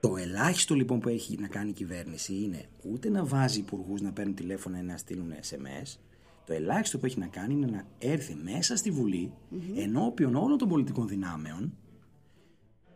Το 0.00 0.16
ελάχιστο 0.16 0.74
λοιπόν 0.74 1.00
που 1.00 1.08
έχει 1.08 1.36
να 1.40 1.48
κάνει 1.48 1.70
η 1.70 1.72
κυβέρνηση 1.72 2.34
είναι 2.34 2.68
ούτε 2.82 3.08
να 3.08 3.24
βάζει 3.24 3.58
υπουργούς 3.58 4.00
να 4.00 4.12
παίρνουν 4.12 4.34
τηλέφωνα 4.34 4.78
ή 4.78 4.82
να 4.82 4.96
στείλουν 4.96 5.32
SMS. 5.50 5.98
Το 6.44 6.52
ελάχιστο 6.52 6.98
που 6.98 7.06
έχει 7.06 7.18
να 7.18 7.26
κάνει 7.26 7.54
είναι 7.54 7.66
να 7.66 7.84
έρθει 7.98 8.36
μέσα 8.42 8.76
στη 8.76 8.90
βουλη 8.90 9.32
ενώπιον 9.76 10.34
όλων 10.34 10.58
των 10.58 10.68
πολιτικών 10.68 11.08
δυνάμεων, 11.08 11.76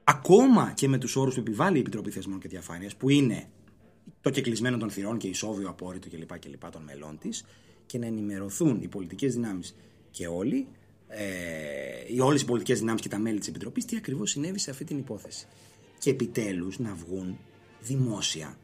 ακόμα 0.04 0.72
και 0.74 0.88
με 0.88 0.98
τους 0.98 1.16
όρους 1.16 1.34
που 1.34 1.40
επιβάλλει 1.40 1.76
η 1.76 1.80
Επιτροπή 1.80 2.10
Θεσμών 2.10 2.38
και 2.38 2.48
Διαφάνειας, 2.48 2.96
που 2.96 3.08
είναι 3.08 3.48
το 4.20 4.30
κεκλεισμένο 4.30 4.76
των 4.76 4.90
θυρών 4.90 5.18
και 5.18 5.28
ισόβιο 5.28 5.68
απόρριτο 5.68 6.08
κλπ. 6.08 6.38
κλπ 6.38 6.70
των 6.70 6.82
μελών 6.82 7.18
της, 7.18 7.44
και 7.86 7.98
να 7.98 8.06
ενημερωθούν 8.06 8.82
οι 8.82 8.88
πολιτικές 8.88 9.34
δυνάμεις 9.34 9.74
και 10.10 10.26
όλοι, 10.26 10.66
ε, 11.08 12.14
οι 12.14 12.20
όλες 12.20 12.42
οι 12.42 12.44
πολιτικές 12.44 12.78
δυνάμεις 12.78 13.00
και 13.00 13.08
τα 13.08 13.18
μέλη 13.18 13.38
της 13.38 13.48
Επιτροπής 13.48 13.84
τι 13.84 13.96
ακριβώς 13.96 14.30
συνέβη 14.30 14.58
σε 14.58 14.70
αυτή 14.70 14.84
την 14.84 14.98
υπόθεση. 14.98 15.46
Και 15.98 16.10
επιτέλους 16.10 16.78
να 16.78 16.94
βγουν 16.94 17.38
δημόσια 17.80 18.56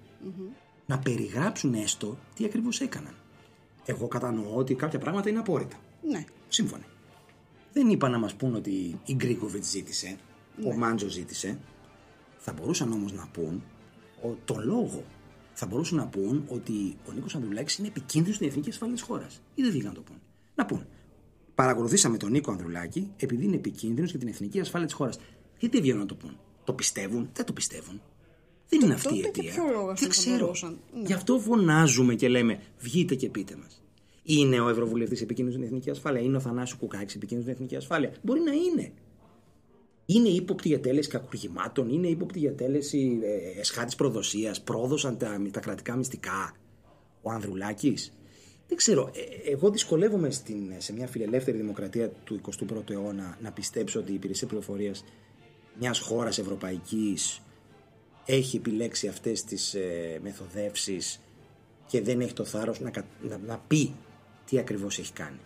να 0.87 0.99
περιγράψουν 0.99 1.75
έστω 1.75 2.19
τι 2.35 2.45
ακριβώς 2.45 2.81
έκαναν. 2.81 3.15
Εγώ 3.85 4.09
κατανοώ 4.09 4.55
ότι 4.55 4.75
κάποια 4.75 4.99
πράγματα 4.99 5.29
είναι 5.29 5.39
απόρριτα. 5.39 5.77
Ναι. 6.03 6.25
Σύμφωνοι. 6.49 6.85
Δεν 7.73 7.89
είπα 7.89 8.09
να 8.09 8.19
μας 8.19 8.35
πούν 8.35 8.55
ότι 8.55 9.01
η 9.05 9.15
Γκρίκοβιτς 9.15 9.69
ζήτησε, 9.69 10.17
ο 10.65 10.77
Μάντζος 10.77 11.13
ζήτησε. 11.13 11.59
Θα 12.39 12.53
μπορούσαν 12.53 12.93
όμως 12.93 13.13
να 13.13 13.29
πούν 13.33 13.63
ο, 14.23 14.37
το 14.45 14.57
λόγο. 14.65 15.05
Θα 15.61 15.67
μπορούσαν 15.67 15.99
να 15.99 16.07
πούν 16.07 16.45
ότι 16.49 16.97
ο 17.09 17.13
Νίκος 17.13 17.35
Ανδρουλάκης 17.35 17.79
είναι 17.79 17.89
επικίνδυνος 17.89 18.37
στην 18.37 18.49
εθνική 18.49 18.69
ασφάλεια 18.69 18.95
της 18.95 19.05
χώρας. 19.05 19.41
Ή 19.55 19.63
δεν 19.63 19.71
βγήκαν 19.71 19.89
να 19.89 19.95
το 19.95 20.01
πούν. 20.01 20.17
Να 20.55 20.67
πούν. 20.67 20.87
Παρακολουθήσαμε 21.55 22.17
τον 22.17 22.31
Νίκο 22.31 22.51
Ανδρουλάκη 22.51 23.11
επειδή 23.17 23.45
είναι 23.45 23.57
επικίνδυνος 23.57 24.11
για 24.11 24.19
την 24.19 24.29
εθνική 24.29 24.61
ασφάλεια 24.61 24.87
της 24.87 24.97
χώρας. 24.97 25.19
Γιατί 25.59 25.75
δεν 25.75 25.83
βγαίνουν 25.83 26.01
να 26.01 26.07
το 26.07 26.15
πούν. 26.15 26.39
Το 26.65 26.73
πιστεύουν, 26.73 27.31
δεν 27.33 27.45
το 27.45 27.53
πιστεύουν. 27.53 28.01
Δεν 28.69 28.81
είναι 28.81 28.95
αυτή 28.95 29.15
η 29.15 29.17
τότε 29.17 29.29
αιτία. 29.29 29.43
για 29.43 29.53
ποιο 29.53 29.73
λόγο 29.73 29.91
αυτό 29.91 30.07
δεν 30.07 30.15
θα 30.15 30.21
ξέρω. 30.21 30.39
μπορούσαν. 30.39 30.79
Ναι. 30.95 31.03
Γι' 31.07 31.13
αυτό 31.13 31.39
φωνάζουμε 31.39 32.15
και 32.15 32.29
λέμε 32.29 32.61
βγείτε 32.79 33.15
και 33.15 33.29
πείτε 33.29 33.57
μας. 33.57 33.83
Είναι 34.23 34.61
ο 34.61 34.69
Ευρωβουλευτής 34.69 35.21
επικίνδυνος 35.21 35.61
στην 35.61 35.67
εθνική 35.67 35.91
ασφάλεια; 35.91 36.21
Είναι 36.21 36.37
ο 36.37 36.41
Θανάσου 36.41 36.77
Κουκάκης 36.79 37.15
επικίνδυνος 37.15 37.43
στην 37.43 37.55
εθνική 37.55 37.77
ασφάλεια; 37.77 38.13
Μπορεί 38.23 38.41
να 38.41 38.53
είναι. 38.53 38.93
Είναι 40.11 40.29
ύποπτη 40.29 40.69
για 40.69 40.81
τέλεση 40.81 41.09
κακουργημάτων, 41.09 41.89
είναι 41.89 42.07
ύποπτη 42.07 42.39
για 42.39 42.55
τέλεση 42.55 43.19
ε, 43.23 43.61
εσχάτης 43.61 43.95
προδοσίας, 43.95 44.61
πρόδωσαν 44.63 45.19
τα, 45.19 45.43
τα 45.51 45.61
κρατικά 45.61 45.97
μυστικά. 45.97 46.55
Ο 47.23 47.31
Ανδρουλάκης. 47.31 48.13
Δεν 48.69 48.77
ξέρω. 48.77 49.11
Ε, 49.15 49.51
εγώ 49.51 49.71
δυσκολεύομαι 49.71 50.31
στην, 50.31 50.73
σε 50.79 50.93
μια 50.93 51.07
φιλελεύθερη 51.07 51.57
δημοκρατία 51.57 52.11
του 52.11 52.41
21ου 52.51 52.91
αιώνα 52.91 53.39
να 53.41 53.53
πιστέψω 53.53 54.01
ότι 54.01 54.11
η 54.11 54.15
υπηρεσία 54.15 54.47
πληροφορίας 54.47 55.05
μιας 55.79 55.99
χώρας 55.99 56.39
ευρωπαϊκής 56.39 57.43
έχει 58.25 58.57
επιλέξει 58.57 59.09
αυτές 59.09 59.45
τις 59.45 59.75
ε, 59.75 60.19
μεθοδεύσεις 60.23 61.21
και 61.87 62.03
δεν 62.03 62.21
έχει 62.21 62.33
το 62.33 62.45
θάρρος 62.45 62.81
να, 62.81 62.91
κα- 62.91 63.07
να, 63.23 63.39
να 63.39 63.59
πει 63.59 63.95
τι 64.47 64.59
ακριβώς 64.59 64.99
έχει 64.99 65.13
κάνει. 65.13 65.41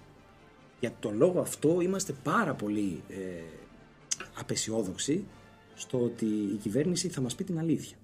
Για 0.81 0.93
τον 1.01 1.17
λόγο 1.17 1.41
αυτό 1.41 1.81
είμαστε 1.81 2.15
πάρα 2.23 2.55
πολύ 2.55 3.03
ε, 3.09 3.15
απεσιόδοξοι 4.35 5.25
στο 5.75 6.01
ότι 6.01 6.25
η 6.27 6.57
κυβέρνηση 6.63 7.09
θα 7.09 7.21
μας 7.21 7.35
πει 7.35 7.45
την 7.45 7.59
αλήθεια. 7.59 7.97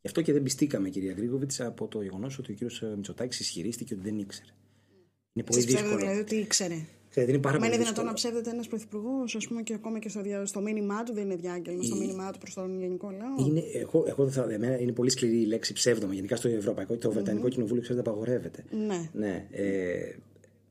Γι' 0.00 0.06
αυτό 0.06 0.22
και 0.22 0.32
δεν 0.32 0.42
πιστήκαμε, 0.42 0.88
κυρία 0.88 1.12
Γκρίγοβιτς, 1.12 1.60
από 1.60 1.86
το 1.86 2.02
γεγονός 2.02 2.38
ότι 2.38 2.52
ο 2.52 2.54
κύριος 2.54 2.82
Μητσοτάκης 2.96 3.40
ισχυρίστηκε 3.40 3.94
ότι 3.94 4.02
δεν 4.02 4.18
ήξερε. 4.18 4.50
Είναι 5.32 5.46
πολύ 5.46 5.58
Εσείς 5.58 5.64
πιστεύετε 5.72 5.96
δύσκολο. 5.96 6.12
δηλαδή 6.12 6.34
ότι 6.34 6.44
ήξερε. 6.44 6.78
Ξέρετε, 7.10 7.32
είναι 7.32 7.40
πάρα 7.40 7.58
Μα 7.58 7.66
είναι 7.66 7.74
πολύ 7.74 7.84
δυνατόν 7.86 8.04
δύσκολο. 8.04 8.08
να 8.08 8.12
ψεύδεται 8.14 8.50
ένας 8.50 8.68
πρωθυπουργός, 8.68 9.34
ας 9.36 9.46
πούμε, 9.48 9.62
και 9.62 9.74
ακόμα 9.74 9.98
και 9.98 10.08
στο, 10.08 10.22
δια- 10.22 10.46
στο 10.46 10.60
μήνυμά 10.60 11.02
του 11.02 11.12
δεν 11.14 11.24
είναι 11.24 11.36
διάγγελμα, 11.36 11.82
στο 11.82 11.96
μήνυμά 11.96 12.32
του 12.32 12.38
προς 12.38 12.54
τον 12.54 12.80
γενικό 12.80 13.10
λαό. 13.10 13.46
Είναι, 13.48 13.60
εγώ, 13.74 14.04
εγώ 14.08 14.24
δεν 14.24 14.32
θα, 14.32 14.52
εμένα 14.52 14.78
είναι 14.80 14.92
πολύ 14.92 15.10
σκληρή 15.10 15.40
η 15.40 15.44
λέξη 15.46 15.72
ψεύδομα. 15.72 16.14
Γενικά 16.14 16.36
στο 16.36 16.48
Ευρωπαϊκό 16.48 16.94
και 16.94 17.00
το 17.00 17.10
Βρετανικό 17.12 17.48
Κοινοβούλιο, 17.48 17.82
ξέρετε, 17.82 18.08
απαγορεύεται. 18.10 18.64
Ναι. 18.86 19.10
Ναι. 19.12 19.46
Ε, 19.50 20.14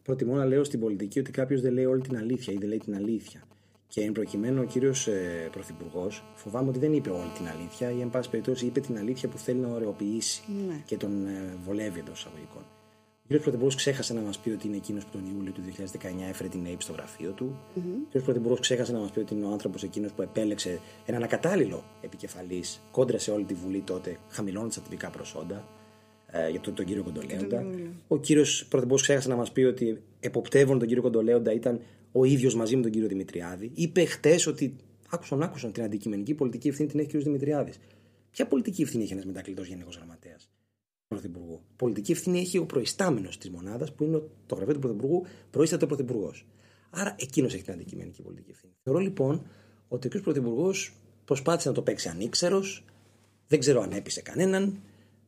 προτιμώ 0.03 0.35
να 0.35 0.45
λέω 0.45 0.63
στην 0.63 0.79
πολιτική 0.79 1.19
ότι 1.19 1.31
κάποιος 1.31 1.61
δεν 1.61 1.73
λέει 1.73 1.85
όλη 1.85 2.01
την 2.01 2.17
αλήθεια 2.17 2.53
ή 2.53 2.57
δεν 2.57 2.67
λέει 2.67 2.77
την 2.77 2.95
αλήθεια. 2.95 3.43
Και 3.87 4.01
εν 4.01 4.11
προκειμένου 4.11 4.61
ο 4.61 4.65
κύριος 4.65 5.07
ε, 5.07 5.47
Πρωθυπουργός, 5.51 6.23
φοβάμαι 6.35 6.69
ότι 6.69 6.79
δεν 6.79 6.93
είπε 6.93 7.09
όλη 7.09 7.29
την 7.37 7.47
αλήθεια 7.47 7.91
ή, 7.91 8.01
εν 8.01 8.09
πάση 8.09 8.29
περιπτώσει, 8.29 8.65
είπε 8.65 8.79
την 8.79 8.97
αλήθεια 8.97 9.29
που 9.29 9.37
θέλει 9.37 9.59
να 9.59 9.67
ωρεοποιήσει 9.67 10.41
Ναι. 10.67 10.81
και 10.85 10.97
τον 10.97 11.25
ε, 11.27 11.57
βολεύει 11.65 11.99
εντός 11.99 12.19
εισαγωγικών. 12.19 12.61
Ο 13.29 13.35
κ. 13.35 13.41
Πρωθυπουργός 13.41 13.75
ξέχασε 13.75 14.13
να 14.13 14.21
μας 14.21 14.37
πει 14.39 14.49
ότι 14.49 14.67
είναι 14.67 14.75
εκείνος 14.75 15.03
που 15.05 15.09
τον 15.11 15.21
Ιούλιο 15.35 15.51
του 15.51 15.61
2019 15.61 16.29
έφερε 16.29 16.49
την 16.49 16.65
ΑΕΠ 16.65 16.81
στο 16.81 16.93
γραφείο 16.93 17.31
του. 17.31 17.57
Ο 17.75 18.19
κ. 18.19 18.21
Πρωθυπουργός 18.21 18.59
ξέχασε 18.59 18.91
να 18.91 18.99
μας 18.99 19.11
πει 19.11 19.19
ότι 19.19 19.33
είναι 19.33 19.45
ο 19.45 19.51
άνθρωπος 19.51 19.83
εκείνος 19.83 20.11
που 20.11 20.21
επέλεξε 20.21 20.79
έναν 21.05 21.23
ακατάλληλο 21.23 21.83
επικεφαλής 22.01 22.81
κόντρα 22.91 23.17
σε 23.17 23.31
όλη 23.31 23.43
τη 23.43 23.53
Βουλή 23.53 23.81
τότε, 23.81 24.17
χαμηλώνοντας 24.29 24.75
τα 24.75 24.81
τυπικά 24.81 25.09
προσόντα 25.09 25.67
ε, 26.31 26.49
για 26.49 26.59
τον, 26.59 26.73
τον 26.73 26.85
κύριο 26.85 27.03
Κοντολέοντα. 27.03 27.65
Ο 28.07 28.17
κύριος 28.17 28.65
Πρωθυπουργός 28.69 29.01
ξέχασε 29.01 29.29
να 29.29 29.35
μας 29.35 29.51
πει 29.51 29.61
ότι 29.63 30.01
εποπτεύων 30.19 30.79
τον 30.79 30.87
κύριο 30.87 31.03
Κοντολέοντα 31.03 31.53
ήταν 31.53 31.79
ο 32.19 32.23
ίδιος 32.23 32.55
μαζί 32.55 32.75
με 32.75 32.81
τον 32.81 32.91
κύριο 32.91 33.07
Δημητριάδη. 33.07 33.71
Είπε 33.73 34.05
χτες 34.05 34.47
ότι 34.47 34.75
άκουσαν, 35.09 35.43
άκουσαν 35.43 35.71
την 35.71 35.83
αντικειμενική 35.83 36.33
πολιτική 36.33 36.67
ευθύνη 36.67 36.89
την 36.89 36.97
έχει 36.99 37.07
ο 37.07 37.09
κύριος 37.11 37.27
Δημητριάδης. 37.27 37.79
Ποια 38.31 38.47
πολιτική 38.47 38.81
ευθύνη 38.81 39.03
έχει 39.03 39.13
ένας 39.13 39.25
μετακλητός 39.25 39.67
γενικός 39.67 39.95
γραμματέας; 39.95 40.43
Του 40.43 41.07
Πρωθυπουργού. 41.07 41.61
Πολιτική 41.75 42.11
ευθύνη 42.11 42.39
έχει 42.39 42.57
ο 42.57 42.65
προϊστάμενος 42.65 43.37
της 43.37 43.49
μονάδας 43.49 43.93
που 43.93 44.03
είναι 44.03 44.15
ο- 44.15 44.29
το 44.45 44.55
γραφείο 44.55 44.73
του 44.73 44.79
Πρωθυπουργού, 44.79 45.23
προείσταται 45.49 45.83
ο 45.83 45.87
Πρωθυπουργός. 45.87 46.45
Άρα 46.89 47.15
εκείνος 47.19 47.53
έχει 47.53 47.63
την 47.63 47.73
αντικειμενική 47.73 48.21
πολιτική 48.21 48.51
ευθύνη. 48.51 48.73
Θεωρώ 48.83 48.99
λοιπόν 48.99 49.45
ότι 49.87 50.07
ο 50.07 50.09
κ. 50.09 50.21
Πρωθυπουργός 50.21 50.93
προσπάθησε 51.25 51.67
να 51.67 51.73
το 51.73 51.81
παίξει 51.81 52.09
ανήξερο, 52.09 52.63
δεν 53.47 53.59
ξέρω 53.59 53.81
αν 53.81 53.91
έπεισε 53.91 54.21
κανέναν. 54.21 54.79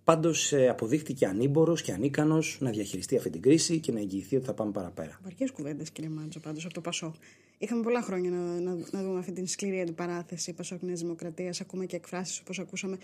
Πάντως 0.10 0.54
αποδείχτηκε 0.70 1.26
ανήμπορος 1.26 1.82
και 1.82 1.92
ανίκανος 1.92 2.58
να 2.62 2.70
διαχειριστεί 2.70 3.18
αυτή 3.18 3.30
την 3.30 3.42
κρίση 3.42 3.80
και 3.80 3.92
να 3.92 4.00
εγγυηθεί 4.00 4.36
ότι 4.36 4.46
θα 4.46 4.54
πάμε 4.54 4.72
παραπέρα. 4.72 5.20
Βαριέ 5.24 5.48
κουβέντες, 5.54 5.90
κύριε 5.92 6.10
Μάντζο, 6.10 6.40
πάντως 6.40 6.66
από 6.66 6.74
το 6.74 6.82
Πασό. 6.82 7.16
Είχαμε 7.58 7.82
πολλά 7.82 8.02
χρόνια 8.02 8.30
να, 8.30 8.60
να, 8.60 8.76
να 8.92 9.04
δούμε 9.04 9.20
αυτή 9.20 9.32
την 9.32 9.48
σκληρή 9.48 9.82
αντιπαράθεση 9.82 10.54
Πασόκ 10.54 10.82
Νέας 10.82 11.00
Δημοκρατίας, 11.00 11.62
ακόμα 11.62 11.86
και 11.86 11.96
εκφράσεις 11.96 12.40
όπως 12.40 12.60
ακούσαμε. 12.60 12.98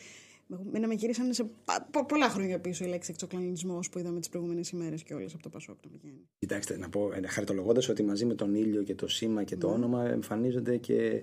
Μένα 0.71 0.87
με 0.87 0.93
γυρίσανε 0.93 1.33
σε 1.33 1.43
πα- 1.65 1.87
πο- 1.91 2.05
πολλά 2.05 2.29
χρόνια 2.29 2.59
πίσω 2.59 2.85
η 2.85 2.87
λέξη 2.87 3.11
εξοκλανισμό 3.11 3.79
που 3.91 3.99
είδαμε 3.99 4.19
τις 4.19 4.29
προηγούμενες 4.29 4.69
ημέρες 4.69 5.03
και 5.03 5.13
όλες 5.13 5.33
από 5.33 5.43
το 5.43 5.49
Πασόκ 5.49 5.77
να 5.83 5.89
βγαίνει. 6.01 6.27
Κοιτάξτε, 6.39 6.77
να 6.77 6.89
πω, 6.89 7.11
ε, 7.13 7.27
χαριτολογώντας 7.27 7.89
ότι 7.89 8.03
μαζί 8.03 8.25
με 8.25 8.33
τον 8.35 8.55
ήλιο 8.55 8.83
και 8.83 8.95
το 8.95 9.07
σήμα 9.07 9.43
και 9.43 9.55
το 9.57 9.67
όνομα 9.67 10.05
εμφανίζονται 10.09 10.77
και 10.77 11.21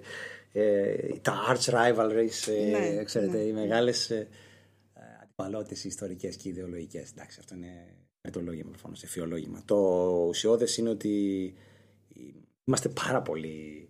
ε, 0.53 0.95
τα 1.23 1.35
arch 1.53 1.71
rivalries, 1.75 2.53
ε, 2.75 2.95
Ναι, 2.95 3.05
ξέρετε, 3.05 3.37
ναι. 3.37 3.43
οι 3.43 3.53
μεγάλες 3.53 4.11
ε, 4.11 4.29
αντιπαλότητε 5.43 5.89
ιστορικές 5.89 6.37
και 6.37 6.49
ιδεολογικές. 6.49 7.11
Εντάξει, 7.11 7.37
αυτό 7.41 7.55
είναι 7.55 7.95
χαριτολόγημα 8.23 8.71
προφανώς, 8.71 9.03
εφιολόγημα. 9.03 9.63
Το 9.65 9.77
ουσιώδες 10.29 10.77
είναι 10.77 10.89
ότι 10.89 11.55
είμαστε 12.65 12.89
πάρα 12.89 13.23
πολύ 13.23 13.89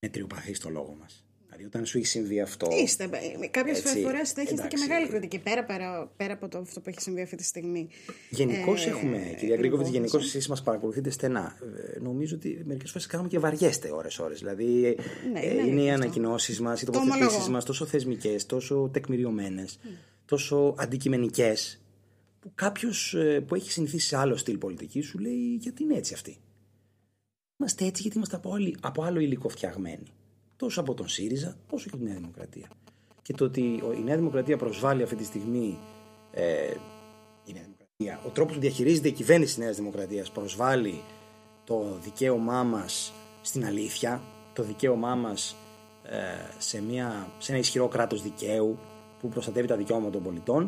μετριοπαθείς 0.00 0.56
στο 0.56 0.68
λόγο 0.68 0.96
μας. 1.00 1.20
Δηλαδή, 1.46 1.64
όταν 1.64 1.86
σου 1.86 1.98
έχει 1.98 2.06
συμβεί 2.06 2.40
αυτό. 2.40 2.68
Είστε. 2.82 3.08
Κάποιες 3.50 3.78
Έτσι, 3.84 4.00
φορές 4.02 4.20
έχετε 4.36 4.44
και 4.44 4.52
εντάξει. 4.54 4.86
μεγάλη 4.88 5.08
κριτική 5.08 5.38
πέρα, 5.38 5.64
πέρα, 5.64 6.12
πέρα 6.16 6.32
από 6.32 6.48
το, 6.48 6.58
αυτό 6.58 6.80
που 6.80 6.88
έχει 6.88 7.00
συμβεί 7.00 7.20
αυτή 7.22 7.36
τη 7.36 7.44
στιγμή. 7.44 7.88
Γενικώς 8.30 8.86
Ε, 8.86 8.88
έχουμε, 8.88 9.18
κυρία 9.18 9.36
την 9.54 9.56
Γκρίκοβιτ, 9.58 9.86
γενικώς 9.86 10.12
υπόθεση. 10.12 10.36
εσείς 10.36 10.48
μας 10.48 10.62
παρακολουθείτε 10.62 11.10
στενά. 11.10 11.56
Ε, 11.94 11.98
νομίζω 12.00 12.36
ότι 12.36 12.62
μερικές 12.64 12.90
φορές 12.90 13.06
κάνουμε 13.06 13.28
και 13.28 13.38
βαριέστε 13.38 13.90
ώρε-ώρε. 13.92 14.34
Δηλαδή, 14.34 14.96
Ναι, 15.32 15.40
ε, 15.40 15.52
είναι 15.52 15.52
είναι 15.52 15.60
οι 15.62 15.70
αλήθεια 15.70 15.92
αυτό. 15.92 16.02
ανακοινώσεις 16.04 16.60
μας, 16.60 16.82
οι 16.82 16.84
Το 16.84 16.92
τοποθετήσεις 16.92 17.26
ομολογώ. 17.32 17.50
μας 17.52 17.64
τόσο 17.64 17.86
θεσμικές, 17.86 18.46
τόσο 18.46 18.90
τεκμηριωμένες, 18.92 19.78
τόσο 20.26 20.74
αντικειμενικές, 20.78 21.80
που 22.40 22.52
κάποιος 22.54 23.16
που 23.46 23.54
έχει 23.54 23.70
συνηθίσει 23.72 24.06
σε 24.06 24.16
άλλο 24.16 24.36
στυλ 24.36 24.58
πολιτική 24.58 25.00
σου 25.00 25.18
λέει 25.18 25.56
γιατί 25.60 25.82
είναι 25.82 25.94
έτσι 25.96 26.14
αυτή. 26.14 26.36
Είμαστε 27.58 27.84
έτσι 27.84 28.02
γιατί 28.02 28.16
είμαστε 28.16 28.36
από, 28.36 28.52
άλλη- 28.54 28.76
από 28.80 29.02
άλλο 29.02 29.20
υλικό 29.20 29.48
φτιαγμένοι. 29.48 30.06
Τόσο 30.56 30.80
από 30.80 30.94
τον 30.94 31.08
ΣΥΡΙΖΑ, 31.08 31.56
όσο 31.70 31.88
και 31.88 31.94
από 31.94 32.04
τη 32.04 32.10
Νέα 32.10 32.18
Δημοκρατία. 32.18 32.68
Και 33.22 33.32
το 33.32 33.44
ότι 33.44 33.80
ο- 33.84 33.92
η 33.92 34.02
Νέα 34.02 34.16
Δημοκρατία 34.16 34.56
προσβάλλει 34.56 35.02
αυτή 35.02 35.16
τη 35.16 35.24
στιγμή. 35.24 35.78
Ε, 36.32 36.70
η 37.44 37.52
Νέα 37.52 37.62
Δημοκρατία, 37.62 38.20
ο 38.26 38.28
τρόπος 38.30 38.54
που 38.54 38.60
διαχειρίζεται 38.60 39.08
η 39.08 39.12
κυβέρνηση 39.12 39.54
της 39.54 39.64
Νέας 39.64 39.76
Δημοκρατίας 39.76 40.30
προσβάλλει 40.30 41.02
το 41.64 41.98
δικαίωμά 42.02 42.62
μας 42.64 43.12
στην 43.42 43.64
αλήθεια, 43.64 44.22
το 44.52 44.62
δικαίωμά 44.62 45.14
μας 45.14 45.56
ε, 46.02 46.16
σε, 46.58 46.82
μια, 46.82 47.32
σε 47.38 47.50
ένα 47.52 47.60
ισχυρό 47.60 47.88
κράτος 47.88 48.22
δικαίου 48.22 48.78
που 49.26 49.32
προστατεύει 49.32 49.66
τα 49.66 49.76
δικαιώματα 49.76 50.10
των 50.10 50.22
πολιτών, 50.22 50.62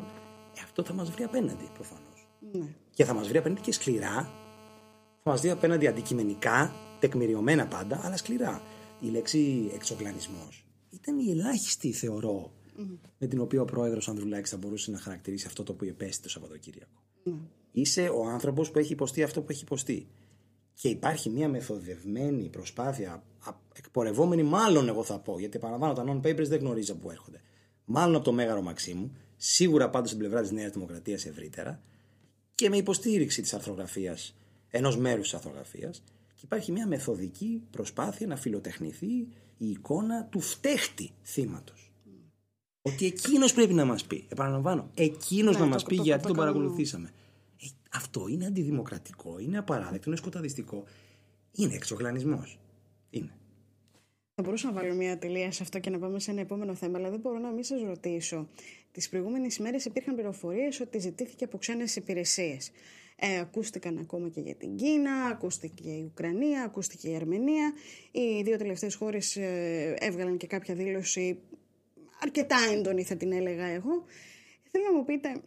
ε, 0.56 0.60
αυτό 0.64 0.84
θα 0.84 0.92
μας 0.92 1.10
βρει 1.10 1.22
απέναντι 1.22 1.68
προφανώς. 1.74 2.28
Ναι. 2.52 2.74
Και 2.90 3.04
θα 3.04 3.14
μας 3.14 3.28
βρει 3.28 3.38
απέναντι 3.38 3.60
και 3.60 3.72
σκληρά. 3.72 4.32
Θα 5.22 5.30
μας 5.30 5.40
βρει 5.40 5.50
απέναντι 5.50 5.86
αντικειμενικά, 5.86 6.72
τεκμηριωμένα 7.00 7.66
πάντα, 7.66 8.00
αλλά 8.04 8.16
σκληρά. 8.16 8.62
Η 9.00 9.08
λέξη 9.08 9.70
εξοκλανισμό 9.74 10.48
ήταν 10.90 11.18
η 11.18 11.30
ελάχιστη, 11.30 11.92
θεωρώ, 11.92 12.52
με 13.18 13.26
την 13.26 13.40
οποία 13.40 13.60
ο 13.60 13.64
πρόεδρος 13.64 14.08
Ανδρουλάκης 14.08 14.50
θα 14.50 14.56
μπορούσε 14.56 14.90
να 14.90 14.98
χαρακτηρίσει 14.98 15.46
αυτό 15.46 15.62
το 15.62 15.72
που 15.74 15.84
επέστη 15.84 16.22
το 16.22 16.28
Σαββατοκύριακο. 16.28 17.02
Είσαι 17.70 18.08
ο 18.08 18.28
άνθρωπος 18.28 18.70
που 18.70 18.78
έχει 18.78 18.92
υποστεί 18.92 19.22
αυτό 19.22 19.42
που 19.42 19.50
έχει 19.50 19.62
υποστεί. 19.62 20.08
Και 20.74 20.88
υπάρχει 20.88 21.30
μια 21.30 21.48
μεθοδευμένη 21.48 22.48
προσπάθεια, 22.48 23.22
α- 23.44 23.54
εκπορευόμενη 23.76 24.42
μάλλον 24.42 24.88
εγώ 24.88 25.02
θα 25.02 25.18
πω, 25.18 25.38
γιατί 25.38 25.56
επαναλαμβάνω 25.56 25.92
τα 25.92 26.04
non-papers 26.06 26.46
δεν 26.48 26.58
γνωρίζω 26.58 26.92
από 26.92 27.02
πού 27.02 27.10
έρχονται. 27.10 27.40
Μάλλον 27.90 28.14
από 28.14 28.24
το 28.24 28.32
Μέγαρο 28.32 28.62
Μαξίμου, 28.62 29.16
σίγουρα 29.36 29.90
πάντως 29.90 30.08
στην 30.08 30.20
πλευρά 30.20 30.40
της 30.40 30.50
Νέας 30.50 30.72
Δημοκρατίας 30.72 31.26
ευρύτερα 31.26 31.82
και 32.54 32.68
με 32.68 32.76
υποστήριξη 32.76 33.42
της 33.42 33.54
αρθρογραφίας, 33.54 34.34
ενός 34.68 34.96
μέρους 34.96 35.22
της 35.22 35.34
αρθρογραφίας 35.34 36.02
και 36.34 36.40
υπάρχει 36.44 36.72
μια 36.72 36.86
μεθοδική 36.86 37.62
προσπάθεια 37.70 38.26
να 38.26 38.36
φιλοτεχνηθεί 38.36 39.06
η 39.58 39.70
εικόνα 39.70 40.24
του 40.24 40.40
φταίχτη 40.40 41.10
θύματος. 41.22 41.92
Ότι 42.82 43.06
εκείνος 43.06 43.52
πρέπει 43.52 43.74
να 43.74 43.84
μας 43.84 44.04
πει, 44.04 44.26
επαναλαμβάνω, 44.28 44.90
εκείνος 44.94 45.54
Ναι, 45.54 45.58
να 45.60 45.66
το- 45.66 45.72
μας 45.72 45.82
πει 45.84 45.96
το- 45.96 46.02
γιατί 46.02 46.22
το 46.22 46.28
τον 46.28 46.36
κατανοώ. 46.36 46.54
παρακολουθήσαμε. 46.54 47.10
Ε, 47.62 47.66
αυτό 47.92 48.28
είναι 48.28 48.46
αντιδημοκρατικό, 48.46 49.38
είναι 49.38 49.58
απαράδεκτο, 49.58 50.08
είναι 50.10 50.18
σκοταδιστικό. 50.18 50.84
Είναι 51.52 51.74
εξογλανισμός. 51.74 52.58
Είναι. 53.10 53.30
Θα 54.40 54.46
μπορούσα 54.46 54.66
να 54.66 54.72
βάλω 54.72 54.94
μια 54.94 55.18
τελεία 55.18 55.52
σε 55.52 55.62
αυτό 55.62 55.78
και 55.78 55.90
να 55.90 55.98
πάμε 55.98 56.20
σε 56.20 56.30
ένα 56.30 56.40
επόμενο 56.40 56.74
θέμα, 56.74 56.98
αλλά 56.98 57.10
δεν 57.10 57.20
μπορώ 57.20 57.38
να 57.38 57.50
μην 57.50 57.62
σας 57.62 57.82
ρωτήσω. 57.82 58.48
Τις 58.92 59.08
προηγούμενες 59.08 59.56
ημέρε 59.56 59.76
υπήρχαν 59.84 60.14
πληροφορίες 60.14 60.80
ότι 60.80 60.98
ζητήθηκε 60.98 61.44
από 61.44 61.58
ξένες 61.58 61.96
υπηρεσίες. 61.96 62.70
Ε, 63.16 63.38
ακούστηκαν 63.38 63.98
ακόμα 63.98 64.28
και 64.28 64.40
για 64.40 64.54
την 64.54 64.76
Κίνα, 64.76 65.12
ακούστηκε 65.12 65.90
η 65.90 66.04
Ουκρανία, 66.10 66.62
ακούστηκε 66.62 67.08
η 67.08 67.14
Αρμενία. 67.14 67.72
Οι 68.10 68.42
δύο 68.42 68.56
τελευταίες 68.56 68.94
χώρες 68.94 69.36
ε, 69.36 69.94
έβγαλαν 69.98 70.36
και 70.36 70.46
κάποια 70.46 70.74
δήλωση 70.74 71.38
αρκετά 72.20 72.56
έντονη 72.72 73.02
θα 73.02 73.16
την 73.16 73.32
έλεγα 73.32 73.64
εγώ. 73.66 74.04
Θέλω 74.70 74.84
να 74.84 74.92
μου 74.92 75.04
πείτε, 75.04 75.28
ε, 75.28 75.40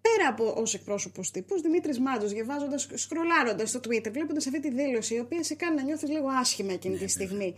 πέρα 0.00 0.28
από 0.28 0.54
ως 0.56 0.74
εκπρόσωπος 0.74 1.30
τύπους, 1.30 1.60
Δημήτρης 1.60 1.98
Μάντζος, 2.00 2.32
διαβάζοντας, 2.32 2.88
σκρολάροντας 2.94 3.68
στο 3.68 3.78
Twitter, 3.88 4.10
βλέποντας 4.12 4.46
αυτή 4.46 4.60
τη 4.60 4.70
δήλωση, 4.70 5.14
η 5.14 5.18
οποία 5.18 5.42
σε 5.42 5.54
κάνει 5.54 5.76
να 5.76 5.82
νιώθεις 5.82 6.08
λίγο 6.10 6.26
άσχημα 6.40 6.72
εκείνη 6.72 6.94
Ναι, 6.94 7.00
τη 7.00 7.08
στιγμή. 7.08 7.54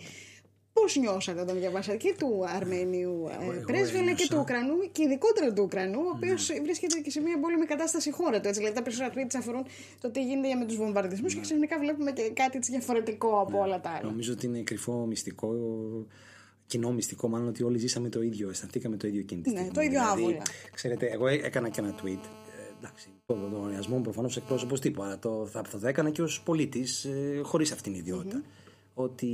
Πώς 0.73 0.97
νιώσατε 0.97 1.41
όταν 1.41 1.59
διαβάσατε 1.59 1.97
και 1.97 2.15
του 2.19 2.45
Αρμένιου 2.57 3.29
ε, 3.41 3.45
εγώ 3.45 3.63
πρέσβη, 3.67 3.97
αλλά 3.97 4.07
και 4.07 4.11
ένιωσα- 4.13 4.35
του 4.35 4.39
Ουκρανού 4.41 4.75
και 4.93 5.03
ειδικότερα 5.03 5.53
του 5.53 5.63
Ουκρανού, 5.63 5.99
ο 6.01 6.11
οποίος 6.17 6.51
βρίσκεται 6.63 6.99
και 7.01 7.11
σε 7.11 7.21
μια 7.21 7.39
πόλεμη 7.41 7.67
κατάσταση 7.67 8.11
χώρα 8.11 8.41
του. 8.41 8.49
Έτσι, 8.49 8.61
δηλαδή 8.61 8.77
τα 8.77 8.83
περισσότερα 8.83 9.13
tweets 9.15 9.35
αφορούν 9.39 9.65
το 10.01 10.11
τι 10.11 10.23
γίνεται 10.25 10.55
με 10.55 10.65
τους 10.65 10.77
βομβαρδισμούς 10.77 11.35
και 11.35 11.41
ξαφνικά 11.41 11.79
βλέπουμε 11.79 12.13
και 12.13 12.31
κάτι 12.35 12.57
έτσι 12.57 12.71
διαφορετικό 12.71 13.41
από 13.41 13.59
όλα 13.61 13.81
τα 13.81 13.91
άλλα. 13.91 14.09
Νομίζω 14.11 14.33
ότι 14.33 14.47
είναι 14.47 14.61
κρυφό 14.63 14.93
μυστικό, 15.07 15.49
κοινό 16.73 16.93
μυστικό, 16.93 17.29
μάλλον 17.29 17.49
ότι 17.49 17.63
όλοι 17.63 17.79
ζήσαμε 17.79 18.09
το 18.09 18.23
ίδιο, 18.23 18.49
αισθανθήκαμε 18.51 18.97
το 18.97 19.07
ίδιο 19.07 19.21
εκείνη 19.21 19.41
τη 19.43 19.49
Ναι, 19.51 19.57
στιγμή. 19.57 19.75
το 19.75 19.81
ίδιο 19.81 20.01
δηλαδή, 20.01 20.23
άβολα. 20.23 20.43
Ξέρετε, 20.75 21.07
εγώ 21.07 21.27
έκανα 21.27 21.69
και 21.69 21.81
ένα 21.81 21.95
tweet. 22.03 22.25
Ε, 22.25 22.77
εντάξει, 22.79 23.09
το, 23.27 23.35
το, 23.35 23.49
το 23.49 23.59
οριασμό 23.59 23.97
μου 23.97 24.03
προφανώς 24.03 24.37
εκπρόσωπος 24.37 24.81
τύπου, 24.81 25.03
αλλά 25.03 25.19
το, 25.19 25.47
θα, 25.51 25.63
θα 25.65 25.79
το 25.79 25.87
έκανα 25.87 26.11
και 26.11 26.23
ως 26.23 26.43
πολίτης, 26.45 27.05
ε, 27.05 27.41
χωρίς 27.43 27.73
αυτήν 27.73 27.93
την 27.93 28.01
ιδιότητα. 28.01 28.43
Ότι 28.95 29.29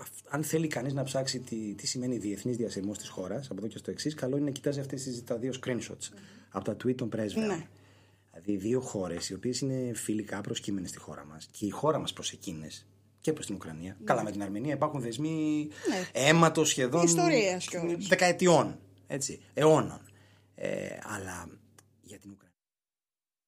αυ- 0.00 0.26
αν 0.34 0.42
θέλει 0.42 0.66
κανείς 0.66 0.92
να 0.92 1.02
ψάξει 1.02 1.40
τι, 1.40 1.74
τι 1.74 1.86
σημαίνει 1.86 2.18
διεθνής 2.18 2.56
διασυρμός 2.56 2.98
της 2.98 3.08
χώρας, 3.08 3.50
από 3.50 3.60
εδώ 3.60 3.66
και 3.68 3.78
στο 3.78 3.90
εξής, 3.90 4.14
καλό 4.14 4.36
είναι 4.36 4.44
να 4.44 4.50
κοιτάζει 4.50 4.80
αυτές 4.80 5.22
τα 5.24 5.36
δύο 5.36 5.52
screenshots 5.64 6.08
από 6.50 6.64
τα 6.64 6.72
tweet 6.72 6.94
των 6.94 7.08
πρέσβεων. 7.08 7.46
Ναι. 7.46 7.66
Δηλαδή, 8.30 8.56
δύο 8.68 8.80
χώρες 8.80 9.28
οι 9.28 9.34
οποίες 9.34 9.60
είναι 9.60 9.92
φιλικά 9.94 10.40
προσκύμενες 10.40 10.88
στη 10.88 10.98
χώρα 10.98 11.24
μας 11.24 11.48
και 11.52 11.66
η 11.66 11.70
χώρα 11.70 11.98
μας 11.98 12.12
προς 12.12 12.32
εκείνες 12.32 12.86
και 13.28 13.34
προς 13.34 13.46
την 13.46 13.54
Ουκρανία. 13.54 13.96
Καλά, 14.04 14.22
με 14.22 14.30
την 14.30 14.42
Αρμενία 14.42 14.74
υπάρχουν 14.74 15.00
δεσμοί 15.00 15.68
Ναι. 15.88 16.20
αίματος 16.22 16.68
σχεδόν. 16.68 17.04
Ιστορίας 17.04 17.66
κιόλας. 17.66 18.06
Δεκαετιών. 18.06 18.78
Έτσι, 19.06 19.40
αιώνων. 19.54 20.00
Ε, 20.54 20.86
αλλά 21.02 21.48
για 22.02 22.18
την 22.18 22.30
Ουκρανία. 22.30 22.56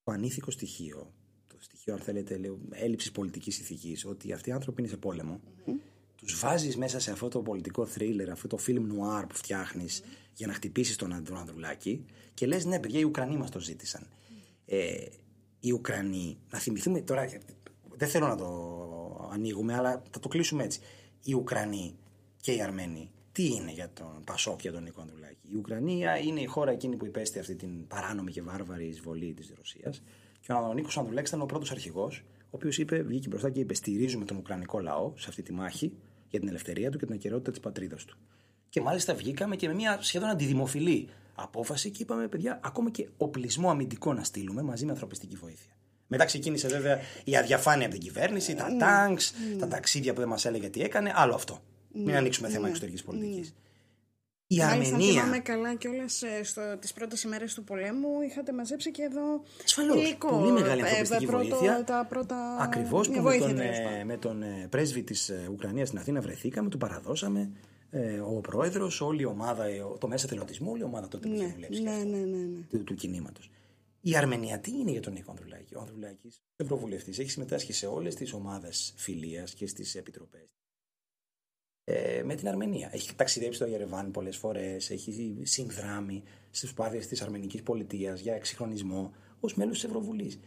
Το 0.02 0.12
ανήθικο 0.12 0.50
στοιχείο, 0.50 1.12
το 1.46 1.56
στοιχείο, 1.58 1.94
αν 1.94 2.00
θέλετε, 2.00 2.40
έλλειψης 2.70 3.12
πολιτικής 3.12 3.58
ηθικής, 3.58 4.04
ότι 4.06 4.32
αυτοί 4.32 4.48
οι 4.48 4.52
άνθρωποι 4.52 4.80
είναι 4.80 4.90
σε 4.90 4.96
πόλεμο, 4.96 5.40
τους 6.16 6.38
βάζεις 6.40 6.76
μέσα 6.76 7.00
σε 7.00 7.10
αυτό 7.10 7.28
το 7.28 7.40
πολιτικό 7.42 7.86
θρίλερ, 7.86 8.30
αυτό 8.30 8.48
το 8.48 8.56
φιλμ 8.56 8.86
νουάρ 8.86 9.26
που 9.26 9.34
φτιάχνεις 9.34 10.02
για 10.34 10.46
να 10.46 10.52
χτυπήσεις 10.52 10.96
τον, 10.96 11.24
τον 11.24 11.36
Ανδρουλάκη 11.36 12.04
και 12.34 12.46
λες: 12.46 12.64
Ναι, 12.64 12.80
παιδιά, 12.80 13.00
οι 13.00 13.04
Ουκρανοί 13.04 13.36
μας 13.36 13.50
το 13.50 13.60
ζήτησαν. 13.60 14.06
Ε, 14.66 15.04
οι 15.60 15.72
Ουκρανοί, 15.72 16.38
να 16.50 16.58
θυμηθούμε 16.58 17.00
τώρα, 17.00 17.28
δεν 17.96 18.08
θέλω 18.08 18.26
να 18.26 18.36
το 18.36 19.30
ανοίγουμε, 19.32 19.74
αλλά 19.74 20.02
θα 20.10 20.20
το 20.20 20.28
κλείσουμε 20.28 20.64
έτσι. 20.64 20.80
Οι 21.22 21.34
Ουκρανοί 21.34 21.94
και 22.40 22.52
οι 22.52 22.62
Αρμένοι, 22.62 23.10
τι 23.32 23.46
είναι 23.46 23.72
για 23.72 23.90
τον 23.92 24.22
Πασόκ, 24.24 24.60
για 24.60 24.72
τον 24.72 24.82
Νίκο 24.82 25.00
Ανδρουλάκη; 25.00 25.48
Η 25.52 25.56
Ουκρανία 25.56 26.18
είναι 26.18 26.40
η 26.40 26.46
χώρα 26.46 26.70
εκείνη 26.70 26.96
που 26.96 27.06
υπέστη 27.06 27.38
αυτή 27.38 27.54
την 27.54 27.86
παράνομη 27.86 28.32
και 28.32 28.42
βάρβαρη 28.42 28.86
εισβολή 28.86 29.32
της 29.34 29.52
Ρωσίας. 29.56 30.02
Και 30.40 30.52
ο 30.52 30.72
Νίκος 30.74 30.98
Ανδρουλάκης 30.98 31.28
ήταν 31.28 31.42
ο 31.42 31.46
πρώτος 31.46 31.70
αρχηγός, 31.70 32.24
ο 32.38 32.48
οποίος 32.50 32.78
είπε, 32.78 33.02
βγήκε 33.02 33.28
μπροστά 33.28 33.50
και 33.50 33.60
είπε: 33.60 33.74
Στηρίζουμε 33.74 34.24
τον 34.24 34.36
Ουκρανικό 34.36 34.80
λαό 34.80 35.12
σε 35.16 35.26
αυτή 35.28 35.42
τη 35.42 35.52
μάχη 35.52 35.92
για 36.28 36.38
την 36.38 36.48
ελευθερία 36.48 36.90
του 36.90 36.98
και 36.98 37.06
την 37.06 37.14
ακαιρεότητα 37.14 37.50
της 37.50 37.60
πατρίδας 37.60 38.04
του. 38.04 38.16
Και 38.68 38.80
μάλιστα 38.80 39.14
βγήκαμε 39.14 39.56
και 39.56 39.68
με 39.68 39.74
μια 39.74 39.98
σχεδόν 40.00 40.28
αντιδημοφιλή 40.28 41.08
απόφαση 41.34 41.90
και 41.90 42.02
είπαμε, 42.02 42.28
παιδιά, 42.28 42.60
ακόμα 42.62 42.90
και 42.90 43.08
οπλισμό 43.16 43.70
αμυντικό 43.70 44.12
να 44.12 44.24
στείλουμε 44.24 44.62
μαζί 44.62 44.84
με 44.84 44.90
ανθρωπιστική 44.90 45.36
βοήθεια. 45.36 45.72
Μετά 46.12 46.24
ξεκίνησε 46.24 46.68
βέβαια 46.68 46.98
η 47.24 47.36
αδιαφάνεια 47.36 47.86
από 47.86 47.94
την 47.94 48.04
κυβέρνηση, 48.04 48.54
τα 48.54 48.76
τάγκ, 48.78 49.16
τα 49.58 49.68
ταξίδια 49.68 50.12
που 50.12 50.20
δεν 50.20 50.28
μα 50.30 50.36
έλεγε 50.48 50.68
τι 50.68 50.82
έκανε. 50.82 51.12
Άλλο 51.14 51.34
αυτό. 51.34 51.62
Μην 51.92 52.14
ανοίξουμε 52.16 52.48
θέμα 52.48 52.68
εξωτερικής 52.68 53.02
πολιτικής. 53.02 53.54
Η 54.46 54.56
Μάλιστα, 54.56 54.76
αν 54.76 54.94
Αρμενία. 54.94 55.12
θυμάμαι 55.20 55.38
καλά 55.38 55.74
κιόλας 55.74 56.22
τις 56.80 56.92
πρώτες 56.92 57.22
ημέρες 57.22 57.54
του 57.54 57.64
πολέμου 57.64 58.08
είχατε 58.30 58.52
μαζέψει 58.52 58.90
και 58.90 59.02
εδώ. 59.02 59.42
Ασφαλώς. 59.64 59.96
υλικό. 59.96 60.28
Πολύ 60.38 60.52
μεγάλη 60.52 60.80
Ε, 60.80 60.84
ανθρωπιστική 60.84 61.26
πρώτο- 61.26 61.48
βοήθεια. 61.56 61.84
Τα 61.84 62.06
πρώτα... 62.08 62.56
Ακριβώς 62.60 63.08
μια 63.08 63.16
που 63.18 63.22
με 63.24 63.28
βοήθεια, 63.30 63.46
τον, 63.46 63.56
τέλος 63.56 63.78
ε, 63.78 63.82
πάντων. 63.82 64.06
με 64.06 64.16
τον 64.16 64.42
ε, 64.42 64.66
πρέσβη 64.70 65.02
της 65.02 65.32
Ουκρανίας 65.52 65.88
στην 65.88 66.00
Αθήνα 66.00 66.20
βρεθήκαμε, 66.20 66.68
του 66.68 66.78
παραδώσαμε. 66.78 67.50
Ε, 67.90 68.18
ο 68.18 68.40
πρόεδρος, 68.40 69.00
όλη 69.00 69.22
η 69.22 69.24
ομάδα, 69.24 69.64
ε, 69.64 69.80
το 69.98 70.08
μέσα 70.08 70.26
εθελοντισμού, 70.26 70.70
όλη 70.70 70.80
η 70.80 70.84
ομάδα 70.84 71.08
τότε 71.08 71.28
που 71.28 71.34
είχε 71.34 71.44
Ναι, 71.44 71.52
δουλέψει 71.52 71.82
ναι, 71.82 71.90
και 71.90 71.96
αυτό, 71.96 72.08
ναι, 72.08 72.16
ναι, 72.16 72.36
ναι. 72.36 72.60
του, 72.70 72.84
του 72.84 72.94
κινήματος. 72.94 73.50
Η 74.00 74.16
Αρμενία 74.16 74.60
τι 74.60 74.70
είναι 74.70 74.90
για 74.90 75.00
τον 75.00 75.12
Νίκο 75.12 75.30
Ανδρουλάκη; 75.30 75.74
Ο 75.74 75.80
Ανδρουλάκης, 75.80 76.42
ευρωβουλευτής, 76.56 77.18
έχει 77.18 77.30
συμμετάσχει 77.30 77.72
σε 77.72 77.86
όλες 77.86 78.14
τις 78.14 78.32
ομάδες 78.32 78.94
φιλίας 78.96 79.54
και 79.54 79.66
στις 79.66 79.94
επιτροπές. 79.94 80.54
Ε, 81.84 82.22
με 82.24 82.34
την 82.34 82.48
Αρμενία. 82.48 82.90
Έχει 82.92 83.14
ταξιδέψει 83.14 83.56
στο 83.56 83.66
Ιερεβάν 83.66 84.10
πολλές 84.10 84.36
φορές, 84.36 84.90
έχει 84.90 85.38
συνδράμει 85.42 86.22
στις 86.50 86.72
προσπάθειες 86.72 87.06
της 87.06 87.22
αρμενικής 87.22 87.62
πολιτείας 87.62 88.20
για 88.20 88.34
εξυγχρονισμό 88.34 89.12
ως 89.40 89.54
μέλος 89.54 89.74
της 89.74 89.84
Ευρωβουλής. 89.84 90.38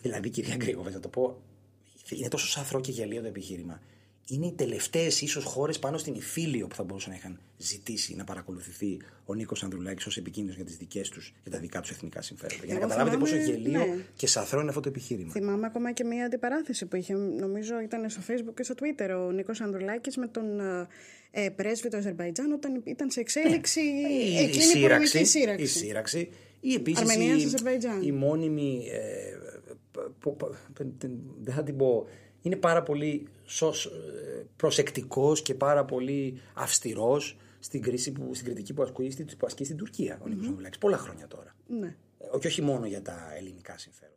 Δηλαδή, 0.00 0.30
κυρία 0.30 0.56
Γκρίγοβα, 0.56 0.90
να 0.90 1.00
το 1.00 1.08
πω, 1.08 1.42
είναι 2.10 2.28
τόσο 2.28 2.46
σαθρό 2.46 2.80
και 2.80 2.90
γελίο 2.90 3.20
το 3.20 3.26
επιχείρημα. 3.26 3.80
Είναι 4.28 4.46
οι 4.46 4.52
τελευταίες 4.52 5.20
ίσως 5.20 5.44
χώρες 5.44 5.78
πάνω 5.78 5.98
στην 5.98 6.14
Ιφίλιο 6.14 6.66
που 6.66 6.74
θα 6.74 6.82
μπορούσαν 6.84 7.10
να 7.10 7.16
είχαν 7.16 7.38
ζητήσει 7.56 8.14
να 8.14 8.24
παρακολουθηθεί 8.24 8.98
ο 9.24 9.34
Νίκος 9.34 9.62
Ανδρουλάκης 9.62 10.06
ως 10.06 10.16
επικίνδυνος 10.16 10.56
για 10.56 10.64
τις 10.64 10.76
δικές 10.76 11.08
τους 11.08 11.34
και 11.44 11.50
τα 11.50 11.58
δικά 11.58 11.80
τους 11.80 11.90
εθνικά 11.90 12.22
συμφέροντα. 12.22 12.64
Για 12.64 12.74
να 12.74 12.80
Εγώ 12.80 12.88
καταλάβετε 12.88 13.16
πόσο 13.16 13.34
θυμάμαι, 13.34 13.52
γελίο 13.52 13.78
ναι. 13.94 14.02
και 14.16 14.26
σαθρό 14.26 14.60
είναι 14.60 14.68
αυτό 14.68 14.80
το 14.80 14.88
επιχείρημα. 14.88 15.32
Θυμάμαι 15.32 15.66
ακόμα 15.66 15.92
και 15.92 16.04
μια 16.04 16.24
αντιπαράθεση 16.24 16.86
που 16.86 16.96
είχε, 16.96 17.14
νομίζω 17.14 17.80
ήταν 17.80 18.10
στο 18.10 18.20
facebook 18.28 18.54
και 18.56 18.62
στο 18.62 18.74
twitter, 18.80 19.26
ο 19.26 19.30
Νίκος 19.30 19.60
Ανδρουλάκης 19.60 20.16
με 20.16 20.26
τον 20.26 20.60
ε, 20.60 20.86
ε, 21.30 21.48
πρέσβη 21.50 21.88
του 21.88 21.96
Αζερβαϊτζάν 21.96 22.52
όταν 22.52 22.82
ήταν 22.84 23.10
σε 23.10 23.20
εξέλιξη 23.20 23.80
η, 23.80 24.38
εκείνη 24.38 24.64
η 24.64 24.78
η 24.78 24.82
πολεμική 24.82 25.06
σύραξη, 25.24 25.24
σύραξη. 25.24 25.62
η 25.64 25.66
σύραξη 25.66 26.28
ή 26.60 26.74
επίσης 26.74 27.00
Αρμενίας, 27.00 27.42
η, 27.42 27.44
Αζερβαϊτζάν. 27.44 28.02
η 28.02 28.12
μόνιμη 28.12 28.86
ε, 28.92 29.36
π- 29.90 30.28
π- 30.28 30.44
π- 30.44 30.54
δεν 31.42 31.54
θα 31.54 31.62
την 31.62 31.76
πω 31.76 32.06
είναι 32.42 32.56
πάρα 32.56 32.82
πολύ 32.82 33.26
σως, 33.44 33.86
ε, 33.86 34.46
προσεκτικός 34.56 35.42
και 35.42 35.54
πάρα 35.54 35.84
πολύ 35.84 36.40
αυστηρός 36.54 37.36
στην, 37.58 37.82
κρίση 37.82 38.12
που, 38.12 38.30
στην 38.34 38.46
κριτική 38.46 38.74
που 38.74 38.82
ασκεί, 38.82 39.10
στην- 39.10 39.26
που 39.26 39.46
ασκεί 39.46 39.64
στην 39.64 39.76
Τουρκία 39.76 40.20
ο 40.24 40.28
Νίκος 40.28 40.46
Ανδρουλάκης 40.46 40.78
πολλά 40.78 40.96
χρόνια 40.96 41.26
τώρα 41.28 41.56
Ναι. 41.66 41.96
Ε, 42.34 42.38
και 42.38 42.46
όχι 42.46 42.62
μόνο 42.62 42.86
για 42.86 43.02
τα 43.02 43.34
ελληνικά 43.36 43.78
συμφέροντα. 43.78 44.16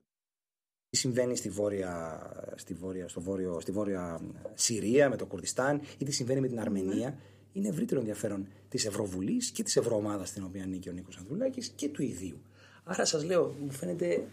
Τι 0.89 0.97
συμβαίνει 0.97 1.35
στη 1.35 1.49
βόρεια, 1.49 2.29
στη 2.55 2.73
βόρεια, 2.73 3.07
στο 3.07 3.21
βόρειο, 3.21 3.59
στη 3.59 3.71
βόρεια 3.71 4.21
Συρία 4.53 5.09
με 5.09 5.15
το 5.15 5.25
Κουρδιστάν 5.25 5.81
ή 5.97 6.05
τι 6.05 6.11
συμβαίνει 6.11 6.39
με 6.39 6.47
την 6.47 6.59
Αρμενία 6.59 7.17
είναι 7.53 7.67
ευρύτερο 7.67 7.99
ενδιαφέρον 7.99 8.47
της 8.69 8.85
Ευρωβουλής 8.85 9.49
και 9.51 9.63
της 9.63 9.75
Ευρωομάδας 9.75 10.29
στην 10.29 10.43
οποία 10.43 10.63
ανήκει 10.63 10.89
ο 10.89 10.91
Νίκος 10.91 11.17
Ανδρουλάκης 11.17 11.67
και 11.75 11.89
του 11.89 12.01
ιδίου. 12.01 12.41
Άρα 12.83 13.05
σας 13.05 13.23
λέω, 13.23 13.55
μου 13.59 13.71
φαίνεται 13.71 14.27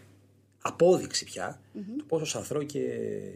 απόδειξη 0.65 1.25
πια 1.25 1.61
του 1.97 2.05
πόσο 2.05 2.25
σαθρό 2.25 2.63
και 2.63 2.79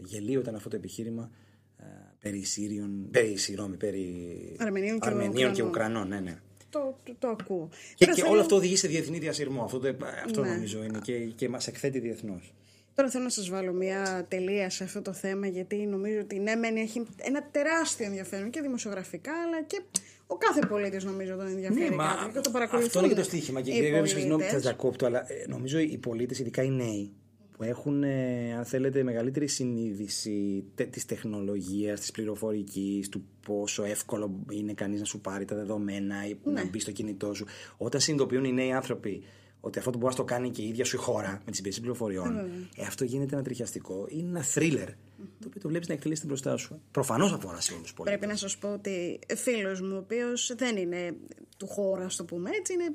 γελίο 0.04 0.40
ήταν 0.40 0.54
αυτό 0.54 0.68
το 0.68 0.76
επιχείρημα 0.76 1.30
ε, 1.78 1.84
περί 2.20 2.42
Σύριων, 2.44 3.08
περί, 3.10 3.36
συγγνώμη, 3.36 3.76
περί 3.76 4.16
Αρμενίων 4.58 5.00
και 5.00 5.08
Αρμενίων 5.08 5.52
και 5.52 5.62
Ουκρανών. 5.62 6.02
Ουκρανών. 6.02 6.08
Ναι, 6.08 6.30
ναι. 6.30 6.38
Το, 6.70 6.98
το, 7.04 7.14
το 7.18 7.28
ακούω. 7.28 7.68
Και, 7.94 8.04
Τώρα 8.04 8.12
και 8.16 8.20
θέλω- 8.20 8.32
όλο 8.32 8.40
αυτό 8.40 8.56
οδηγεί 8.56 8.76
σε 8.76 8.88
διεθνή 8.88 9.18
διασυρμό. 9.18 9.62
Αυτό, 9.64 9.78
το- 9.78 9.96
αυτό 10.24 10.40
Ναι. 10.42 10.48
νομίζω 10.50 10.82
είναι 10.84 10.98
και, 11.02 11.18
και 11.18 11.48
μας 11.48 11.66
εκθέτει 11.66 11.98
διεθνώς. 11.98 12.52
Τώρα 12.94 13.10
θέλω 13.10 13.24
να 13.24 13.30
σας 13.30 13.48
βάλω 13.48 13.72
μια 13.72 14.24
τελεία 14.28 14.70
σε 14.70 14.84
αυτό 14.84 15.02
το 15.02 15.12
θέμα 15.12 15.46
γιατί 15.46 15.76
νομίζω 15.76 16.20
ότι 16.20 16.38
ναι 16.38 16.54
μεν 16.54 16.76
έχει 16.76 17.02
ένα 17.16 17.48
τεράστιο 17.50 18.06
ενδιαφέρον 18.06 18.50
και 18.50 18.60
δημοσιογραφικά 18.60 19.32
αλλά 19.46 19.62
και 19.62 19.82
ο 20.30 20.36
κάθε 20.36 20.66
πολίτης 20.66 21.04
νομίζω 21.04 21.36
τον 21.36 21.46
ενδιαφέρει 21.46 21.88
Ναι, 21.88 21.96
μα 21.96 22.04
κάτι 22.06 22.32
και 22.32 22.40
το 22.40 22.50
παρακολουθούν. 22.50 22.86
αυτό 22.88 22.98
είναι 22.98 23.08
και 23.08 23.14
το 23.14 23.22
στοίχημα. 23.24 23.60
Και 23.60 23.70
οι 23.70 23.74
κύριε 23.74 23.90
Γκρέμι, 23.90 24.08
συγγνώμη 24.08 24.30
που 24.30 24.36
πολίτες. 24.38 24.62
θα 24.62 24.68
διακόπτω, 24.70 25.06
αλλά 25.06 25.32
ε, 25.32 25.44
νομίζω 25.48 25.78
οι 25.78 25.98
πολίτες, 25.98 26.38
ειδικά 26.38 26.62
οι 26.62 26.70
νέοι, 26.70 27.12
που 27.56 27.62
έχουν, 27.64 28.02
ε, 28.02 28.54
αν 28.58 28.64
θέλετε, 28.64 29.02
μεγαλύτερη 29.02 29.46
συνείδηση 29.46 30.64
τε, 30.74 30.84
της 30.84 31.04
τεχνολογίας, 31.06 32.00
της 32.00 32.10
πληροφορικής, 32.10 33.08
του 33.08 33.24
πόσο 33.46 33.84
εύκολο 33.84 34.44
είναι 34.50 34.72
κανείς 34.72 34.98
να 35.00 35.04
σου 35.06 35.20
πάρει 35.20 35.44
τα 35.44 35.56
δεδομένα 35.56 36.26
ή 36.28 36.36
Ναι. 36.44 36.52
να 36.52 36.68
μπει 36.68 36.78
στο 36.80 36.92
κινητό 36.92 37.34
σου. 37.34 37.46
Όταν 37.76 38.00
συνειδητοποιούν 38.00 38.44
οι 38.44 38.52
νέοι 38.52 38.72
άνθρωποι 38.72 39.22
ότι 39.60 39.78
αυτό 39.78 39.90
το 39.90 39.98
μπορεί 39.98 40.10
να 40.10 40.18
το 40.18 40.24
κάνει 40.24 40.50
και 40.50 40.62
η 40.62 40.68
ίδια 40.68 40.84
σου 40.84 40.96
η 40.96 40.98
χώρα 40.98 41.30
με 41.44 41.50
τις 41.50 41.58
υπηρεσίες 41.58 41.80
πληροφοριών, 41.80 42.36
ε, 42.76 42.84
αυτό 42.86 43.04
γίνεται 43.04 43.34
ένα 43.34 43.44
τριχιαστικό. 43.44 44.06
Είναι 44.08 44.28
ένα 44.28 44.42
θρίλερ, 44.42 44.86
το 44.86 45.46
οποίο 45.46 45.60
το 45.60 45.68
βλέπεις 45.68 45.88
να 45.88 45.94
εκτελείται 45.94 46.26
μπροστά 46.26 46.56
σου. 46.56 46.80
Προφανώς 46.90 47.32
αφορά 47.32 47.60
σε 47.60 47.72
όλους 47.72 47.84
τους 47.84 47.94
πολίτες. 47.94 48.18
Πρέπει 48.18 48.32
να 48.32 48.38
σας 48.38 48.58
πω 48.58 48.72
ότι 48.72 49.18
φίλος 49.36 49.80
μου, 49.80 49.94
ο 49.94 49.98
οποίος 49.98 50.52
δεν 50.56 50.76
είναι 50.76 51.14
του 51.56 51.66
χώρα, 51.66 52.04
ας 52.04 52.16
το 52.16 52.24
πούμε 52.24 52.50
έτσι, 52.50 52.72
είναι 52.72 52.90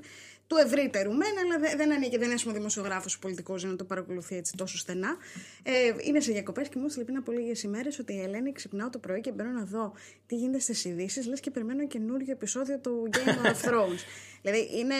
του 0.48 0.56
ευρύτερου 0.66 1.12
μεν, 1.14 1.38
αλλά 1.46 1.60
δεν, 1.60 1.78
δεν 1.78 1.92
ανήκει, 1.94 2.18
δεν 2.18 2.26
είναι 2.26 2.34
ας 2.34 2.44
πούμε, 2.44 2.58
δημοσιογράφος 2.58 3.20
πολιτικός 3.20 3.62
για 3.62 3.70
να 3.70 3.76
το 3.76 3.84
παρακολουθεί 3.84 4.36
έτσι 4.36 4.54
τόσο 4.58 4.78
στενά. 4.78 5.18
Ε, 5.64 5.72
είναι 6.04 6.20
σε 6.20 6.32
διακοπές 6.32 6.70
και 6.70 6.80
μου 6.80 6.86
έστειλε 6.86 7.06
πριν 7.06 7.18
από 7.18 7.32
λίγες 7.32 7.64
ημέρες 7.64 8.00
ότι 8.00 8.14
η 8.14 8.22
Ελένη 8.22 8.52
ξυπνάω 8.52 8.90
το 8.90 8.98
πρωί 8.98 9.22
και 9.22 9.32
μπαίνω 9.32 9.50
να 9.52 9.64
δω 9.64 9.94
τι 10.26 10.36
γίνεται 10.36 10.60
στις 10.60 10.86
ειδήσεις, 10.86 11.28
λες 11.28 11.40
και 11.40 11.52
περιμένω 11.52 11.88
καινούριο 11.88 12.32
επεισόδιο 12.32 12.80
του 12.80 13.10
Game 13.12 13.46
of 13.46 13.70
Thrones. 13.70 14.00
δηλαδή 14.42 14.70
είναι 14.80 14.96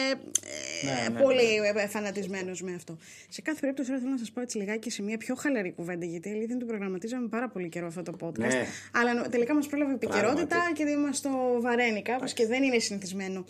ε, 1.06 1.10
πολύ 1.22 1.56
ε, 1.76 1.86
φανατισμένος 1.86 2.62
με 2.62 2.74
αυτό. 2.74 2.98
Σε 3.28 3.42
κάθε 3.42 3.60
περίπτωση 3.60 3.88
τώρα 3.88 4.00
θέλω 4.00 4.12
να 4.12 4.18
σας 4.18 4.30
πω 4.30 4.40
έτσι 4.40 4.58
λιγάκι 4.58 4.90
σε 4.90 5.02
μια 5.02 5.16
πιο 5.18 5.34
χαλαρή 5.34 5.72
κουβέντα, 5.72 6.04
γιατί 6.04 6.28
η 6.28 6.30
αλήθεια 6.30 6.54
είναι 6.54 6.54
ότι 6.54 6.64
το 6.64 6.70
προγραμματίζαμε 6.76 7.28
πάρα 7.28 7.48
πολύ 7.48 7.68
καιρό 7.68 7.86
αυτό 7.86 8.02
το 8.02 8.16
podcast. 8.20 8.38
Ναι. 8.38 8.66
Αλλά 8.92 9.14
νο- 9.14 9.28
τελικά 9.28 9.54
μας 9.54 9.66
πρόλαβε 9.66 9.90
η 9.90 9.94
επικαιρότητα 9.94 10.46
Πράγματι. 10.46 10.84
και 10.84 10.96
μας 10.96 11.20
το 11.20 11.30
βαραίνει 11.60 12.02
κάπως 12.02 12.32
και 12.32 12.46
δεν 12.46 12.62
είναι 12.62 12.78
συνηθισμένο 12.78 13.44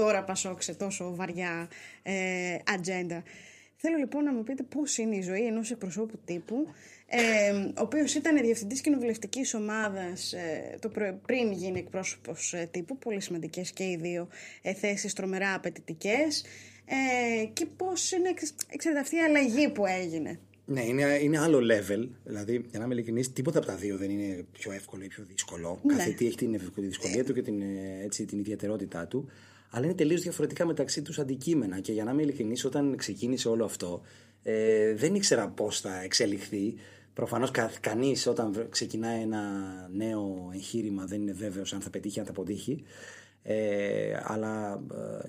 τώρα 0.00 0.24
Πασόκ 0.24 0.62
σε 0.62 0.74
τόσο 0.74 1.14
βαριά 1.14 1.68
ε, 2.02 2.12
ατζέντα. 2.74 3.22
Θέλω 3.76 3.96
λοιπόν 3.96 4.24
να 4.24 4.32
μου 4.32 4.42
πείτε 4.42 4.62
πώς 4.62 4.98
είναι 4.98 5.16
η 5.16 5.22
ζωή 5.22 5.46
ενός 5.46 5.70
εκπροσώπου 5.70 6.18
τύπου 6.24 6.66
ε, 7.06 7.50
ο 7.52 7.72
οποίος 7.76 8.14
ήταν 8.14 8.40
διευθυντής 8.40 8.80
κοινοβουλευτικής 8.80 9.54
ομάδας 9.54 10.32
ε, 10.32 10.76
το 10.80 10.88
πρωί- 10.88 11.14
πριν 11.26 11.52
γίνει 11.52 11.78
εκπρόσωπος 11.78 12.52
ε, 12.54 12.68
τύπου, 12.70 12.98
πολύ 12.98 13.20
σημαντικές 13.20 13.70
και 13.70 13.84
οι 13.84 13.96
δύο 14.00 14.28
ε, 14.62 14.72
θέσεις 14.74 15.12
τρομερά 15.12 15.54
απαιτητικές. 15.54 16.44
Ε, 16.84 17.44
και 17.44 17.66
πώς 17.76 18.12
είναι, 18.12 18.28
εξ- 18.28 18.54
ξέρετε, 18.76 19.00
αυτή 19.00 19.16
η 19.16 19.20
αλλαγή 19.20 19.68
που 19.68 19.86
έγινε. 19.86 20.38
Ναι, 20.64 20.84
είναι, 20.84 21.18
είναι 21.22 21.38
άλλο 21.38 21.58
level. 21.58 22.08
Δηλαδή, 22.24 22.64
για 22.70 22.78
να 22.78 22.84
είμαι 22.84 22.94
ειλικρινής, 22.94 23.32
τίποτα 23.32 23.58
από 23.58 23.66
τα 23.66 23.74
δύο 23.74 23.96
δεν 23.96 24.10
είναι 24.10 24.44
πιο 24.52 24.72
εύκολο 24.72 25.02
ή 25.04 25.06
πιο 25.08 25.24
δύσκολο. 25.28 25.80
Ναι. 25.82 25.94
Κάθε 25.96 26.10
τι 26.10 26.26
έχει 26.26 26.36
την 26.36 26.54
ευ- 26.54 26.74
τη 26.74 26.80
δυσκολία 26.80 27.24
του 27.24 27.32
και 27.34 27.42
την, 27.42 27.60
ε, 27.62 28.00
έτσι, 28.04 28.24
την 28.24 28.38
ιδιαιτερότητά 28.38 29.06
του. 29.06 29.30
Αλλά 29.70 29.84
είναι 29.84 29.94
τελείως 29.94 30.20
διαφορετικά 30.20 30.66
μεταξύ 30.66 31.02
τους 31.02 31.18
αντικείμενα. 31.18 31.80
Και 31.80 31.92
για 31.92 32.04
να 32.04 32.10
είμαι 32.10 32.22
ειλικρινής, 32.22 32.64
όταν 32.64 32.96
ξεκίνησε 32.96 33.48
όλο 33.48 33.64
αυτό, 33.64 34.00
ε, 34.42 34.94
δεν 34.94 35.14
ήξερα 35.14 35.48
πώς 35.48 35.80
θα 35.80 36.02
εξελιχθεί. 36.02 36.74
Προφανώς 37.14 37.50
κα, 37.50 37.70
κανείς 37.80 38.26
όταν 38.26 38.52
βρ- 38.52 38.68
ξεκινάει 38.68 39.22
ένα 39.22 39.42
νέο 39.92 40.50
εγχείρημα 40.54 41.04
δεν 41.04 41.20
είναι 41.20 41.32
βέβαιος 41.32 41.72
αν 41.72 41.80
θα 41.80 41.90
πετύχει, 41.90 42.18
αν 42.18 42.24
θα 42.24 42.30
αποτύχει. 42.30 42.82
Ε, 43.42 44.20
αλλά 44.22 44.82
ε, 44.92 45.28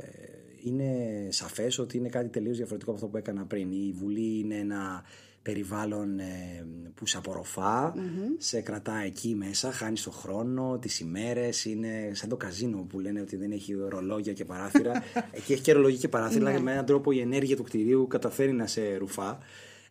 είναι 0.64 1.28
σαφές 1.30 1.80
ότι 1.80 1.98
είναι 1.98 2.10
κάτι 2.10 2.30
τελείως 2.30 2.58
διαφορετικό 2.58 2.92
από 2.92 3.00
αυτό 3.00 3.12
που 3.12 3.18
έκανα 3.18 3.46
πριν. 3.46 3.72
Η 3.72 3.94
Βουλή 3.96 4.40
είναι 4.40 4.56
ένα 4.56 5.04
περιβάλλον 5.42 6.20
ε, 6.20 6.66
που 6.94 7.06
σε 7.06 7.18
απορροφα 7.18 7.94
σε 8.38 8.62
κρατά 8.62 8.96
εκεί 8.96 9.36
μέσα, 9.36 9.72
χάνεις 9.72 10.04
το 10.04 10.12
χρόνο, 10.12 10.80
τις 10.82 11.00
ημέρες, 11.00 11.66
είναι 11.66 12.12
σαν 12.14 12.30
το 12.30 12.38
καζίνο 12.38 12.86
που 12.90 13.00
λένε 13.00 13.22
ότι 13.22 13.36
δεν 13.36 13.52
έχει 13.52 13.74
ρολόγια 13.88 14.34
και 14.34 14.46
παράθυρα. 14.46 15.04
εκεί 15.32 15.54
έχει 15.54 15.62
και 15.62 15.74
ρολόγια 15.74 16.00
και 16.00 16.08
παράθυρα, 16.08 16.50
αλλά 16.50 16.60
με 16.60 16.72
έναν 16.72 16.86
τρόπο 16.86 17.12
η 17.12 17.20
ενέργεια 17.20 17.56
του 17.56 17.64
κτηρίου 17.64 18.08
καταφέρει 18.08 18.52
να 18.52 18.68
σε 18.68 18.96
ρουφά. 18.96 19.38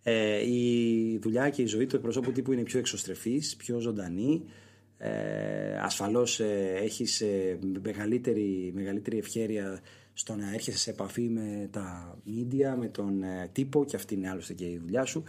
Ε, 0.03 0.47
η 0.47 1.19
δουλειά 1.23 1.51
και 1.51 1.63
η 1.63 1.67
ζωή 1.67 1.87
του 1.87 1.97
εκπροσώπου 1.97 2.33
τύπου 2.33 2.53
είναι 2.53 2.63
πιο 2.63 2.79
εξωστρεφής, 2.79 3.57
πιο 3.57 3.79
ζωντανή. 3.79 4.45
Ε, 4.99 5.79
ασφαλώς 5.81 6.41
ε, 6.41 6.79
έχεις 6.83 7.21
ε, 7.21 7.59
μεγαλύτερη, 7.83 8.71
μεγαλύτερη 8.75 9.19
ευχέρεια 9.19 9.81
στο 10.13 10.35
να 10.35 10.53
έρχεσαι 10.53 10.79
σε 10.79 10.91
επαφή 10.91 11.29
με 11.29 11.69
τα 11.71 12.19
media, 12.27 12.75
με 12.79 12.89
τον 12.89 13.23
ε, 13.23 13.49
τύπο 13.53 13.85
και 13.85 13.97
αυτή 13.97 14.15
είναι 14.15 14.29
άλλωστε 14.29 14.53
και 14.53 14.65
η 14.65 14.79
δουλειά 14.79 15.05
σου. 15.05 15.23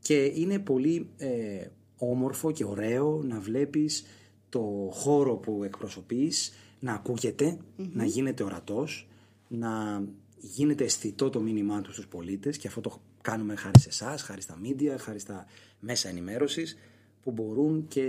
Και 0.00 0.32
είναι 0.34 0.58
πολύ 0.58 1.08
ε, 1.16 1.66
όμορφο 1.96 2.50
και 2.50 2.64
ωραίο 2.64 3.22
να 3.22 3.40
βλέπεις 3.40 4.04
το 4.48 4.88
χώρο 4.92 5.34
που 5.36 5.64
εκπροσωπείς 5.64 6.52
να 6.80 6.92
ακουγεται 6.92 7.58
να 7.76 8.04
γίνεται 8.04 8.42
ορατός, 8.42 9.08
να 9.48 10.02
γίνεται 10.40 10.84
αισθητό 10.84 11.30
το 11.30 11.40
μήνυμά 11.40 11.80
του 11.80 11.92
στους 11.92 12.06
πολίτες 12.06 12.56
και 12.56 12.68
αυτό 12.68 12.80
το 12.80 13.00
κάνουμε 13.20 13.56
χάρη 13.56 13.80
σε 13.80 13.88
εσάς, 13.88 14.22
χάρη 14.22 14.40
στα 14.40 14.58
media, 14.64 14.94
χάρη 14.98 15.18
στα 15.18 15.46
μέσα 15.80 16.08
ενημέρωσης 16.08 16.78
που 17.22 17.30
μπορούν 17.30 17.84
και 17.88 18.02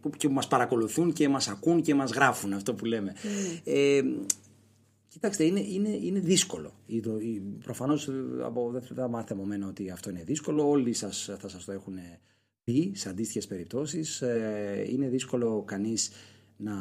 που, 0.00 0.10
και 0.10 0.28
μας 0.28 0.48
παρακολουθούν 0.48 1.12
και 1.12 1.28
μας 1.28 1.48
ακούν 1.48 1.82
και 1.82 1.94
μας 1.94 2.10
γράφουν 2.10 2.52
αυτό 2.52 2.74
που 2.74 2.84
λέμε. 2.84 3.14
Ε, 3.64 4.02
κοιτάξτε, 5.10 5.44
είναι, 5.44 5.60
είναι, 5.60 5.88
είναι 5.88 6.18
δύσκολο. 6.18 6.72
Η, 6.86 7.00
το- 7.00 7.18
η, 7.18 7.42
προφανώς 7.64 8.08
ε, 8.08 8.12
από, 8.42 8.70
δεν 8.70 8.82
θα 8.82 9.08
μάθετε 9.08 9.32
από 9.34 9.44
μένα 9.44 9.66
ότι 9.68 9.90
αυτό 9.90 10.10
είναι 10.10 10.22
δύσκολο. 10.22 10.68
Όλοι 10.70 10.92
σας, 10.92 11.30
θα 11.38 11.48
σας 11.48 11.64
το 11.64 11.72
έχουν 11.72 11.94
πει 12.64 12.92
σε 12.94 13.08
αντίστοιχες 13.08 13.46
περιπτώσεις. 13.46 14.22
Ε, 14.22 14.86
είναι 14.90 15.08
δύσκολο 15.08 15.62
κανείς 15.66 16.10
να 16.56 16.74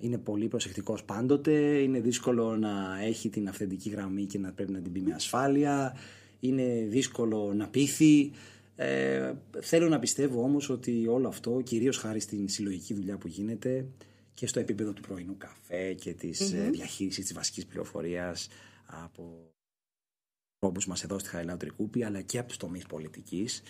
είναι 0.00 0.18
πολύ 0.18 0.48
προσεκτικός 0.48 1.04
πάντοτε. 1.04 1.52
Είναι 1.78 2.00
δύσκολο 2.00 2.56
να 2.56 3.02
έχει 3.02 3.28
την 3.28 3.48
αυθεντική 3.48 3.90
γραμμή 3.90 4.24
και 4.26 4.38
να 4.38 4.52
πρέπει 4.52 4.72
να 4.72 4.80
την 4.80 4.92
πει 4.92 5.00
με 5.00 5.14
ασφάλεια. 5.14 5.96
Είναι 6.40 6.86
δύσκολο 6.88 7.52
να 7.54 7.68
πείθει. 7.68 8.30
Ε, 8.76 9.32
θέλω 9.60 9.88
να 9.88 9.98
πιστεύω 9.98 10.42
όμως 10.42 10.68
ότι 10.70 11.06
όλο 11.08 11.28
αυτό, 11.28 11.60
κυρίως 11.64 11.96
χάρη 11.96 12.20
στην 12.20 12.48
συλλογική 12.48 12.94
δουλειά 12.94 13.16
που 13.18 13.28
γίνεται 13.28 13.86
και 14.34 14.46
στο 14.46 14.60
επίπεδο 14.60 14.92
του 14.92 15.00
πρωινού 15.00 15.36
καφέ 15.36 15.94
και 15.94 16.14
της 16.14 16.54
mm 16.54 16.70
διαχείρισης 16.70 17.24
της 17.24 17.34
βασικής 17.34 17.66
πληροφορίας 17.66 18.48
από 18.86 19.52
όπως 20.58 20.86
μας 20.86 21.04
εδώ 21.04 21.18
στη 21.18 21.28
Χαριλάου 21.28 21.56
Τρικούπη 21.56 22.04
αλλά 22.04 22.20
και 22.20 22.38
από 22.38 22.48
τους 22.48 22.56
τομείς 22.56 22.86
πολιτικής 22.86 23.62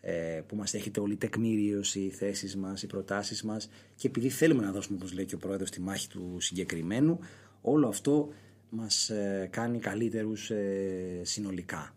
ε, 0.00 0.42
που 0.46 0.56
μας 0.56 0.74
έχετε 0.74 1.00
όλη 1.00 1.16
τεκμήριωση, 1.16 2.00
οι 2.00 2.10
θέσεις 2.10 2.56
μας, 2.56 2.82
οι 2.82 2.86
προτάσεις 2.86 3.42
μας 3.42 3.68
και 3.94 4.06
επειδή 4.06 4.28
θέλουμε 4.28 4.62
να 4.62 4.72
δώσουμε 4.72 4.96
όπως 4.96 5.12
λέει 5.12 5.24
και 5.24 5.34
ο 5.34 5.38
πρόεδρος 5.38 5.70
τη 5.70 5.80
μάχη 5.80 6.08
του 6.08 6.36
συγκεκριμένου 6.40 7.18
όλο 7.60 7.88
αυτό 7.88 8.32
μας 8.70 9.10
ε, 9.10 9.48
κάνει 9.52 9.78
καλύτερους 9.78 10.50
ε, 10.50 11.20
συνολικά. 11.22 11.94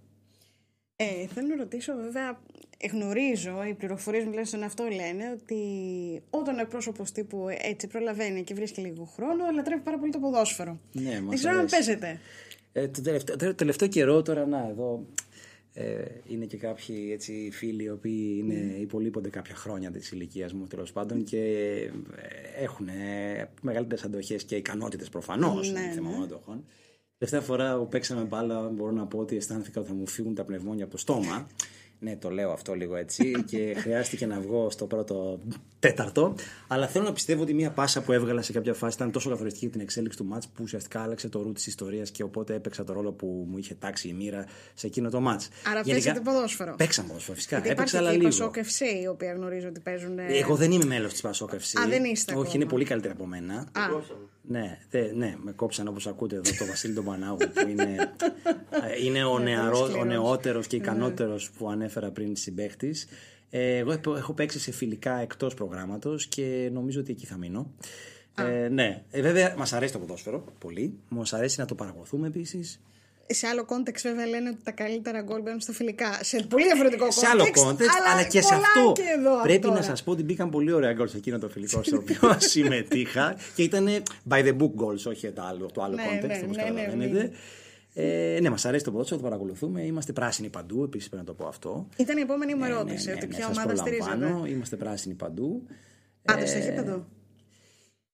Ε, 0.95 1.27
θέλω 1.27 1.47
να 1.47 1.55
ρωτήσω, 1.55 1.95
βέβαια, 1.95 2.41
γνωρίζω, 2.91 3.63
οι 3.69 3.73
πληροφορίες 3.73 4.23
μου 4.23 4.29
τουλάχιστον 4.29 4.63
αυτό 4.63 4.83
λένε, 4.83 5.37
ότι 5.41 5.57
όταν 6.29 6.57
ο 6.57 6.61
εκπρόσωπος 6.61 7.11
τύπου 7.11 7.47
έτσι 7.61 7.87
προλαβαίνει 7.87 8.43
και 8.43 8.53
βρίσκει 8.53 8.81
λίγο 8.81 9.03
χρόνο, 9.15 9.43
λατρεύει 9.55 9.81
πάρα 9.81 9.97
πολύ 9.99 10.11
το 10.11 10.19
ποδόσφαιρο. 10.19 10.79
Ναι, 10.91 11.09
Δεν 11.09 11.23
μας 11.23 11.35
ξέρω 11.35 11.53
αν 11.53 11.59
αρέσει. 11.59 11.75
παίζετε. 11.75 12.19
Ε, 12.73 12.87
το, 12.87 13.01
τελευταίο, 13.01 13.35
το 13.35 13.55
τελευταίο 13.55 13.87
καιρό 13.87 14.21
τώρα, 14.21 14.45
να, 14.45 14.67
εδώ 14.69 15.05
ε, 15.73 16.03
είναι 16.27 16.45
και 16.45 16.57
κάποιοι 16.57 17.09
έτσι, 17.13 17.49
φίλοι 17.51 17.83
οι 17.83 17.89
οποίοι 17.89 18.35
είναι, 18.39 18.75
υπολείπονται 18.79 19.29
κάποια 19.29 19.55
χρόνια 19.55 19.91
της 19.91 20.11
ηλικίας 20.11 20.53
μου 20.53 20.67
τέλος 20.67 20.91
πάντων 20.91 21.23
και 21.23 21.37
ε, 21.37 22.63
έχουν 22.63 22.87
ε, 22.87 23.49
μεγαλύτερες 23.61 24.03
αντοχές 24.03 24.43
και 24.43 24.55
ικανότητες 24.55 25.09
προφανώς, 25.09 25.71
Ναι, 25.71 25.79
είναι 25.79 25.91
θέμα 25.91 26.07
ναι. 26.07 26.13
μόνο 26.13 26.23
αντοχών. 26.25 26.65
Τελευταία 27.17 27.41
φορά 27.41 27.77
που 27.77 27.87
παίξαμε 27.87 28.23
μπάλα 28.23 28.69
μπορώ 28.69 28.91
να 28.91 29.05
πω 29.05 29.17
ότι 29.17 29.35
αισθάνθηκα 29.35 29.79
ότι 29.79 29.89
θα 29.89 29.95
μου 29.95 30.07
φύγουν 30.07 30.35
τα 30.35 30.43
πνευμόνια 30.43 30.83
από 30.83 30.91
το 30.91 30.97
στόμα. 30.99 31.47
Ναι, 32.03 32.15
το 32.15 32.29
λέω 32.29 32.51
αυτό 32.51 32.73
λίγο 32.73 32.95
έτσι 32.95 33.43
και 33.43 33.73
χρειάστηκε 33.77 34.25
να 34.25 34.39
βγω 34.39 34.69
στο 34.69 34.85
πρώτο 34.85 35.39
τέταρτο. 35.81 36.35
Αλλά 36.67 36.87
θέλω 36.87 37.05
να 37.05 37.13
πιστεύω 37.13 37.41
ότι 37.41 37.53
μια 37.53 37.71
πάσα 37.71 38.01
που 38.01 38.11
έβγαλα 38.11 38.41
σε 38.41 38.51
κάποια 38.51 38.73
φάση 38.73 38.95
ήταν 38.95 39.11
τόσο 39.11 39.29
καθοριστική 39.29 39.65
για 39.65 39.73
την 39.73 39.81
εξέλιξη 39.81 40.17
του 40.17 40.25
μάτς 40.25 40.47
που 40.47 40.63
ουσιαστικά 40.63 41.01
άλλαξε 41.01 41.29
το 41.29 41.41
ρου 41.41 41.51
της 41.51 41.67
ιστορίας 41.67 42.11
και 42.11 42.23
οπότε 42.23 42.53
έπαιξα 42.53 42.83
το 42.83 42.93
ρόλο 42.93 43.11
που 43.11 43.45
μου 43.49 43.57
είχε 43.57 43.75
τάξει 43.75 44.07
η 44.07 44.13
μοίρα 44.13 44.45
σε 44.73 44.87
εκείνο 44.87 45.09
το 45.09 45.19
μάτς. 45.19 45.47
Άρα 45.71 45.81
Γενικά, 45.81 45.91
παίζετε 46.11 46.19
ποδόσφαιρο. 46.31 46.75
Παίξαμε 46.77 47.07
ποδόσφαιρο, 47.07 47.35
φυσικά. 47.35 47.55
Γιατί 47.55 47.69
Έπαιξα, 47.71 47.97
υπάρχει 47.97 48.17
αλλά 48.17 48.27
και 48.27 48.27
η 48.27 48.31
λίγο. 48.39 48.49
Πασόκ 48.49 48.65
FC, 48.99 49.01
η 49.03 49.07
οποία 49.07 49.33
γνωρίζω 49.33 49.67
ότι 49.67 49.79
παίζουν. 49.79 50.19
ε, 50.19 50.25
Εγώ 50.37 50.55
δεν 50.55 50.71
είμαι 50.71 50.85
μέλος 50.85 51.11
της 51.11 51.21
Πασόκ 51.21 51.49
FC. 51.49 51.81
Α, 51.83 51.87
δεν 51.89 52.03
είστε 52.03 52.31
Όχι, 52.31 52.41
ακόμα. 52.41 52.55
είναι 52.55 52.65
πολύ 52.65 52.85
καλύτερη 52.85 53.13
από 53.13 53.25
μένα. 53.25 53.53
Α, 53.71 53.81
Ναι, 54.41 54.77
δε, 54.89 55.01
ναι, 55.15 55.35
με 55.41 55.51
κόψαν 55.51 55.87
όπως 55.87 56.07
ακούτε 56.07 56.35
εδώ 56.35 56.51
το 56.57 56.65
Βασίλη 56.65 56.93
τον 56.93 57.05
Πανάγου 57.05 57.37
που 57.37 57.67
είναι, 57.69 58.13
ε, 58.69 59.03
είναι 59.05 59.23
ο, 59.23 59.39
Ναι, 59.39 59.43
νεαρό, 59.51 59.71
πολύ 59.79 59.91
σκληρός. 59.91 60.01
ο 60.01 60.05
νεότερος 60.05 60.67
και 60.67 60.75
ικανότερος 60.75 61.51
που 61.57 61.69
ανέφερα 61.69 62.11
πριν 62.11 62.35
συμπαίχτης. 62.35 63.07
Ε, 63.53 63.77
εγώ 63.77 63.91
έχω- 63.91 64.15
έχω 64.15 64.33
παίξει 64.33 64.59
σε 64.59 64.71
φιλικά 64.71 65.15
εκτός 65.19 65.53
προγράμματος 65.53 66.25
και 66.27 66.69
νομίζω 66.73 66.99
ότι 66.99 67.11
εκεί 67.11 67.25
θα 67.25 67.37
μείνω. 67.37 67.71
Ε, 68.35 68.67
ναι, 68.67 69.03
ε, 69.11 69.21
βέβαια 69.21 69.53
μας 69.57 69.73
αρέσει 69.73 69.93
το 69.93 69.99
ποδόσφαιρο 69.99 70.45
πολύ. 70.59 70.93
Μας 71.09 71.33
αρέσει 71.33 71.59
να 71.59 71.65
το 71.65 71.75
παρακολουθούμε 71.75 72.27
επίσης. 72.27 72.79
Σε 73.27 73.47
άλλο 73.47 73.65
context 73.65 74.01
βέβαια 74.01 74.25
λένε 74.25 74.49
ότι 74.49 74.57
τα 74.63 74.71
καλύτερα 74.71 75.21
γκολ 75.21 75.41
μπαίνουν 75.41 75.59
στα 75.59 75.73
φιλικά. 75.73 76.19
Σε 76.23 76.43
πολύ 76.49 76.63
διαφορετικό 76.65 76.99
context. 77.07 77.19
σε 77.19 77.27
άλλο 77.27 77.43
context, 77.43 78.11
αλλά, 78.13 78.23
και 78.23 78.41
σε 78.41 78.53
αυτό 78.53 78.91
και 78.95 79.01
εδώ 79.17 79.41
πρέπει 79.41 79.61
τώρα. 79.61 79.75
να 79.75 79.81
σας 79.81 80.03
πω 80.03 80.11
ότι 80.11 80.23
μπήκαν 80.23 80.49
πολύ 80.49 80.71
ωραία 80.71 80.93
γκολ 80.93 81.07
σε 81.07 81.17
εκείνο 81.17 81.39
το 81.39 81.49
φιλικό 81.49 81.83
στο 81.83 81.97
οποίο 81.97 82.19
συμμετείχα 82.53 83.35
και 83.55 83.63
ήταν 83.63 83.87
by 84.29 84.43
the 84.45 84.57
book 84.57 84.71
goals, 84.85 85.05
όχι 85.07 85.31
το 85.31 85.41
άλλο, 85.41 85.65
το 85.73 85.81
άλλο 85.83 85.95
Ναι, 85.95 86.03
context, 86.11 86.27
ναι, 86.27 86.41
όπως 86.43 86.55
ναι, 86.57 86.63
ναι, 86.63 86.69
καταλαβαίνετε. 86.81 87.31
Ε, 87.93 88.39
ναι, 88.41 88.49
μας 88.49 88.65
αρέσει 88.65 88.83
το 88.83 88.91
ποδόσφαιρο, 88.91 89.19
το 89.21 89.25
παρακολουθούμε. 89.27 89.81
Είμαστε 89.85 90.13
πράσινοι 90.13 90.49
παντού, 90.49 90.83
επίσης 90.83 91.09
πρέπει 91.09 91.25
να 91.27 91.33
το 91.35 91.43
πω 91.43 91.47
αυτό. 91.47 91.87
Ήταν 91.97 92.17
η 92.17 92.21
επόμενη 92.21 92.53
μου 92.55 92.59
Ναι, 92.61 92.67
ναι, 92.67 92.73
ερώτηση. 92.73 93.07
ναι, 93.07 93.13
ότι 93.13 93.25
ναι, 93.25 93.33
ποια 93.35 93.45
σας 93.47 93.57
ομάδα 93.57 93.73
προλαμβάνω, 93.83 94.25
στηρίζετε. 94.27 94.49
Είμαστε 94.55 94.75
πράσινοι 94.75 95.13
παντού. 95.13 95.63
Άντε 96.25 96.45
στο 96.45 96.57
γήπεδο. 96.59 97.07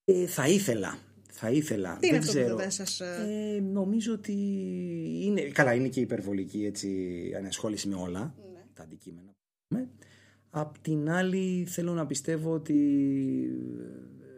Ε, 0.06 0.26
θα 0.28 0.48
ήθελα. 0.48 0.98
Θα 1.32 1.50
ήθελα. 1.50 1.98
Τι 2.00 2.08
είναι 2.08 2.20
δεν 2.20 2.28
αυτό 2.28 2.38
που 2.40 2.44
ξέρω. 2.44 2.58
δεν 2.58 2.72
σας, 2.72 3.00
ε, 3.00 3.56
Ε, 3.56 3.60
νομίζω 3.62 4.14
ότι 4.14 4.32
είναι. 5.24 5.42
Καλά, 5.42 5.74
είναι 5.74 5.88
και 5.88 6.00
υπερβολική 6.00 6.66
έτσι, 6.66 6.90
ανασχόληση 7.38 7.88
με 7.88 7.96
όλα 7.96 8.20
Ναι. 8.54 8.60
τα 8.74 8.84
αντικείμενα. 8.84 9.32
Ναι. 9.68 9.88
Απ' 10.50 10.78
την 10.82 11.10
άλλη, 11.10 11.66
θέλω 11.70 11.94
να 11.94 12.06
πιστεύω 12.06 12.52
ότι 12.52 12.76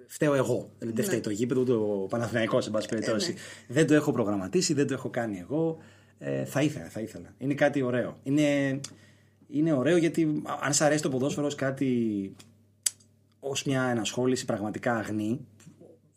φταίω 0.09 0.33
εγώ. 0.33 0.69
Δηλαδή, 0.77 0.95
δεν 0.95 1.05
φταίει 1.05 1.19
το 1.19 1.29
γήπεδο, 1.29 1.61
ούτε 1.61 1.73
ο 1.73 2.07
Παναθηναϊκός, 2.09 2.65
εν 2.65 2.71
πάση 2.71 2.87
περιπτώσει. 2.87 3.35
Δεν 3.67 3.87
το 3.87 3.93
έχω 3.93 4.11
προγραμματίσει, 4.11 4.73
δεν 4.73 4.87
το 4.87 4.93
έχω 4.93 5.09
κάνει 5.09 5.39
εγώ. 5.39 5.77
Ε, 6.19 6.45
θα 6.45 6.61
ήθελα, 6.61 6.89
θα 6.89 6.99
ήθελα. 6.99 7.33
Είναι 7.37 7.53
κάτι 7.53 7.81
ωραίο. 7.81 8.19
Είναι, 8.23 8.79
είναι 9.47 9.73
ωραίο 9.73 9.97
γιατί 9.97 10.41
αν 10.61 10.73
σ' 10.73 10.81
αρέσει 10.81 11.01
το 11.01 11.09
ποδόσφαιρο 11.09 11.45
ως 11.45 11.55
κάτι 11.55 12.35
ως 13.39 13.63
μια 13.63 13.83
ενασχόληση 13.83 14.45
πραγματικά 14.45 14.95
αγνή 14.95 15.47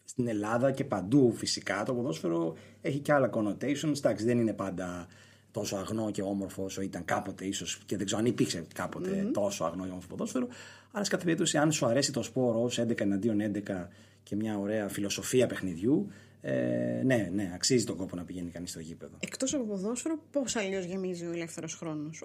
στην 0.05 0.29
Ελλάδα 0.29 0.71
και 0.71 0.85
παντού 0.85 1.33
φυσικά 1.37 1.83
το 1.83 1.95
ποδόσφαιρο 1.95 2.57
έχει 2.81 2.99
και 2.99 3.13
άλλα 3.13 3.31
connotations 3.33 3.97
εντάξει 3.97 4.25
δεν 4.25 4.39
είναι 4.39 4.53
πάντα 4.53 5.07
τόσο 5.51 5.77
αγνό 5.77 6.11
και 6.11 6.23
όμορφο 6.23 6.65
όσο 6.65 6.83
ήταν 6.83 7.05
κάποτε 7.05 7.45
ίσως 7.45 7.79
και 7.87 7.97
δεν 7.97 8.07
ξέρω 8.07 8.21
αν 8.21 8.27
υπήρξε 8.27 8.67
κάποτε 8.75 9.31
τόσο 9.33 9.65
αγνό 9.65 9.85
και 9.85 9.91
όμορφο 9.91 10.09
ποδόσφαιρο 10.09 10.49
αλλά 10.93 11.05
σε 11.05 11.11
κάθε 11.11 11.25
περίπτωση 11.25 11.59
αν 11.59 11.73
σου 11.73 11.87
αρέσει 11.87 12.13
το 12.13 12.23
σπόρο 12.23 12.63
ως 12.63 12.81
11 12.81 13.01
εναντίον 13.01 13.39
11 13.67 13.87
και 14.23 14.37
μια 14.37 14.59
ωραία 14.59 14.89
φιλοσοφία 14.89 15.47
παιχνιδιού 15.47 16.09
ε, 16.45 17.03
ναι, 17.05 17.31
ναι, 17.33 17.51
αξίζει 17.55 17.85
τον 17.85 17.97
κόπο 17.97 18.17
να 18.17 18.25
πηγαίνει 18.25 18.51
κανείς 18.51 18.71
στο 18.71 18.81
γήπεδο. 18.81 19.17
Εκτός 19.21 19.55
από 19.55 19.65
ποδόσφαιρο, 19.65 20.19
πώς 20.31 20.57
αλλιώς 20.57 20.85
γεμίζει 20.85 21.27
ο 21.27 21.33
ελεύθερος 21.33 21.75
χρόνος. 21.75 22.23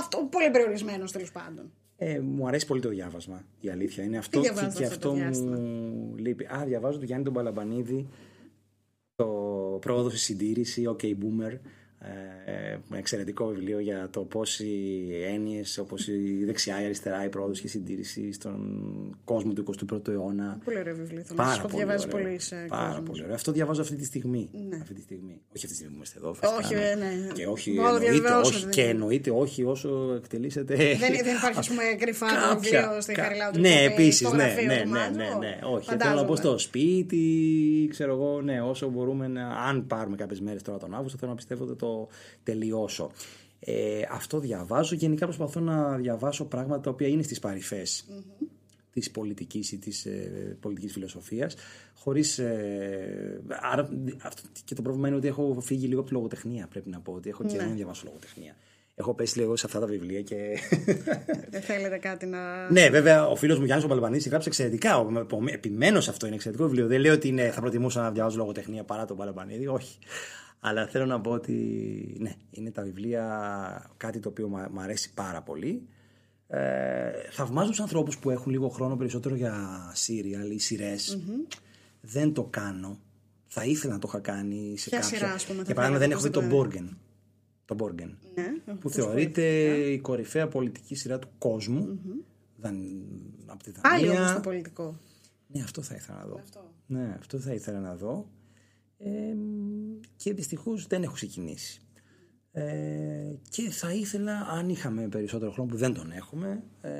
Αυτό 0.00 0.28
πολύ 0.30 0.50
περιορισμένος 0.50 1.12
τέλος 1.12 1.32
πάντων. 1.32 1.72
Ε, 1.96 2.20
μου 2.20 2.46
αρέσει 2.46 2.66
πολύ 2.66 2.80
το 2.80 2.88
διάβασμα, 2.88 3.44
η 3.60 3.68
αλήθεια 3.68 4.04
είναι. 4.04 4.18
Αυτό 4.18 4.40
και, 4.40 4.50
διαβάζετε 4.50 4.78
και 4.78 4.84
αυτό 4.84 4.98
το 4.98 5.08
αυτό 5.08 5.22
διάστημα; 5.22 5.56
μου 5.56 6.14
λείπει. 6.16 6.44
Α, 6.44 6.64
διαβάζω 6.66 6.98
του 6.98 7.04
Γιάννη 7.04 7.24
τον 7.24 7.32
Παλαμπανίδη, 7.32 8.08
το 9.14 9.26
πρόοδο 9.80 10.08
στη 10.08 10.18
συντήρηση, 10.18 10.84
OK 10.86 11.04
Boomer. 11.04 11.58
Ε, 12.44 12.76
με 12.88 12.98
εξαιρετικό 12.98 13.46
βιβλίο 13.46 13.78
για 13.78 14.08
το 14.10 14.20
πώς 14.20 14.60
οι 14.60 15.06
έννοιες 15.34 15.78
όπως 15.78 16.08
η 16.08 16.42
δεξιά, 16.44 16.82
η 16.82 16.84
αριστερά, 16.84 17.24
η 17.24 17.28
πρόοδος 17.28 17.60
και 17.60 17.66
η 17.66 17.70
συντήρηση 17.70 18.32
στον 18.32 18.58
κόσμο 19.24 19.52
του 19.52 19.64
21ου 19.92 20.08
αιώνα. 20.08 20.58
Πολύ 20.64 20.78
ωραίο 20.78 20.94
βιβλίο. 20.94 21.22
Θέλω 21.22 21.38
να 21.38 21.44
Πάρα 21.44 21.54
σα 21.54 21.60
πω. 21.62 21.68
πολύ 21.70 21.84
Διαβάζει 21.84 22.06
ωραίο. 22.12 22.24
πολύ 22.24 22.38
σε 22.40 22.56
Πάρα 22.68 22.88
κόσμος. 22.88 23.08
πολύ 23.08 23.22
ωραίο. 23.22 23.34
Αυτό 23.34 23.52
διαβάζω 23.52 23.80
αυτή 23.82 23.96
τη 23.96 24.04
στιγμή. 24.04 24.48
Ναι. 24.68 24.76
Αυτή 24.76 24.94
τη 24.94 25.00
στιγμή. 25.00 25.40
Όχι 25.56 25.64
αυτή 25.64 25.66
τη 25.66 25.74
στιγμή 25.74 25.90
που 25.90 25.96
είμαστε 25.96 26.18
εδώ. 26.18 26.32
Φυσικά, 26.34 26.56
Όχι, 26.58 26.74
ναι. 26.74 26.80
ε, 26.90 26.94
ναι. 26.94 27.32
Και 27.32 27.46
όχι, 27.46 27.70
Μόνο 27.72 27.86
εννοείται, 27.88 28.10
διαβεβαιώσω, 28.12 28.50
όχι, 28.54 28.60
δεν 28.62 28.70
και 28.70 28.80
είναι. 28.80 28.90
εννοείται 28.90 29.30
όχι 29.30 29.64
όσο 29.64 30.12
εκτελήσετε. 30.16 30.74
Δεν, 30.76 30.98
δεν 30.98 31.36
υπάρχει, 31.36 31.58
ας 31.58 31.68
πούμε, 31.68 31.82
κρυφά 31.98 32.26
το 32.26 32.32
Κάποια- 32.54 32.80
βιβλίο 32.80 33.00
στη 33.00 33.12
κα- 33.12 33.22
Χαριλάου 33.22 33.52
του 33.52 33.60
Ναι, 33.60 33.68
Κοπέη, 33.68 33.84
επίσης. 33.92 34.26
στο 34.28 34.36
Ναι, 34.36 34.42
γραφείο 34.42 34.66
ναι, 34.66 34.82
του 34.82 34.88
ναι, 34.88 34.98
Μάτζο. 34.98 35.18
ναι, 35.18 35.24
ναι. 35.24 35.58
Όχι. 35.62 35.84
Θέλω 35.88 35.98
Φαντάζομαι. 35.98 36.20
να 36.20 36.26
πω 36.26 36.36
στο 36.36 36.58
σπίτι, 36.58 37.26
ξέρω 37.90 38.12
εγώ, 38.12 38.40
ναι, 38.40 38.60
όσο 38.62 38.88
μπορούμε 38.88 39.28
να. 39.28 39.48
Αν 39.48 39.86
πάρουμε 39.86 40.16
κάποιες 40.16 40.40
μέρες 40.40 40.62
τώρα 40.62 40.78
τον 40.78 40.94
Αύγουστο, 40.94 41.18
θέλω 41.18 41.30
να 41.30 41.36
πιστεύω 41.36 41.64
ότι 41.64 41.74
το 41.76 41.91
τελειώσω. 42.42 43.10
Ε, 43.60 44.00
αυτό 44.10 44.38
διαβάζω. 44.38 44.94
Γενικά 44.94 45.24
προσπαθώ 45.24 45.60
να 45.60 45.96
διαβάσω 45.96 46.44
πράγματα 46.44 46.80
τα 46.80 46.90
οποία 46.90 47.08
είναι 47.08 47.22
στις 47.22 47.38
παρυφές 47.38 48.04
της 48.92 49.10
πολιτικής 49.10 49.72
ή 49.72 49.78
της 49.78 50.06
ε, 50.06 50.56
πολιτικής 50.60 50.92
φιλοσοφίας 50.92 51.54
χωρίς 51.94 52.38
ε, 52.38 53.40
άρα, 53.72 53.88
αυτό, 54.22 54.42
και 54.64 54.74
το 54.74 54.82
πρόβλημα 54.82 55.08
είναι 55.08 55.16
ότι 55.16 55.26
έχω 55.26 55.56
φύγει 55.60 55.86
λίγο 55.86 56.00
από 56.00 56.08
τη 56.08 56.14
λογοτεχνία 56.14 56.66
πρέπει 56.70 56.90
να 56.90 57.00
πω 57.00 57.12
ότι 57.12 57.28
έχω 57.28 57.44
καιρό 57.44 57.64
να 57.64 57.70
διαβάσω 57.74 58.02
λογοτεχνία 58.06 58.56
έχω 58.94 59.14
πέσει 59.14 59.38
λίγο 59.38 59.56
σε 59.56 59.66
αυτά 59.66 59.80
τα 59.80 59.86
βιβλία 59.86 60.20
και 60.22 60.36
Δεν 61.50 61.60
θέλετε 61.62 61.96
κάτι 61.98 62.26
να. 62.26 62.70
ναι, 62.70 62.88
βέβαια, 62.90 63.26
ο 63.28 63.36
φίλος 63.36 63.58
μου 63.58 63.64
Γιάννης 63.64 63.86
ο 63.86 63.88
Παλαμπανίδη 63.88 64.28
γράψει 64.28 64.48
εξαιρετικά. 64.48 64.98
Ο- 64.98 65.26
ο- 65.30 65.44
Επιμένω 65.52 66.00
σε 66.00 66.10
αυτό, 66.10 66.26
είναι 66.26 66.34
εξαιρετικό 66.34 66.66
βιβλίο. 66.68 66.86
Δεν 66.86 67.00
λέω 67.00 67.12
ότι 67.14 67.28
είναι, 67.28 67.50
θα 67.50 67.60
προτιμούσα 67.60 68.00
να 68.02 68.10
διαβάζω 68.10 68.36
λογοτεχνία 68.36 68.84
παρά 68.84 69.04
τον 69.04 69.16
Παλαμπανίδη, 69.16 69.66
όχι. 69.66 69.98
Αλλά 70.64 70.86
θέλω 70.86 71.06
να 71.06 71.20
πω 71.20 71.30
ότι 71.30 71.52
ναι, 72.18 72.32
είναι 72.50 72.70
τα 72.70 72.82
βιβλία 72.82 73.90
κάτι 73.96 74.18
το 74.18 74.28
οποίο 74.28 74.48
μου 74.48 74.80
αρέσει 74.80 75.14
πάρα 75.14 75.42
πολύ. 75.42 75.88
Ε, 76.46 77.10
θαυμάζω 77.30 77.70
τους 77.70 77.80
ανθρώπους 77.80 78.18
που 78.18 78.30
έχουν 78.30 78.52
λίγο 78.52 78.68
χρόνο 78.68 78.96
περισσότερο 78.96 79.34
για 79.34 79.54
σύριαλ 79.94 80.50
ή 80.50 80.58
σειρές. 80.58 81.18
Δεν 82.00 82.32
το 82.32 82.44
κάνω. 82.44 82.98
Θα 83.46 83.64
ήθελα 83.64 83.92
να 83.92 83.98
το 83.98 84.06
είχα 84.10 84.20
κάνει 84.20 84.74
σε 84.78 84.88
Ποια 84.88 84.98
κάποια. 84.98 85.16
σειρά, 85.18 85.32
ας 85.32 85.44
πούμε, 85.46 85.58
θα 85.58 85.64
Για 85.64 85.74
παράδειγμα, 85.74 86.00
δεν 86.00 86.10
έχω 86.10 86.20
θέλατε, 86.20 86.40
δει 86.40 86.44
πώς 86.44 86.50
τον 86.50 86.60
δεν 86.60 86.74
το 86.74 86.78
Μπόργεν. 86.78 86.98
Το 87.64 87.74
Μπόργεν 87.74 88.18
Ναι, 88.34 88.74
που 88.74 88.90
θεωρείται 88.90 89.42
η 89.92 89.98
κορυφαία 89.98 90.48
πολιτική 90.48 90.94
σειρά 90.94 91.18
του 91.18 91.28
κοσμου 91.38 92.00
Δαν... 92.56 93.02
Από 93.46 93.62
τη 93.62 93.70
Πάλι 93.80 94.06
Δανία. 94.06 94.20
όμως 94.20 94.32
το 94.32 94.40
πολιτικό. 94.40 94.96
Ναι, 95.46 95.62
αυτό 95.62 95.82
θα 95.82 95.94
ήθελα 95.94 96.18
να 96.18 96.26
δω. 96.26 96.38
Αυτό. 96.42 96.70
Ναι, 96.86 97.16
αυτό 97.18 97.38
θα 97.38 97.52
ήθελα 97.52 97.80
να 97.80 97.94
δω. 97.94 98.26
Ε, 99.04 99.36
και 100.16 100.32
δυστυχώς 100.32 100.86
δεν 100.86 101.02
έχω 101.02 101.14
ξεκινήσει. 101.14 101.80
Ε, 102.54 103.34
και 103.48 103.70
θα 103.70 103.92
ήθελα, 103.92 104.46
αν 104.50 104.68
είχαμε 104.68 105.08
περισσότερο 105.08 105.50
χρόνο 105.50 105.70
που 105.70 105.76
δεν 105.76 105.94
τον 105.94 106.12
έχουμε, 106.12 106.62
ε, 106.80 106.90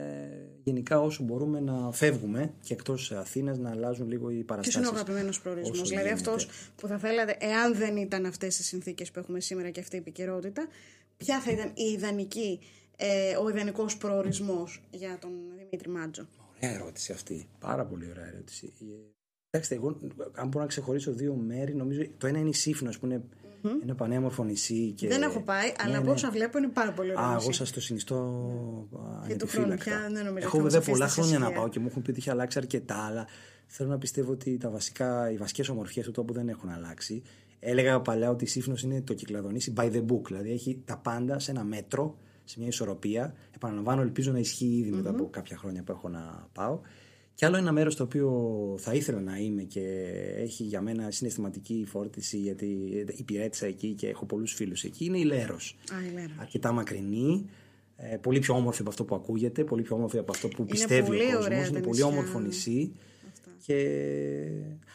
γενικά 0.62 1.00
όσο 1.00 1.22
μπορούμε 1.22 1.60
να 1.60 1.92
φεύγουμε 1.92 2.54
και 2.60 2.72
εκτός 2.72 3.12
Αθήνας 3.12 3.58
να 3.58 3.70
αλλάζουν 3.70 4.08
λίγο 4.08 4.30
οι 4.30 4.34
Ποιος 4.34 4.44
παραστάσεις. 4.46 4.80
είναι 4.80 4.86
ο 4.86 4.90
αγαπημένος 4.90 5.40
προορισμός, 5.40 5.80
όσο 5.80 5.88
Δηλαδή 5.88 6.08
γίνεται. 6.08 6.30
αυτός 6.30 6.48
που 6.76 6.86
θα 6.86 6.98
θέλατε, 6.98 7.36
εάν 7.40 7.74
δεν 7.74 7.96
ήταν 7.96 8.26
αυτές 8.26 8.58
οι 8.58 8.62
συνθήκες 8.62 9.10
που 9.10 9.18
έχουμε 9.18 9.40
σήμερα 9.40 9.70
και 9.70 9.80
αυτή 9.80 9.96
η 9.96 9.98
επικαιρότητα, 9.98 10.66
ποια 11.16 11.40
θα 11.40 11.50
ήταν 11.52 11.72
η 11.74 11.82
ιδανική, 11.82 12.60
ε, 12.96 13.36
ο 13.36 13.48
ιδανικός 13.48 13.96
προορισμός 13.96 14.82
για 14.90 15.18
τον 15.20 15.30
Δημήτρη 15.56 15.90
Μάτζο. 15.90 16.28
Ωραία 16.56 16.74
ερώτηση 16.74 17.12
αυτή. 17.12 17.48
Πάρα 17.60 17.84
πολύ 17.86 18.10
ωραία 18.10 18.26
ερώτηση. 18.26 18.72
Ε, 19.54 19.58
Κοιτάξτε, 19.58 19.74
εγώ 19.74 19.96
αν 20.34 20.48
μπορώ 20.48 20.60
να 20.60 20.66
ξεχωρίσω 20.66 21.12
δύο 21.12 21.34
μέρη, 21.34 21.74
νομίζω 21.74 22.02
το 22.18 22.26
ένα 22.26 22.38
είναι 22.38 22.48
η 22.48 22.52
Σύφνος 22.52 22.98
που 22.98 23.06
είναι 23.06 23.22
ένα 23.82 23.94
πανέμορφο 23.94 24.44
νησί. 24.44 24.90
Και... 24.96 25.08
Δεν 25.08 25.22
έχω 25.22 25.40
πάει, 25.40 25.72
αλλά 25.84 25.98
από 25.98 26.10
όσα 26.10 26.30
βλέπω 26.30 26.58
είναι 26.58 26.68
πάρα 26.68 26.92
πολύ 26.92 27.10
ωραίο. 27.10 27.24
Α, 27.24 27.32
νησί. 27.34 27.42
εγώ 27.42 27.52
σας 27.52 27.70
το 27.70 27.80
συνιστώ 27.80 28.16
Και 29.26 29.36
του 29.36 29.46
χρόνου 29.46 29.66
ανεπιφύλακτα. 29.66 29.84
πια 29.84 30.14
δεν 30.14 30.24
νομίζω 30.24 30.46
Έχω 30.46 30.58
ότι 30.58 30.70
θα 30.70 30.78
βέβαια 30.78 30.78
μας 30.78 30.88
πολλά 30.88 31.04
αφήσετε 31.04 31.22
χρόνια 31.26 31.38
να 31.38 31.44
ησυχία. 31.44 31.60
πάω 31.60 31.68
και 31.68 31.80
μου 31.80 31.86
έχουν 31.90 32.02
πει 32.02 32.10
ότι 32.10 32.18
έχει 32.18 32.30
αλλάξει 32.30 32.58
αρκετά, 32.58 32.96
αλλά 33.06 33.26
θέλω 33.66 33.88
να 33.88 33.98
πιστεύω 33.98 34.32
ότι 34.32 34.56
τα 34.56 34.70
βασικά, 34.70 35.30
οι 35.30 35.36
βασικές 35.36 35.68
ομορφιές 35.68 36.04
του 36.04 36.12
τόπου 36.12 36.32
δεν 36.32 36.48
έχουν 36.48 36.68
αλλάξει. 36.68 37.22
Έλεγα 37.58 38.00
παλιά 38.00 38.30
ότι 38.30 38.44
η 38.44 38.46
Σύφνος 38.46 38.82
είναι 38.82 39.00
το 39.02 39.14
κυκλαδονήσι 39.14 39.72
by 39.76 39.92
the 39.92 40.04
book, 40.06 40.22
δηλαδή 40.26 40.50
έχει 40.50 40.82
τα 40.84 40.96
πάντα 40.96 41.38
σε 41.38 41.50
ένα 41.50 41.64
μέτρο, 41.64 42.18
σε 42.44 42.58
μια 42.58 42.68
ισορροπία. 42.68 43.34
Επαναλαμβάνω, 43.54 44.00
ελπίζω 44.00 44.32
να 44.32 44.38
ισχύει 44.38 44.76
ήδη 44.78 44.90
μετά 44.90 45.10
από 45.10 45.28
κάποια 45.30 45.56
χρόνια 45.56 45.82
που 45.82 45.92
έχω 45.92 46.08
να 46.08 46.48
πάω. 46.52 46.80
Και 47.42 47.48
άλλο 47.48 47.56
ένα 47.56 47.72
μέρος 47.72 47.96
το 47.96 48.02
οποίο 48.02 48.30
θα 48.78 48.94
ήθελα 48.94 49.20
να 49.20 49.36
είμαι 49.36 49.62
και 49.62 49.80
έχει 50.36 50.62
για 50.62 50.80
μένα 50.80 51.10
συναισθηματική 51.10 51.84
φόρτιση 51.88 52.36
γιατί 52.38 52.66
υπηρέτησα 53.16 53.66
εκεί 53.66 53.92
και 53.92 54.08
έχω 54.08 54.24
πολλούς 54.26 54.52
φίλους 54.54 54.84
εκεί 54.84 55.04
είναι 55.04 55.18
η 55.18 55.24
Λέρος 55.24 55.76
Α, 55.92 56.06
η 56.10 56.12
Λέρα. 56.14 56.32
αρκετά 56.40 56.72
μακρινή. 56.72 57.44
Ε, 57.96 58.16
πολύ 58.16 58.38
πιο 58.38 58.54
όμορφη 58.54 58.80
από 58.80 58.90
αυτό 58.90 59.04
που 59.04 59.14
ακούγεται, 59.14 59.64
πολύ 59.64 59.82
πιο 59.82 59.96
όμορφη 59.96 60.18
από 60.18 60.32
αυτό 60.32 60.48
που 60.48 60.64
πιστεύει 60.64 61.06
πολύ 61.06 61.22
ο 61.22 61.24
κόσμος. 61.24 61.44
ωραία 61.44 61.58
Είναι 61.58 61.66
τα 61.66 61.72
πολύ 61.72 61.88
νησιά. 61.88 62.06
όμορφο 62.06 62.40
νησί. 62.40 62.92
Και... 63.66 63.98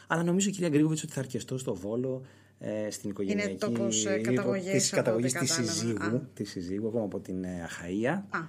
Αλλά 0.08 0.24
νομίζω, 0.24 0.50
κυρία 0.50 0.70
Γκρίγοβιτς, 0.70 1.04
ότι 1.04 1.12
θα 1.14 1.20
αρκεστώ 1.20 1.58
στο 1.58 1.76
Βόλο 1.76 2.22
ε, 2.60 2.90
στην 2.90 3.10
οικογενειακή. 3.10 3.56
τόπος, 3.56 4.06
ε, 4.06 4.14
είναι 4.14 4.22
καταγωγής, 4.22 4.72
της 4.72 4.88
από 4.94 4.96
καταγωγής 5.02 5.36
ό,τι 5.36 5.46
της 5.46 5.50
κατάλαβα. 5.56 5.74
συζύγου, 5.80 6.16
Α. 6.16 6.30
της 6.34 6.50
συζύγου, 6.50 6.88
ακόμα 6.88 7.04
από 7.04 7.20
την 7.20 7.44
ε, 7.44 7.68
Αχαΐα. 7.68 8.22
Α. 8.30 8.40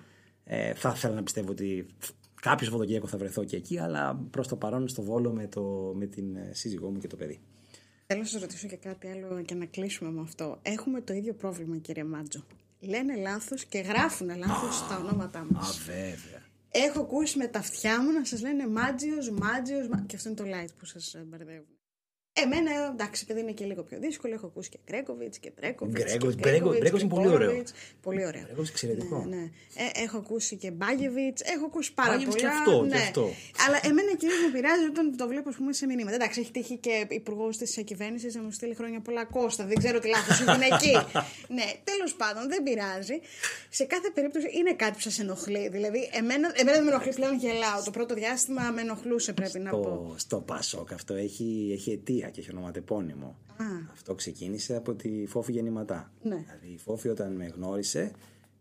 Ε, 0.50 0.74
θα 0.74 0.92
ήθελα 0.96 1.14
να 1.14 1.22
πιστεύω 1.22 1.50
ότι 1.50 1.86
κάποιος 2.40 2.68
Σαββατοκύριακο 2.68 3.06
θα 3.06 3.18
βρεθώ 3.18 3.44
και 3.44 3.56
εκεί, 3.56 3.78
αλλά 3.78 4.14
προς 4.30 4.48
το 4.48 4.56
παρόν 4.56 4.88
στο 4.88 5.02
Βόλο 5.02 5.32
με, 5.32 5.46
το, 5.46 5.92
με 5.94 6.06
την 6.06 6.36
ε, 6.36 6.50
σύζυγό 6.52 6.90
μου 6.90 6.98
και 6.98 7.06
το 7.06 7.16
παιδί. 7.16 7.40
Θέλω 8.06 8.20
να 8.20 8.26
σας 8.26 8.40
ρωτήσω 8.40 8.68
και 8.68 8.76
κάτι 8.76 9.08
άλλο 9.08 9.42
και 9.42 9.54
να 9.54 9.66
κλείσουμε 9.66 10.10
με 10.10 10.20
αυτό. 10.20 10.58
Έχουμε 10.62 11.00
το 11.00 11.12
ίδιο 11.12 11.34
πρόβλημα, 11.34 11.76
κύριε 11.76 12.04
Μάτζο. 12.04 12.44
Λένε 12.80 13.16
λάθος 13.16 13.64
και 13.64 13.78
γράφουν 13.78 14.36
λάθος 14.36 14.86
τα 14.88 14.96
ονόματά 14.96 15.46
μας. 15.50 15.78
Α, 15.78 15.82
βέβαια. 15.84 16.42
Έχω 16.70 17.00
ακούσει 17.00 17.38
με 17.38 17.46
τα 17.46 17.58
αυτιά 17.58 18.02
μου 18.02 18.12
να 18.12 18.24
σας 18.24 18.40
λένε 18.40 18.68
Μάτζιο, 18.68 19.16
Μάτζιο. 19.32 20.04
Και 20.06 20.16
αυτό 20.16 20.28
είναι 20.28 20.38
το 20.38 20.44
light 20.44 20.72
που 20.78 20.84
σας 20.84 21.16
μπερδεύουν. 21.26 21.77
Εμένα, 22.44 22.70
εντάξει, 22.92 23.22
επειδή 23.24 23.40
είναι 23.40 23.52
και 23.52 23.64
λίγο 23.64 23.82
πιο 23.82 23.98
δύσκολο, 23.98 24.34
έχω 24.34 24.46
ακούσει 24.46 24.68
και 24.68 24.78
Γκρέκοβιτς 24.86 25.38
και 25.38 25.50
Τρέκοβιτ. 25.50 25.96
Γκρέκοβιτς, 25.96 26.36
Γκρέκοβιτς, 26.36 26.78
Γκρέκοβιτς 26.78 27.02
είναι 27.02 27.14
πολύ 27.14 27.28
ωραίο. 27.28 27.62
Πολύ 28.02 28.26
ωραίο. 28.26 28.42
Γκρέκοβιτς 28.42 28.70
εξαιρετικό. 28.70 29.24
Ναι, 29.28 29.36
ναι. 29.36 29.42
Ε, 29.74 30.02
έχω 30.02 30.16
ακούσει 30.16 30.56
και 30.56 30.70
Μπάγεβιτς, 30.70 31.42
έχω 31.42 31.64
ακούσει 31.64 31.94
πάρα 31.94 32.12
Μπάγεβιτς 32.12 32.36
πολλά. 32.36 32.48
και 32.48 32.58
αυτό, 32.58 32.82
ναι. 32.82 32.88
και 32.88 33.02
αυτό. 33.02 33.30
Αλλά 33.66 33.80
εμένα 33.82 34.14
κυρίως 34.16 34.40
με 34.44 34.50
πειράζει 34.52 34.84
όταν 34.84 35.16
το 35.16 35.28
βλέπω 35.28 35.48
ας 35.48 35.54
πούμε, 35.54 35.72
σε 35.72 35.86
μηνύματα. 35.86 36.14
Εντάξει, 36.14 36.40
έχει 36.40 36.50
τύχει 36.50 36.76
και 36.76 37.06
υπουργός 37.08 37.56
της 37.56 37.82
κυβέρνησης 37.84 38.34
να 38.34 38.42
μου 38.42 38.50
στείλει 38.50 38.74
χρόνια 38.74 39.00
πολλά 39.00 39.24
Κώστα. 39.24 39.64
Δεν 39.64 39.76
ξέρω 39.78 39.98
τι 39.98 40.08
λάθος 40.08 40.40
είναι 40.40 40.66
εκεί. 40.72 40.92
ναι, 41.56 41.66
τέλος 41.84 42.14
πάντων, 42.14 42.48
δεν 42.48 42.62
πειράζει. 42.62 43.20
Σε 43.68 43.84
κάθε 43.84 44.10
περίπτωση 44.14 44.46
είναι 44.58 44.72
κάτι 44.72 44.92
που 44.92 45.00
σας 45.00 45.18
ενοχλεί. 45.18 45.68
Δηλαδή, 45.68 46.10
εμένα, 46.12 46.52
εμένα 46.54 46.76
δεν 46.76 46.84
με 46.84 46.90
ενοχλεί 46.90 47.12
πλέον 47.12 47.36
γελάω. 47.36 47.82
Το 47.84 47.90
πρώτο 47.90 48.14
διάστημα 48.14 48.62
με 48.74 48.80
ενοχλούσε, 48.80 49.32
πρέπει 49.32 49.58
να 49.58 49.70
πω. 49.70 49.78
Στο, 49.82 50.14
στο 50.16 50.36
Πασόκ 50.36 50.92
αυτό 50.92 51.14
έχει, 51.14 51.70
έχει 51.72 51.90
αιτία 52.28 52.30
και 52.30 52.40
έχει 52.40 52.50
ονοματεπώνυμο. 52.50 53.36
Αυτό 53.92 54.14
ξεκίνησε 54.14 54.76
από 54.76 54.94
τη 54.94 55.26
Φόφη 55.26 55.52
γεννηματά. 55.52 56.12
Ναι. 56.22 56.36
Δηλαδή 56.36 56.66
η 56.74 56.78
Φόφη 56.78 57.08
όταν 57.08 57.32
με 57.32 57.46
γνώρισε 57.46 58.10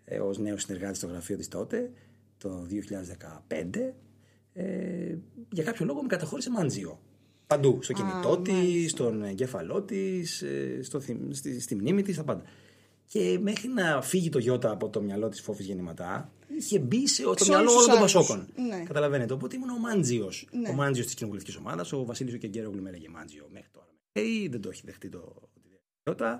ε, 0.05 0.19
ως 0.19 0.37
νέος 0.37 0.61
συνεργάτης 0.61 0.97
στο 0.97 1.07
γραφείο 1.07 1.37
της 1.37 1.47
τότε, 1.47 1.91
το 2.37 2.67
2015, 3.49 3.93
ε, 4.53 5.15
για 5.51 5.63
κάποιο 5.63 5.85
λόγο 5.85 6.01
με 6.01 6.07
καταχώρησε 6.07 6.49
μάντζιο. 6.49 6.99
Παντού. 7.47 7.79
Στο 7.81 7.93
κινητό 7.93 8.37
της, 8.37 8.91
στον 8.91 9.23
εγκέφαλό 9.23 9.81
της, 9.81 10.43
στο, 10.81 10.99
θυμ- 10.99 11.33
στη, 11.33 11.59
στη 11.61 11.75
μνήμη 11.75 12.01
της, 12.01 12.15
τα 12.15 12.23
πάντα. 12.23 12.43
Και 13.05 13.39
μέχρι 13.41 13.67
να 13.67 14.01
φύγει 14.01 14.29
το 14.29 14.39
Γιώτα 14.39 14.71
από 14.71 14.89
το 14.89 15.01
μυαλό 15.01 15.29
της 15.29 15.41
Φόφης 15.41 15.65
γεννηματά, 15.65 16.31
είχε 16.57 16.79
μπει 16.79 17.07
σε, 17.07 17.21
στο 17.21 17.35
Σε 17.37 17.49
μυαλό 17.49 17.71
όλους 17.71 17.87
όλων 17.87 18.01
τους 18.01 18.11
των 18.11 18.27
άλλους. 18.27 18.27
Πασόκων. 18.27 18.67
Ναι. 18.67 18.83
Καταλαβαίνετε. 18.83 19.33
Οπότε 19.33 19.55
ήμουν 19.55 19.69
ο 19.69 19.77
Μάντζιος. 19.79 20.47
Ναι. 20.51 20.69
Ο 20.69 20.73
Μάντζιος 20.73 21.05
της 21.05 21.15
κοινοβουλευτικής 21.15 21.59
ομάδας. 21.59 21.93
Ο 21.93 22.05
Βασίλη 22.05 22.35
ο 22.35 22.37
Κεγκέρογλου 22.37 22.81
με 22.81 22.89
έλεγε 22.89 23.09
Μάντζιο 23.09 23.47
μέχρι 23.51 23.69
τώρα. 23.71 23.87
Ε, 24.11 24.21
δεν 24.49 24.61
το 24.61 24.69
έχει 24.69 24.81
δεχτεί 24.85 25.09
το. 25.09 25.49
Το 26.07 26.15
Γιώτα. 26.15 26.39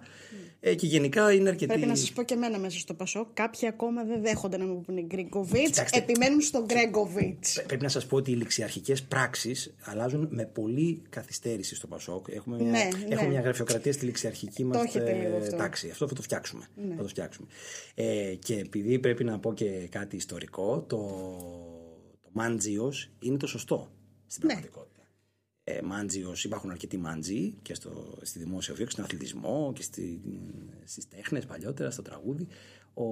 Ε, 0.60 0.76
και 0.76 0.86
γενικά 0.86 1.34
είναι 1.34 1.50
αρκετή. 1.50 1.72
Πρέπει 1.74 1.88
να 1.88 1.96
σας 1.96 2.12
πω 2.12 2.24
και 2.24 2.34
εμένα 2.34 2.60
μέσα 2.60 2.80
στο 2.80 2.94
Πασό. 2.94 3.30
Κάποιοι 3.34 3.68
ακόμα 3.68 4.04
δεν 4.04 4.22
δέχονται 4.22 4.58
να 4.58 4.66
μου 4.66 4.82
πούνε 4.82 5.02
Γκρέκοβιτ. 5.02 5.66
Κοιτάξτε. 5.66 5.98
Επιμένουν 5.98 6.42
στον 6.42 6.66
Γκρέκοβιτ. 6.66 7.46
Πρέπει 7.68 7.84
να 7.84 7.90
σας 7.90 8.06
πω 8.06 8.16
ότι 8.16 8.32
οι 8.32 8.36
ληξιαρχικές 8.36 9.04
πράξεις 9.04 9.74
αλλάζουν 9.84 10.28
με 10.32 10.46
πολύ 10.46 11.02
καθυστέρηση 11.10 11.76
στο 11.76 11.88
Πασόκ. 11.88 12.28
Έχουμε 12.30 12.56
μια, 12.58 12.72
Ναι, 12.72 12.90
έχουμε 13.10 13.22
ναι. 13.22 13.28
μια 13.28 13.42
γραφειοκρατία 13.42 13.94
στη 13.94 14.06
ληξιαρχική 14.06 14.64
μας 14.64 14.84
έχετε 14.84 15.14
λίγο 15.14 15.38
αυτό. 15.38 15.52
Ναι. 15.56 15.62
τάξη. 15.62 15.90
Αυτό 15.90 16.08
θα 16.08 16.14
το 16.16 16.22
φτιάξουμε. 16.22 16.66
Θα 16.96 17.02
το 17.02 17.08
φτιάξουμε. 17.08 17.48
Ε, 17.96 18.36
και 18.46 18.54
επειδή 18.56 19.00
πρέπει 19.00 19.24
να 19.24 19.40
πω 19.40 19.54
και 19.54 19.88
κάτι 19.92 20.16
ιστορικό, 20.16 20.86
το, 20.88 20.98
το 22.22 22.30
μάντζιος 22.32 23.10
είναι 23.20 23.38
το 23.38 23.48
σωστό 23.48 23.92
στην 24.28 24.42
Ναι. 24.48 24.54
πραγματικότητα. 24.54 24.87
Ε, 25.70 25.82
μάντζιος, 25.82 26.44
υπάρχουν 26.44 26.70
αρκετοί 26.70 26.98
μάντζοι 26.98 27.54
και 27.62 27.74
στο, 27.74 28.18
στη 28.22 28.40
δημόσια 28.40 28.74
βίωση, 28.74 28.92
στον 28.92 29.04
αθλητισμό 29.04 29.72
και 29.76 29.82
στη, 29.82 30.22
στις 30.86 31.08
τέχνες 31.08 31.46
παλιότερα, 31.46 31.92
στο 31.92 32.02
τραγούδι. 32.02 32.48
Ο, 32.94 33.04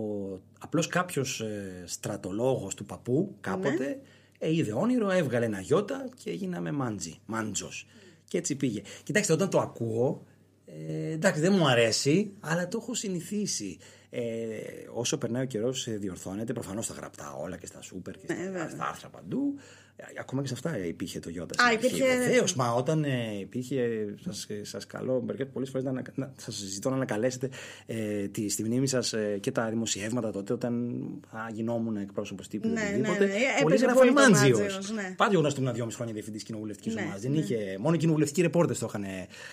απλώς 0.59 0.87
κάποιος 0.87 1.41
ε, 1.41 1.83
στρατολόγος 1.85 2.75
του 2.75 2.85
παππού 2.85 3.35
κάποτε 3.39 3.99
ε, 4.39 4.53
είδε 4.53 4.73
όνειρο, 4.73 5.11
έβγαλε 5.11 5.45
ένα 5.45 5.59
γιώτα 5.59 6.09
και 6.23 6.29
έγιναμε 6.29 6.71
μάντζι, 6.71 7.19
μάντζος. 7.25 7.87
Και 8.27 8.37
έτσι 8.37 8.55
πήγε. 8.55 8.81
Κοιτάξτε, 9.03 9.33
όταν 9.33 9.49
το 9.49 9.59
ακούω, 9.59 10.25
ε, 10.65 11.11
εντάξει 11.11 11.41
δεν 11.41 11.53
μου 11.53 11.67
αρέσει, 11.67 12.31
αλλά 12.39 12.67
το 12.67 12.79
έχω 12.81 12.93
συνηθίσει. 12.93 13.77
Ε, 14.09 14.57
όσο 14.93 15.17
περνάει 15.17 15.43
ο 15.43 15.47
καιρός, 15.47 15.87
διορθώνεται. 15.89 16.53
Προφανώς 16.53 16.85
στα 16.85 16.93
γραπτά 16.93 17.33
όλα 17.33 17.57
και 17.57 17.65
στα 17.65 17.81
σούπερ 17.81 18.13
και 18.17 18.25
στα, 18.25 18.35
βέβαια. 18.35 18.69
στα 18.69 18.87
άρθρα 18.87 19.09
παντού. 19.09 19.55
Ε, 19.97 20.03
Ακόμα 20.19 20.41
και 20.41 20.47
σε 20.47 20.53
αυτά 20.53 20.85
υπήρχε 20.85 21.19
το 21.19 21.29
Ιώτα. 21.29 21.63
Α, 21.63 21.71
υπήρχε- 21.73 22.07
Βεβαίως, 22.17 22.55
μα 22.55 22.71
όταν 22.73 23.03
ε, 23.03 23.39
υπήρχε. 23.39 24.05
Σας 24.21 24.47
σας 24.61 24.85
καλώ 24.87 25.21
μερικέ 25.21 25.45
πολλές 25.45 25.69
φορές 25.69 25.83
να, 25.83 25.89
ανα- 25.89 26.03
να 26.15 26.33
σας 26.37 26.55
ζητώ 26.55 26.89
να 26.89 26.95
ανακαλέσετε 26.95 27.49
ε, 27.85 28.27
τη, 28.27 28.49
στη 28.49 28.63
μνήμη 28.63 28.87
σας 28.87 29.13
ε, 29.13 29.37
και 29.41 29.51
τα 29.51 29.69
δημοσιεύματα 29.69 30.31
τότε, 30.31 30.53
όταν 30.53 31.01
α, 31.29 31.39
γινόμουν 31.53 31.95
εκπρόσωπος 31.97 32.47
τύπου 32.47 32.67
ή 32.67 32.71
Ναι, 32.71 32.81
οτιδήποτε. 32.81 33.19
ναι, 33.19 33.25
ναι. 33.25 33.39
Πολλοί 33.61 33.73
Έπαιζε 33.75 33.85
γράφανε 33.85 34.11
πολύ 34.11 34.25
το 34.25 34.31
Μάντζιος. 34.31 34.59
Μάντζιος, 34.59 34.91
ναι. 34.91 35.13
Πάντα 35.17 35.31
γεγονό 35.31 35.47
ότι 35.49 35.59
ήμουν 35.61 35.73
δυόμιση 35.73 35.95
χρόνια 35.95 36.13
διευθυντής 36.13 36.43
κοινοβουλευτικής 36.43 36.93
Ναι, 36.95 37.01
ομάδας. 37.01 37.21
Δεν 37.21 37.31
ναι. 37.31 37.37
είχε. 37.37 37.77
Μόνο 37.79 37.95
οι 37.95 37.97
κοινοβουλευτικοί 37.97 38.41
ρεπόρτε 38.41 38.73
το 38.73 38.85
είχαν 38.89 39.03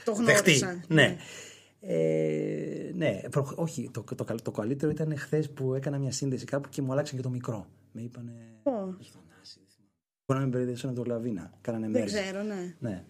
Το 0.04 0.14
δεχτεί. 0.14 0.52
γνώρισα, 0.52 0.84
Ναι. 0.88 1.02
ναι. 1.02 1.16
Ε, 1.84 2.90
ναι, 2.94 3.20
προ- 3.30 3.52
όχι. 3.58 3.90
Το, 3.92 4.04
το, 4.16 4.24
καλ- 4.24 4.42
το 4.42 4.50
καλύτερο 4.50 4.90
ήταν 4.90 5.16
χθες 5.18 5.50
που 5.50 5.74
έκανα 5.74 5.98
μια 5.98 6.12
σύνδεση 6.12 6.44
κάπου 6.44 6.68
και 6.68 6.82
μου 6.82 6.92
αλλάξαν 6.92 7.16
και 7.16 7.22
το 7.22 7.28
μικρό. 7.30 7.66
Με 7.92 8.00
είπανε. 8.00 8.32
Πω. 8.62 8.70
Έχει 9.00 9.10
θανάσει. 9.10 9.58
δεν 9.58 9.66
θυμάμαι. 9.74 9.90
Μπορεί 10.26 10.40
να 10.40 10.46
με 10.46 10.56
μπερδεύσαν 10.56 10.90
με 10.90 10.96
τον 10.96 11.04
Λαβίνα. 11.06 11.52
Κάνανε 11.60 11.88
Δεν 11.88 11.92
μέρες. 12.02 12.12
ξέρω, 12.20 12.42
ναι. 12.42 12.74
Ναι. 12.78 13.04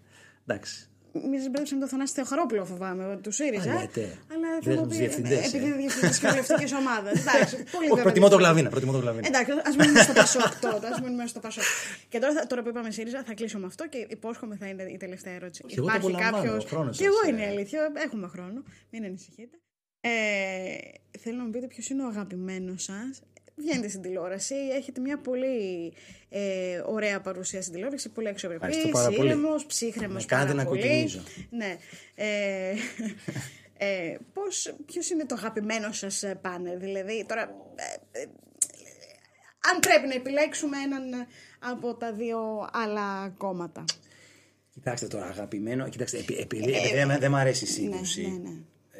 Εντάξει. 0.47 0.87
Μην 1.31 1.41
σα 1.43 1.49
μπέρδεψε 1.51 1.75
με 1.75 1.81
τον 1.81 1.89
Θανάση 1.89 2.13
Θεοχαρόπουλο, 2.13 2.65
φοβάμαι, 2.65 3.19
τους 3.23 3.35
ΣΥΡΙΖΑ. 3.35 3.73
Α, 3.73 3.81
λέτε. 3.81 4.19
Αλλά 4.33 4.49
Δεν 4.53 4.63
θέλω 4.63 4.75
να 4.75 4.81
με 4.81 4.87
τους 4.89 4.97
πει. 4.97 5.03
διευθυντές, 5.05 5.45
ε. 5.45 5.47
Επειδή 5.47 5.65
είναι 5.67 5.77
διευθυντή 5.77 6.19
κοινοβουλευτική 6.19 6.75
ομάδας. 6.75 7.13
Εντάξει, 7.25 7.57
πολύ 7.57 7.67
Όχι, 7.77 7.89
βέβαια 7.89 8.03
προτιμώ 8.03 8.29
το 8.29 8.37
διαφορετικό. 8.37 8.37
Γλαβίνα. 8.43 8.69
Προτιμώ 8.75 8.93
το 8.93 8.99
Γλαβίνα. 8.99 9.27
Εντάξει, 9.31 9.51
ας 9.69 9.75
μείνουμε 9.77 10.01
στο 10.09 10.13
Πασόκ 10.21 10.53
τότε. 10.67 10.87
Ας 10.93 11.01
μείνουμε 11.01 11.27
στο 11.27 11.41
Πασόκ. 11.41 11.65
Και 12.09 12.19
τώρα, 12.19 12.33
θα- 12.37 12.47
τώρα 12.47 12.63
που 12.63 12.69
είπαμε 12.69 12.91
ΣΥΡΙΖΑ, 12.91 13.23
θα 13.29 13.35
κλείσω 13.35 13.59
με 13.59 13.67
αυτό 13.67 13.89
και 13.89 13.99
υπόσχομαι 14.17 14.55
θα 14.61 14.67
είναι 14.71 14.83
η 14.83 14.97
τελευταία 15.05 15.35
ερώτηση. 15.35 15.63
Όχι, 15.67 15.75
εγώ 15.79 15.87
το 15.87 15.93
απολαμβάνω, 15.97 16.55
ο 16.57 16.61
χρόνος 16.61 16.97
Και 16.99 17.05
εγώ 17.05 17.21
σας, 17.23 17.29
είναι 17.29 17.43
ε. 17.43 17.47
η 17.47 17.49
αλήθεια. 17.55 17.79
Έχουμε 18.07 18.27
χρόνο. 18.35 18.63
Μην 18.91 19.05
ανησυχείτε. 19.05 19.57
Ε, 20.01 20.11
θέλω 21.19 21.37
να 21.37 21.45
μου 21.45 21.51
πείτε 21.51 21.67
ποιος 21.67 21.89
είναι 21.91 22.03
ο 22.05 22.07
αγαπημένος 22.07 22.83
σας. 22.83 23.13
Βγαίνετε 23.57 23.89
στην 23.89 24.03
τηλεόραση, 24.03 24.55
έχετε 24.55 25.01
μια 25.01 25.19
πολύ 25.19 25.93
ε, 26.29 26.83
ωραία 26.87 27.21
παρουσία 27.21 27.61
στην 27.63 27.73
τηλεόραση, 27.75 28.09
πολύ 28.09 28.29
αξιοπρεπής, 28.29 28.67
Ευχαριστώ 28.77 28.99
πάρα 28.99 29.17
πολύ. 29.17 29.29
ήρεμος, 29.29 29.67
ψύχρεμος 29.67 30.15
Με 30.23 30.37
κάνετε 30.37 30.51
πάρα 30.53 30.63
να 30.63 30.69
πολύ. 30.69 30.81
κοκκινίζω. 30.81 31.23
Ναι. 31.51 31.77
Ε, 32.15 32.73
ε, 33.77 34.17
πώς, 34.33 34.75
ποιος 34.87 35.11
είναι 35.11 35.25
το 35.27 35.35
αγαπημένο 35.39 35.93
σας 35.93 36.23
ε, 36.23 36.35
πάνελ, 36.43 36.79
δηλαδή 36.79 37.25
τώρα 37.29 37.43
ε, 38.13 38.21
ε, 38.21 38.25
αν 39.73 39.79
πρέπει 39.81 40.07
να 40.07 40.15
επιλέξουμε 40.15 40.77
έναν 40.79 41.13
ε, 41.13 41.27
από 41.59 41.95
τα 41.95 42.13
δύο 42.13 42.69
άλλα 42.73 43.35
κόμματα. 43.37 43.85
Κοιτάξτε 44.73 45.07
τώρα, 45.07 45.27
αγαπημένο. 45.27 45.89
Κοιτάξτε, 45.89 46.19
επει- 46.19 46.41
επειδή 46.41 46.63
επειδή 46.73 46.95
δεν- 46.95 47.19
δεν 47.19 47.31
μ' 47.31 47.35
αρέσει 47.37 47.65
η 47.65 47.67
σύγκρουση. 47.67 48.21
ναι, 48.43 48.49
ναι. 48.51 48.57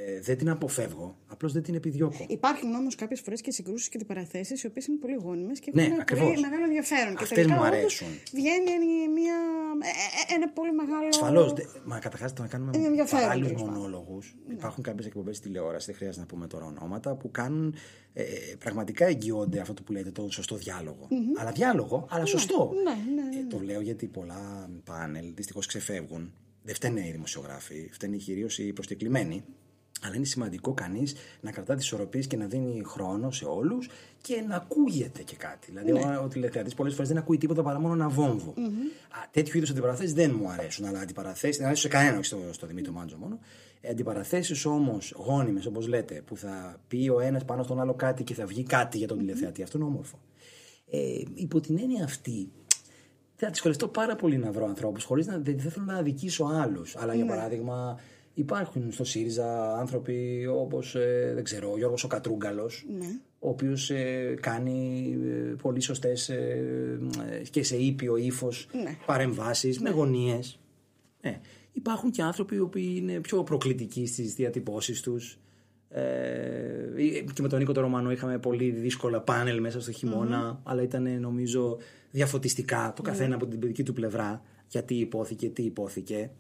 Ε, 0.07 0.21
δεν 0.21 0.37
την 0.39 0.49
αποφεύγω. 0.51 1.17
Απλώς 1.27 1.53
δεν 1.53 1.63
την 1.63 1.75
επιδιώκω. 1.75 2.27
Υπάρχουν 2.29 2.75
όμως 2.75 2.95
κάποιες 2.95 3.21
φορές 3.21 3.41
και 3.41 3.51
συγκρούσεις 3.51 3.89
και 3.89 3.97
αντιπαραθέσεις 3.97 4.63
οι 4.63 4.67
οποίες 4.67 4.87
είναι 4.87 4.97
πολύ 4.97 5.15
γόνιμες 5.15 5.61
και 5.61 5.71
Ναι, 5.75 5.83
έχουν 5.83 6.01
ακριβώς. 6.01 6.25
πολύ 6.29 6.41
μεγάλο 6.41 6.65
ενδιαφέρον. 6.65 7.13
Αυτές 7.13 7.29
και 7.29 7.35
τελικά 7.35 7.55
μου 7.55 7.61
όντως 7.61 7.77
αρέσουν. 7.77 8.09
Βγαίνει 8.33 8.71
μια, 9.15 9.35
ε, 9.83 10.33
ε, 10.33 10.35
ένα 10.35 10.49
πολύ 10.49 10.73
μεγάλο. 10.73 11.07
Ασφαλώς. 11.09 11.53
Μα 11.85 11.99
καταρχάς 11.99 12.33
το 12.33 12.43
να 12.43 12.49
κάνουμε 12.49 12.71
Είναι 12.75 12.87
ενδιαφέρον, 12.87 13.21
παράλληλους 13.23 13.49
τέλος 13.49 13.63
πάντων. 13.63 13.81
μονόλογου. 13.81 14.19
Υπάρχουν 14.51 14.83
κάποιες 14.83 15.07
εκπομπές 15.07 15.41
τηλεόρασης, 15.41 15.87
δεν 15.87 15.95
χρειάζεται 15.95 16.21
να 16.21 16.27
πούμε 16.27 16.47
τώρα 16.47 16.65
ονόματα, 16.67 17.15
που 17.15 17.31
κάνουν 17.31 17.75
ε, 18.13 18.23
πραγματικά 18.59 19.07
εγγυώνται 19.07 19.61
αυτό 19.61 19.83
που 19.83 19.93
λέτε, 19.93 20.11
το 20.11 20.29
σωστό 20.31 20.57
διάλογο. 20.57 21.09
Αλλά 21.39 21.51
διάλογο, 21.53 22.07
αλλά 22.11 22.25
σωστό. 22.27 22.73
ναι, 22.85 23.23
ναι, 23.23 23.39
Ε, 23.39 23.45
το 23.49 23.59
λέω 23.61 23.81
γιατί 23.81 24.07
πολλά 24.07 24.71
πάνελ 24.85 25.33
δυστυχώς 25.35 25.67
ξεφεύγουν. 25.67 26.33
Δεν 26.63 26.75
φταίνε 26.75 27.07
οι 27.07 27.11
δημοσιογράφοι, 27.11 27.89
φταίνε 27.93 28.17
κυρίως 28.17 28.59
οι 28.59 28.73
προσκεκλημένοι. 28.73 29.45
Αλλά 30.05 30.17
είναι 30.17 30.25
σημαντικό 30.25 30.73
κανείς 30.75 31.15
να 31.41 31.51
κρατά 31.51 31.75
τις 31.75 31.85
ισορροπίες 31.85 32.27
και 32.27 32.37
να 32.37 32.47
δίνει 32.47 32.83
χρόνο 32.85 33.31
σε 33.31 33.45
όλους 33.45 33.89
και 34.23 34.45
να 34.49 34.57
ακούγεται 34.57 35.23
και 35.23 35.37
κάτι. 35.37 35.71
Δηλαδή, 35.71 35.93
Ναι. 35.93 36.17
ο, 36.17 36.23
ο 36.25 36.29
τηλεθεατής 36.29 36.75
πολλές 36.75 36.93
φορές 36.93 37.09
δεν 37.09 37.19
ακούει 37.19 37.39
τίποτα 37.39 37.63
παρά 37.63 37.81
μόνο 37.81 37.95
ένα 37.95 38.09
βόμβο. 38.09 38.51
Α, 38.51 39.29
τέτοιου 39.31 39.57
είδους 39.57 39.71
αντιπαραθέσεις 39.71 40.13
δεν 40.15 40.35
μου 40.41 40.49
αρέσουν. 40.51 40.85
Αλλά 40.85 41.01
αντιπαραθέσεις, 41.01 41.57
δεν 41.57 41.67
αρέσουν 41.67 41.91
σε 41.91 41.97
κανένα, 41.97 42.17
όχι 42.17 42.25
στο, 42.25 42.39
στο 42.51 42.67
Δημήτρη 42.67 42.93
Μάντζο 42.93 43.17
μόνο. 43.17 43.39
Ε, 43.81 43.89
αντιπαραθέσεις 43.91 44.65
όμως 44.65 45.15
γόνιμες, 45.17 45.67
όπως 45.67 45.87
λέτε, 45.89 46.23
που 46.27 46.37
θα 46.37 46.81
πει 46.89 47.09
ο 47.09 47.21
ένας 47.21 47.45
πάνω 47.45 47.63
στον 47.63 47.81
άλλο 47.81 47.95
κάτι 47.95 48.25
και 48.25 48.35
θα 48.35 48.47
βγει 48.47 48.63
κάτι 48.63 48.99
για 48.99 49.09
τον 49.09 49.19
τηλεθεατή, 49.19 49.63
αυτό 49.63 49.79
είναι 49.79 49.87
όμορφο. 49.87 50.19
Ε, 50.91 50.99
υπό 51.35 51.61
την 51.61 51.79
έννοια 51.79 52.05
αυτή, 52.05 52.51
θα 53.37 53.49
δυσκολευτώ 53.51 53.89
πάρα 53.89 54.17
πολύ 54.17 54.37
να 54.37 54.53
βρω 54.53 54.67
ανθρώπους 54.67 55.05
χωρίς 55.05 55.27
να 55.27 55.39
δεν 55.39 55.59
δεν 55.59 55.71
θέλω 55.71 55.85
να 55.85 55.97
αδικήσω 55.97 56.45
άλλους. 56.45 56.97
Αλλά 56.97 57.15
για 57.15 57.27
παράδειγμα, 57.27 57.99
υπάρχουν 58.35 58.93
στο 58.93 59.05
ΣΥΡΙΖΑ 59.05 59.79
άνθρωποι 59.79 60.47
όπως 60.47 60.97
δεν 61.35 61.45
ξέρω, 61.45 61.73
ο 61.73 61.77
Γιώργος 61.77 62.05
ο 62.05 62.09
Κατρούγκαλος, 62.09 62.87
ο 63.39 63.49
οποίος 63.49 63.93
κάνει 64.41 65.13
ε, 65.25 65.55
πολύ 65.63 65.81
σωστές 65.81 66.31
και 67.51 67.63
σε 67.63 67.77
ήπιο 67.77 68.17
ύφος 68.17 68.69
Ναι. 68.83 68.97
παρεμβάσεις 69.07 69.81
με 69.81 69.91
γωνίες. 69.91 70.59
Ναι. 71.21 71.41
Υπάρχουν 71.73 72.11
και 72.11 72.23
άνθρωποι 72.23 72.55
οι 72.55 72.59
οποίοι 72.61 72.95
είναι 72.97 73.21
πιο 73.21 73.43
προκλητικοί 73.43 74.07
στις 74.07 74.35
διατυπώσεις 74.35 75.01
τους. 75.01 75.39
Ε, 75.89 76.03
και 77.33 77.43
με 77.43 77.49
τον 77.49 77.59
Νίκο 77.59 77.73
τον 77.73 77.83
Ρωμανό 77.83 78.11
είχαμε 78.11 78.39
πολύ 78.39 78.71
δύσκολα 78.71 79.21
πάνελ 79.21 79.61
μέσα 79.61 79.81
στο 79.81 79.93
χειμωνα 79.93 80.61
αλλά 80.63 80.83
ήταν 80.83 81.21
νομίζω 81.21 81.79
διαφωτιστικά 82.11 82.93
το 82.97 83.03
καθένα 83.03 83.35
από 83.35 83.47
την 83.47 83.59
παιδική 83.59 83.83
του 83.83 83.93
πλευρά 83.93 84.43
γιατί 84.69 84.95
υπόθηκε, 84.95 85.49
τι 85.49 85.63
υπόθηκε. 85.63 86.31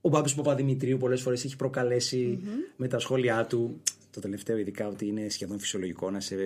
Ο 0.00 0.08
Μπάμπης 0.08 0.34
Παπαδημητρίου 0.34 0.96
πολλές 0.98 1.20
φορές 1.22 1.44
έχει 1.44 1.56
προκαλέσει 1.56 2.38
με 2.76 2.88
τα 2.88 2.98
σχόλιά 2.98 3.46
του 3.46 3.80
το 4.10 4.20
τελευταίο 4.20 4.56
ειδικά 4.58 4.88
ότι 4.88 5.06
είναι 5.06 5.28
σχεδόν 5.28 5.58
φυσιολογικό 5.58 6.10
να 6.10 6.20
σε 6.20 6.36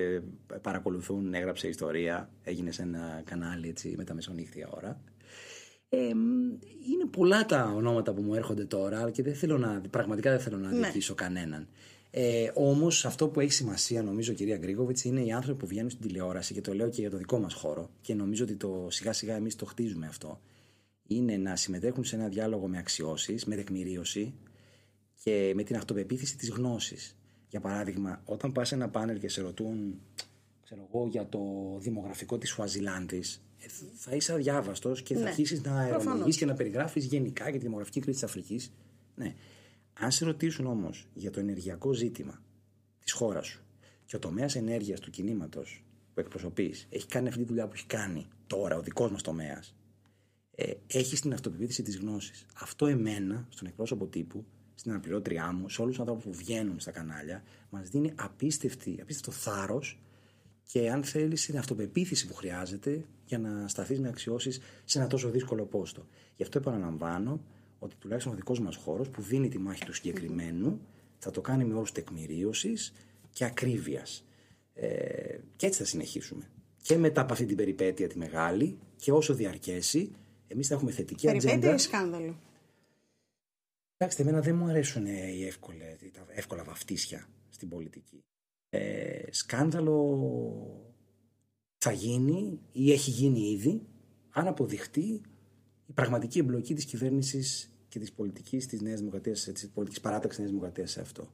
παρακολουθούν, 0.63 1.35
έγραψε 1.35 1.69
ιστορία, 1.69 2.31
έγινε 2.45 2.71
σε 2.71 2.83
ένα 2.83 3.23
κανάλι 3.25 3.69
έτσι 3.69 3.95
με 3.97 4.05
τα 4.05 4.15
μεσονύχτια 4.15 4.69
ώρα. 4.75 5.01
Ε, 5.89 5.99
είναι 6.93 7.05
πολλά 7.11 7.47
τα 7.47 7.73
ονόματα 7.77 8.13
που 8.13 8.23
μου 8.23 8.35
έρχονται 8.35 8.65
τώρα 8.65 9.11
και 9.11 9.23
δεν 9.23 9.35
θέλω 9.35 9.59
να, 9.59 9.81
πραγματικά 9.91 10.31
δεν 10.31 10.41
θέλω 10.41 10.57
να 10.57 10.71
Ναι. 10.71 10.87
δικήσω 10.87 11.15
κανέναν. 11.15 11.69
Ε, 12.11 12.51
Όμως 12.55 13.05
αυτό 13.05 13.29
που 13.29 13.41
έχει 13.41 13.53
σημασία, 13.53 14.03
νομίζω, 14.03 14.33
κυρία 14.33 14.57
Γκρίγοβιτς, 14.57 15.05
είναι 15.05 15.21
οι 15.21 15.33
άνθρωποι 15.33 15.59
που 15.59 15.67
βγαίνουν 15.67 15.91
στην 15.91 16.07
τηλεόραση 16.07 16.55
και 16.55 16.61
το 16.61 16.75
λέω 16.75 16.89
και 16.89 17.01
για 17.01 17.11
το 17.11 17.17
δικό 17.17 17.39
μας 17.39 17.55
χώρο 17.55 17.91
και 18.01 18.15
νομίζω 18.15 18.45
ότι 18.45 18.55
το 18.55 18.87
σιγά 18.91 19.13
σιγά 19.13 19.35
εμείς 19.35 19.57
το 19.57 19.65
χτίζουμε 19.67 20.07
αυτό. 20.07 20.41
Είναι 21.07 21.37
να 21.37 21.57
συμμετέχουν 21.57 22.05
σε 22.05 22.17
ένα 22.17 22.29
διάλογο 22.29 22.69
με 22.69 22.79
αξιώσεις, 22.79 23.45
με 23.45 23.57
τεκμηρίωση 23.57 24.35
και 25.23 25.53
με 25.55 25.63
την 25.63 25.77
αυτοπεποίθηση 25.77 26.37
της 26.37 26.51
γνώσης. 26.51 27.17
Για 27.49 27.61
παράδειγμα, 27.61 28.23
όταν 28.25 28.53
πας 28.53 28.69
σε 28.69 28.75
ένα 28.75 28.89
πάνελ 28.89 29.19
και 29.19 29.29
σε 29.29 29.41
ρωτούν 29.41 30.01
ξέρω 30.65 30.89
εγώ, 30.93 31.07
για 31.07 31.29
το 31.29 31.41
δημογραφικό 31.79 32.39
της 32.39 32.51
Σουαζιλάνδη, 32.51 33.23
θα 33.95 34.15
είσαι 34.15 34.33
αδιάβαστος 34.33 35.03
και 35.03 35.15
θα 35.15 35.21
Ναι, 35.21 35.29
αρχίσεις 35.29 35.63
να 35.63 35.71
προφανώς. 35.73 36.07
αερολογείς 36.07 36.37
και 36.37 36.47
να 36.47 36.55
περιγράφεις 36.55 37.05
γενικά 37.05 37.49
για 37.51 37.59
τη 37.59 37.65
δημογραφική 37.65 38.01
κρίση 38.01 38.21
της 38.21 38.29
Αφρικής. 38.29 38.73
Ναι. 39.15 39.35
Αν 39.95 40.11
σε 40.11 40.25
ρωτήσουν 40.25 40.67
όμως 40.67 41.09
για 41.15 41.31
το 41.31 41.41
ενεργειακό 41.41 41.93
ζήτημα 41.93 42.43
της 43.01 43.13
χώρας 43.13 43.47
σου 43.47 43.63
και 44.07 44.17
ο 44.17 44.19
τομέας 44.19 44.57
ενέργειας 44.57 45.01
του 45.01 45.11
κινήματος 45.11 45.85
που 46.15 46.21
εκπροσωπείς 46.21 46.87
έχει 46.91 47.07
κάνει 47.07 47.29
αυτή 47.29 47.41
τη 47.41 47.47
δουλειά 47.47 47.67
που 47.67 47.73
έχει 47.75 47.87
κάνει 47.87 48.27
τώρα, 48.47 48.77
ο 48.77 48.83
δικός 48.83 49.11
μας 49.11 49.23
τομέας, 49.23 49.75
ε, 50.55 50.73
έχει 50.87 51.21
την 51.21 51.33
αυτοπεποίθηση 51.33 51.83
της 51.83 51.99
γνώσης. 51.99 52.47
Αυτό 52.55 52.87
εμένα, 52.87 53.47
στον 53.49 53.67
εκπρόσωπο 53.67 54.07
τύπου, 54.07 54.45
στην 54.75 54.91
αναπληρώτριά 54.91 55.53
μου, 55.53 55.69
σε 55.69 55.81
όλους 55.81 55.93
τους 55.93 56.01
ανθρώπους 56.01 56.25
που 56.25 56.33
βγαίνουν 56.33 56.81
στα 56.81 56.91
κανάλια, 56.91 57.43
μας 57.71 57.89
δίνει 57.89 58.13
απίστευτη, 58.17 58.99
απίστευτο 59.03 59.31
θάρρος 59.31 59.99
και 60.65 60.91
αν 60.91 61.05
θέλεις 61.05 61.47
την 61.47 61.59
αυτοπεποίθηση 61.59 62.27
που 62.27 62.35
χρειάζεται 62.35 63.05
για 63.27 63.39
να 63.39 63.69
σταθείς 63.69 64.01
με 64.01 64.09
αξιώσεις 64.09 64.61
σε 64.85 64.99
ένα 64.99 65.07
τόσο 65.07 65.31
δύσκολο 65.31 65.65
πόστο. 65.65 66.07
Γι' 66.37 66.43
αυτό 66.43 66.59
επαναλαμβάνω 66.59 67.41
ότι 67.79 67.95
τουλάχιστον 67.99 68.33
ο 68.33 68.37
δικός 68.37 68.61
μας 68.61 68.77
χώρος 68.77 69.09
που 69.09 69.23
δίνει 69.23 69.49
τη 69.49 69.59
μάχη 69.59 69.85
του 69.85 69.93
συγκεκριμένου 69.93 70.81
θα 71.19 71.31
το 71.31 71.41
κάνει 71.41 71.65
με 71.65 71.75
όρους 71.75 71.93
τεκμηρίωσης 71.93 72.93
και 73.33 73.45
ακρίβειας. 73.45 74.25
Ε, 74.75 75.39
και 75.57 75.67
έτσι 75.67 75.79
θα 75.79 75.85
συνεχίσουμε. 75.85 76.51
Και 76.83 76.97
μετά 76.97 77.21
από 77.21 77.33
αυτή 77.33 77.47
την 77.47 77.57
περιπέτεια 77.57 78.09
τη 78.09 78.19
μεγάλη 78.19 78.79
και 78.97 79.13
όσο 79.13 79.35
διαρκέσει, 79.35 80.11
εμείς 80.47 80.69
θα 80.69 80.75
έχουμε 80.75 80.91
θετική 80.91 81.27
Περιπέτεια 81.27 81.55
ατζέντα. 81.55 81.75
ή 81.75 81.79
σκάνδαλο; 81.79 82.37
Κοιτάξτε, 83.93 84.23
εμένα 84.23 84.41
δεν 84.41 84.57
μου 84.57 84.67
αρέσουν 84.67 85.07
οι 85.07 85.45
εύκολα, 85.47 85.85
τα 86.13 86.27
εύκολα 86.29 86.65
βαφτίσια 86.65 87.29
στην 87.49 87.69
πολιτική. 87.69 88.25
Ε, 88.71 89.23
σκάνδαλο 89.31 89.99
θα 91.79 91.93
γίνει 91.93 92.61
ή 92.73 92.93
έχει 92.93 93.11
γίνει 93.11 93.51
ήδη 93.51 93.87
αν 94.31 94.47
αποδειχτεί 94.47 95.23
η 95.87 95.93
πραγματική 95.95 96.39
εμπλοκή 96.39 96.75
της 96.75 96.85
κυβέρνησης 96.85 97.73
και 97.89 97.99
της 97.99 98.13
πολιτικής 98.13 98.67
της 98.67 98.81
Νέας 98.81 98.99
Δημοκρατίας, 98.99 99.45
της 99.53 99.69
πολιτικής 99.69 100.01
παράταξης 100.03 100.31
της 100.31 100.39
Νέας 100.39 100.51
Δημοκρατίας 100.51 100.91
σε 100.91 101.01
αυτό. 101.01 101.29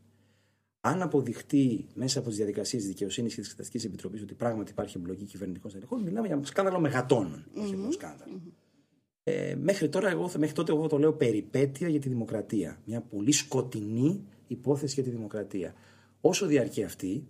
Αν 0.80 1.02
αποδειχτεί 1.02 1.88
μέσα 1.94 2.18
από 2.18 2.28
τις 2.28 2.36
διαδικασίες 2.36 2.82
της 2.82 2.90
δικαιοσύνης 2.90 3.34
και 3.34 3.40
της 3.40 3.50
Εξεταστική 3.50 3.86
Επιτροπής 3.86 4.22
ότι 4.22 4.34
πράγματι 4.34 4.70
υπάρχει 4.70 4.96
εμπλοκή 4.98 5.24
κυβερνητικών 5.24 5.70
στελεχών, 5.70 6.02
μιλάμε 6.02 6.26
για 6.26 6.40
σκάνδαλο 6.42 6.80
μεγατόνων, 6.80 7.46
όχι 7.54 7.74
απλό 7.74 7.92
σκάνδαλο. 7.92 8.40
Ε, 9.24 9.54
μέχρι, 9.54 9.88
τώρα, 9.88 10.10
εγώ, 10.10 10.30
μέχρι 10.38 10.54
τότε 10.54 10.72
εγώ 10.72 10.86
το 10.86 10.98
λέω 10.98 11.12
περιπέτεια 11.12 11.88
για 11.88 12.00
τη 12.00 12.08
δημοκρατία. 12.08 12.80
Μια 12.84 13.00
πολύ 13.00 13.32
σκοτεινή 13.32 14.24
υπόθεση 14.46 14.94
για 14.94 15.02
τη 15.02 15.10
δημοκρατία. 15.10 15.74
Όσο 16.20 16.46
διαρκεί 16.46 16.82
αυτή 16.82 17.28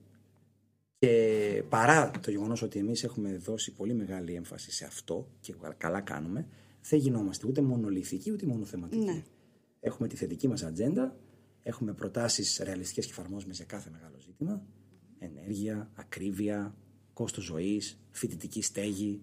και 0.98 1.62
παρά 1.68 2.10
το 2.10 2.30
γεγονός 2.30 2.62
ότι 2.62 2.78
εμείς 2.78 3.04
έχουμε 3.04 3.36
δώσει 3.36 3.72
πολύ 3.72 3.94
μεγάλη 3.94 4.34
έμφαση 4.34 4.72
σε 4.72 4.84
αυτό 4.84 5.28
και 5.40 5.54
καλά 5.76 6.00
κάνουμε, 6.00 6.46
δεν 6.82 6.98
γινόμαστε 6.98 7.46
ούτε 7.46 7.60
μονολυθικοί 7.62 8.32
ούτε 8.32 8.46
μονοθεματικοί. 8.46 9.04
Ναι. 9.04 9.22
Έχουμε 9.80 10.08
τη 10.08 10.16
θετική 10.16 10.48
μας 10.48 10.62
ατζέντα, 10.62 11.16
έχουμε 11.62 11.92
προτάσεις 11.92 12.60
ρεαλιστικές 12.64 13.06
και 13.06 13.10
εφαρμόσιμες 13.10 13.56
για 13.56 13.64
κάθε 13.64 13.90
μεγάλο 13.90 14.18
ζήτημα, 14.18 14.66
ενέργεια, 15.18 15.90
ακρίβεια, 15.94 16.74
κόστος 17.12 17.44
ζωής, 17.44 18.00
φοιτητική 18.10 18.62
στέγη, 18.62 19.22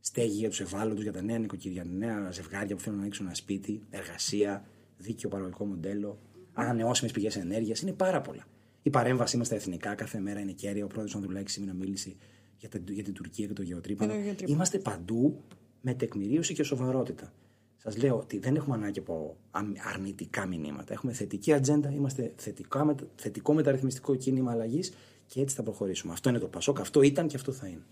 στέγη 0.00 0.36
για 0.38 0.48
τους 0.48 0.60
ευάλωτους, 0.60 1.02
για 1.02 1.12
τα 1.12 1.22
νέα 1.22 1.38
νοικοκυριά, 1.38 1.82
για 1.82 1.90
τα 1.92 1.98
νέα 1.98 2.30
ζευγάρια 2.30 2.74
που 2.76 2.80
θέλουν 2.82 2.96
να 2.96 3.02
ανοίξουν 3.02 3.26
ένα 3.26 3.34
σπίτι, 3.34 3.82
εργασία, 3.90 4.64
δίκαιο 4.96 5.28
παραγωγικό 5.30 5.64
μοντέλο, 5.66 6.18
ανανεώσιμες 6.52 7.12
πηγές 7.12 7.36
ενέργειας. 7.36 7.80
Είναι 7.80 7.92
πάρα 7.92 8.20
πολλά. 8.20 8.46
Η 8.82 8.90
παρέμβασή 8.90 9.36
μας 9.36 9.46
στα 9.46 9.54
εθνικά 9.56 9.94
κάθε 9.94 10.20
μέρα 10.20 10.40
είναι 10.40 10.52
κέρια. 10.52 10.84
Ο 10.84 10.86
πρόεδρος 10.86 11.14
Ανδρουλάκης 11.14 11.52
σήμερα 11.52 11.72
μίλησε 11.74 12.14
για, 12.58 12.68
τα, 12.68 12.78
για 12.88 13.02
την 13.04 13.12
Τουρκία 13.14 13.46
και 13.46 13.52
το 13.52 13.62
γεωτρύπανο. 13.62 14.10
Για 14.12 14.20
το 14.20 14.26
γεωτρύπανο. 14.26 14.54
Είμαστε 14.56 14.78
παντού 14.78 15.40
με 15.80 15.94
τεκμηρίωση 15.94 16.54
και 16.54 16.62
σοβαρότητα. 16.62 17.32
Σας 17.76 17.96
λέω 17.96 18.16
ότι 18.18 18.38
δεν 18.38 18.56
έχουμε 18.56 18.76
ανάγκη 18.76 18.98
από 18.98 19.36
αμ- 19.50 19.76
αρνητικά 19.94 20.46
μηνύματα. 20.46 20.92
Έχουμε 20.92 21.12
θετική 21.12 21.52
ατζέντα, 21.52 21.90
είμαστε 21.90 22.32
θετικά, 22.36 22.84
μετα- 22.84 23.06
θετικό 23.16 23.54
μεταρρυθμιστικό 23.54 24.14
κίνημα 24.14 24.50
αλλαγής 24.52 24.92
και 25.26 25.40
έτσι 25.40 25.56
θα 25.56 25.62
προχωρήσουμε. 25.62 26.12
Αυτό 26.12 26.28
είναι 26.28 26.38
το 26.38 26.46
Πασόκ, 26.48 26.80
αυτό 26.80 27.02
ήταν 27.02 27.26
και 27.26 27.36
αυτό 27.36 27.52
θα 27.52 27.66
είναι. 27.66 27.82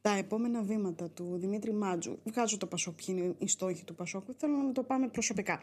Τα 0.00 0.16
επόμενα 0.16 0.62
βήματα 0.62 1.10
του 1.10 1.36
Δημήτρη 1.36 1.72
Μάτζου, 1.72 2.18
βγάζω 2.24 2.56
το 2.56 2.66
Πασόκ, 2.66 2.94
ποιοι 2.94 3.14
είναι 3.18 3.34
οι 3.38 3.48
στόχοι 3.48 3.84
του 3.84 3.94
Πασόκ, 3.94 4.24
θέλω 4.36 4.56
να 4.56 4.72
το 4.72 4.82
πάμε 4.82 5.08
προσωπικά. 5.08 5.60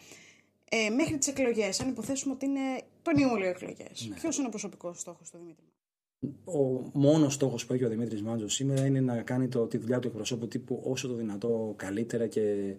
Ε, 0.70 0.90
μέχρι 0.90 1.18
τις 1.18 1.28
εκλογές, 1.28 1.80
αν 1.80 1.90
υποθέσουμε 1.90 2.34
ότι 2.34 2.46
είναι 2.46 2.82
τον 3.02 3.18
Ιούλιο 3.18 3.50
εκλογές, 3.50 4.08
Ναι. 4.10 4.16
ποιος 4.16 4.38
είναι 4.38 4.48
ο 4.48 4.50
προσωπικός 4.50 5.00
στόχος 5.00 5.30
του 5.30 5.38
Δημήτρη 5.38 5.64
Μάτζου; 5.64 6.60
Ο 6.62 6.90
μόνος 6.94 7.34
στόχος 7.34 7.66
που 7.66 7.74
έχει 7.74 7.84
ο 7.84 7.90
Δημήτρης 7.90 8.22
Μάντζο 8.22 8.48
σήμερα 8.48 8.86
είναι 8.86 9.00
να 9.02 9.22
κάνει 9.22 9.48
το, 9.48 9.68
τη 9.68 9.78
δουλειά 9.78 10.00
του 10.00 10.08
εκπροσώπου 10.08 10.48
τύπου 10.48 10.82
όσο 10.86 11.08
το 11.08 11.14
δυνατό 11.14 11.74
καλύτερα 11.76 12.28
και 12.28 12.76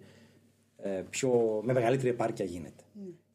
ε, 0.77 1.03
πιο, 1.09 1.61
με 1.63 1.73
μεγαλύτερη 1.73 2.09
επάρκεια 2.09 2.45
γίνεται. 2.45 2.83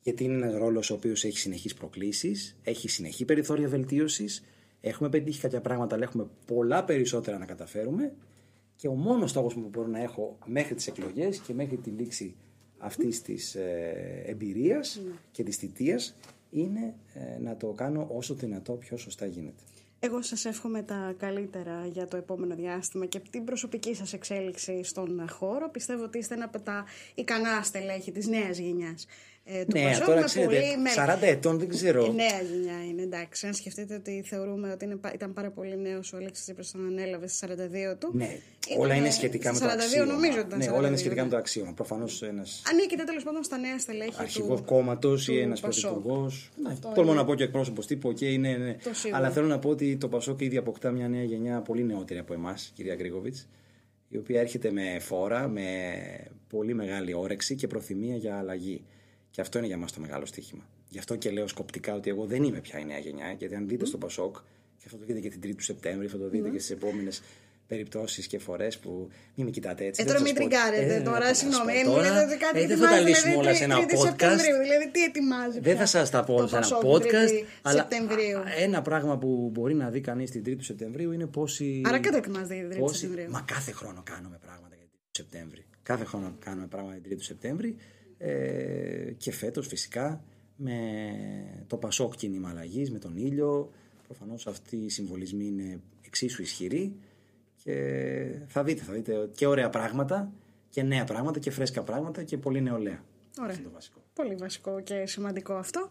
Γιατί 0.03 0.25
είναι 0.25 0.35
ένας 0.35 0.55
ρόλος 0.55 0.91
ο 0.91 0.95
οποίος 0.95 1.25
έχει 1.25 1.39
συνεχείς 1.39 1.75
προκλήσεις, 1.75 2.57
έχει 2.63 2.89
συνεχή 2.89 3.25
περιθώρια 3.25 3.69
βελτίωσης. 3.69 4.45
Έχουμε 4.87 5.09
πετύχει 5.09 5.41
κάποια 5.41 5.61
πράγματα, 5.61 5.95
αλλά 5.95 6.05
έχουμε 6.05 6.27
πολλά 6.47 6.85
περισσότερα 6.85 7.39
να 7.39 7.45
καταφέρουμε. 7.45 8.13
Και 8.77 8.89
ο 8.89 8.95
μόνος 8.95 9.31
στόχος 9.31 9.55
που 9.55 9.69
μπορώ 9.71 9.89
να 9.89 10.03
έχω 10.03 10.39
μέχρι 10.47 10.75
τις 10.75 10.87
εκλογές 10.87 11.39
και 11.39 11.55
μέχρι 11.55 11.77
τη 11.77 11.91
λήξη 11.91 12.37
αυτής 12.79 13.23
της 13.23 13.55
ε, 13.55 14.23
εμπειρίας 14.27 15.01
και 15.31 15.43
της 15.43 15.57
θητείας 15.57 16.17
είναι 16.51 16.95
ε, 17.15 17.39
να 17.39 17.57
το 17.57 17.67
κάνω 17.67 18.09
όσο 18.11 18.35
το 18.35 18.41
δυνατό 18.47 18.73
πιο 18.73 18.97
σωστά 18.97 19.27
γίνεται. 19.27 19.63
Εγώ 19.99 20.23
σας 20.23 20.45
εύχομαι 20.45 20.83
τα 20.83 21.15
καλύτερα 21.19 21.87
για 21.87 22.07
το 22.07 22.17
επόμενο 22.17 22.55
διάστημα 22.55 23.07
και 23.07 23.21
την 23.31 23.45
προσωπική 23.45 23.95
σας 23.95 24.13
εξέλιξη 24.13 24.83
στον 24.83 25.29
χώρο. 25.29 25.71
Πιστεύω 25.71 26.05
ότι 26.05 26.19
είστε 26.19 26.35
ένα 26.35 26.45
από 26.45 26.61
τα 26.61 26.85
ικανά 27.15 27.63
στελέχη 27.63 28.13
της 28.13 28.27
νέας 28.27 28.59
γενιάς. 28.59 29.07
Ε, 29.47 29.65
του 29.65 29.79
Ναι, 29.79 29.85
Πασόκ 29.85 30.05
τώρα 30.07 30.21
με 30.21 30.27
ξέρετε, 30.27 30.55
πολύ 30.55 30.79
με- 30.83 30.91
40 30.97 31.27
ετών 31.27 31.59
δεν 31.59 31.69
ξέρω. 31.69 32.05
Η 32.05 32.13
νέα 32.15 32.41
γενιά 32.51 32.85
είναι 32.89 33.03
εντάξει. 33.03 33.47
Αν 33.47 33.55
σκεφτείτε 33.55 33.95
ότι 33.95 34.23
θεωρούμε 34.27 34.73
ότι 34.73 34.85
είναι, 34.85 34.97
πα- 34.97 35.13
ήταν 35.15 35.33
πάρα 35.33 35.51
πολύ 35.51 35.77
νέος 35.79 36.13
ο 36.13 36.17
Αλέξης 36.17 36.45
Τσίπρας 36.45 36.69
όταν 36.75 36.87
ανέλαβε 36.87 37.27
στα 37.29 37.37
42 37.37 37.97
του. 37.99 38.11
Ναι, 38.15 38.25
Ήταν, 38.69 38.81
όλα 38.81 38.95
είναι 38.95 39.07
ε, 39.07 39.11
σχετικά 39.11 39.53
με 39.53 39.59
το 39.59 39.65
42 39.65 39.69
αξίωμα. 39.75 40.13
νομίζω 40.13 40.39
ότι 40.39 40.47
ήταν 40.47 40.59
ναι, 40.59 40.69
όλα 40.69 40.87
είναι 40.87 40.97
42, 40.97 40.99
σχετικά 40.99 41.21
ναι. 41.21 41.27
με 41.27 41.33
το 41.33 41.37
αξίωμα. 41.37 41.73
Προφανώς 41.73 42.23
ένας 42.23 42.63
Ανήκετε 42.71 43.05
τέλος 43.05 43.23
πάντων 43.23 43.43
στα 43.45 43.59
νέα 43.59 43.79
στελέχη 43.79 44.15
αρχηγός 44.19 44.61
του. 44.61 44.67
κόμματος 44.67 45.29
ή 45.29 45.33
του 45.33 45.39
ένας 45.39 45.61
Πασόκ. 45.61 45.91
πρωθυπουργός. 45.93 46.51
Ναι, 46.63 46.71
Αυτό 46.73 46.93
τολμώ 46.95 47.11
είναι. 47.11 47.21
να 47.21 47.27
πω 47.27 47.35
και 47.35 47.45
εκπρόσωπος 47.45 47.87
τύπου, 47.87 48.09
οκ, 48.09 48.21
ναι, 48.21 48.37
ναι. 48.57 48.75
Το 48.85 48.95
σίγουρο. 48.95 49.19
Αλλά 49.19 49.31
θέλω 49.31 49.47
να 49.47 49.59
πω 49.59 49.69
ότι 49.69 49.97
το 49.97 50.09
Πασόκ 50.09 50.41
ήδη 50.41 50.57
αποκτά 50.57 50.91
μια 50.91 51.09
νέα 51.09 51.23
γενιά 51.23 51.61
πολύ 51.61 51.85
νεότερη 51.85 52.19
από 52.21 52.33
εμάς, 52.35 52.73
κυρία 52.75 52.95
Γκρίγοβιτς, 52.95 53.49
η 54.09 54.17
οποία 54.17 54.41
έρχεται 54.41 54.71
με 54.71 54.97
φόρα, 55.01 55.49
με 55.49 55.63
πολύ 56.49 56.75
μεγάλη 56.75 57.15
όρεξη 57.15 57.55
και 57.55 57.67
προθυμία 57.67 58.17
για 58.17 58.39
αλλαγή. 58.39 58.85
Και 59.35 59.41
αυτό 59.41 59.59
είναι 59.59 59.67
για 59.67 59.77
μας 59.77 59.93
το 59.93 60.01
μεγάλο 60.01 60.27
στοίχημα. 60.27 60.65
Γι' 60.89 60.99
αυτό 60.99 61.17
και 61.17 61.31
λέω 61.31 61.47
σκοπτικά 61.47 61.95
ότι 61.95 62.11
εγώ 62.11 62.25
δεν 62.27 62.43
είμαι 62.43 62.59
πια 62.61 62.79
η 62.79 62.85
νέα 62.85 62.99
γενιά, 62.99 63.35
γιατί 63.39 63.55
αν 63.55 63.69
δείτε 63.69 63.85
στο 63.85 63.99
Πασόκ, 63.99 64.37
και 64.79 64.85
αυτό 64.87 64.97
το 64.97 65.05
δείτε 65.05 65.21
και 65.21 65.29
την 65.29 65.41
3η 65.45 65.55
του 65.57 65.63
Σεπτέμβρη, 65.63 66.07
θα 66.09 66.19
το 66.19 66.29
δείτε 66.29 66.49
και 66.49 66.59
στις 66.59 66.71
επόμενες 66.71 67.23
περιπτώσεις 67.67 68.27
και 68.27 68.39
φορές 68.39 68.79
που. 68.79 69.09
Μην 69.35 69.47
με 69.47 69.53
κοιτάτε 69.53 69.85
έτσι. 69.85 70.03
Ε, 70.03 70.05
δεν 70.05 70.15
τώρα 70.15 70.19
θα 70.19 70.25
μην 70.25 70.37
σας 70.37 70.45
πω- 70.45 70.51
τριγκάρετε 70.51 70.95
Ε, 70.95 71.01
τώρα, 71.01 71.21
θα 71.21 71.27
σας 71.27 71.39
συγγνώμη. 71.39 71.73
πω 71.73 71.79
Ε, 71.79 71.85
Μου 71.85 71.91
τώρα. 71.95 72.09
λέτε 72.09 72.25
ότι 72.25 72.37
κάτι 72.37 72.59
Ε, 72.61 72.67
δεν 72.67 72.77
θα 72.79 72.85
ετοιμάζει, 72.85 73.03
τα 73.03 73.09
λύσουμε 73.09 73.31
δηλαδή, 73.31 73.47
όλα 73.49 73.55
σε 73.61 73.65
ένα 73.65 73.77
τρίτη 73.77 73.95
podcast. 73.99 74.07
Σεπτεμβρίου, 74.09 74.57
δηλαδή 74.67 74.87
τι 74.95 75.01
ετοιμάζει. 75.09 75.59
Δεν 75.61 75.63
πια 75.63 75.77
θα 75.83 75.87
σας 75.87 76.11
τα 76.11 76.25
πω 76.25 76.35
το 76.37 76.47
σε 76.49 76.57
ένα 76.57 76.67
Πασόκ 76.69 76.83
podcast. 76.93 77.27
τρίτη 77.29 77.45
Αλλά 77.63 77.79
Σεπτεμβρίου. 77.81 78.39
ένα 78.67 78.83
πράγμα 78.83 79.15
που 79.19 79.29
μπορεί 79.55 79.75
να 79.75 79.87
δει 79.95 80.01
κανείς 80.01 80.31
την 80.31 80.43
3η 80.47 80.57
του 80.61 80.65
Σεπτεμβρίου 80.65 81.11
είναι 81.13 81.27
πόσοι. 81.27 81.81
Άρα 81.85 81.99
και 81.99 82.11
το 82.11 82.17
ετοιμάζετε 82.17 82.55
για 82.55 82.63
την 82.63 82.71
3η 82.73 82.81
πόσοι- 82.81 83.01
Σεπτεμβρίου. 83.01 83.31
Μα 83.37 83.41
κάθε 83.55 83.73
χρόνο 83.73 84.01
κάνουμε 84.13 84.39
πράγματα 84.47 84.75
για 84.79 84.87
την 84.87 84.93
3η 84.95 85.09
του 85.13 85.17
Σεπτέμβρη. 85.23 85.63
Κάθε 85.83 86.05
χρόνο 86.11 86.27
κάνουμε 86.47 86.67
πράγματα 86.67 86.93
για 86.97 87.03
την 87.03 87.11
3η 87.11 87.19
του 87.23 87.25
Σεπτέμβρη. 87.33 87.71
Ε, 88.19 89.13
και 89.17 89.33
φέτος 89.33 89.67
φυσικά 89.67 90.25
με 90.57 90.79
το 91.67 91.77
Πασόκ 91.77 92.15
κίνημα 92.15 92.49
αλλαγής, 92.51 92.91
με 92.91 92.99
τον 92.99 93.17
ήλιο. 93.17 93.71
Προφανώς 94.07 94.47
αυτοί 94.47 94.77
οι 94.77 94.89
συμβολισμοί 94.89 95.45
είναι 95.47 95.81
εξίσου 96.01 96.43
ισχυροί. 96.43 96.97
Και 97.65 97.75
θα 98.47 98.65
δείτε, 98.65 98.83
θα 98.83 98.93
δείτε 98.93 99.31
και 99.35 99.47
ωραία 99.47 99.71
πράγματα 99.71 100.33
και 100.69 100.83
νέα 100.83 101.05
πράγματα 101.05 101.39
και 101.39 101.51
φρέσκα 101.51 101.83
πράγματα 101.83 102.23
και 102.23 102.39
πολύ 102.39 102.61
νεολαία. 102.61 103.05
Ωραία. 103.39 103.51
Αυτό 103.51 103.61
είναι 103.61 103.69
το 103.69 103.75
βασικό. 103.75 104.03
Πολύ 104.15 104.35
βασικό 104.35 104.81
και 104.81 105.07
σημαντικό 105.07 105.55
αυτό. 105.55 105.89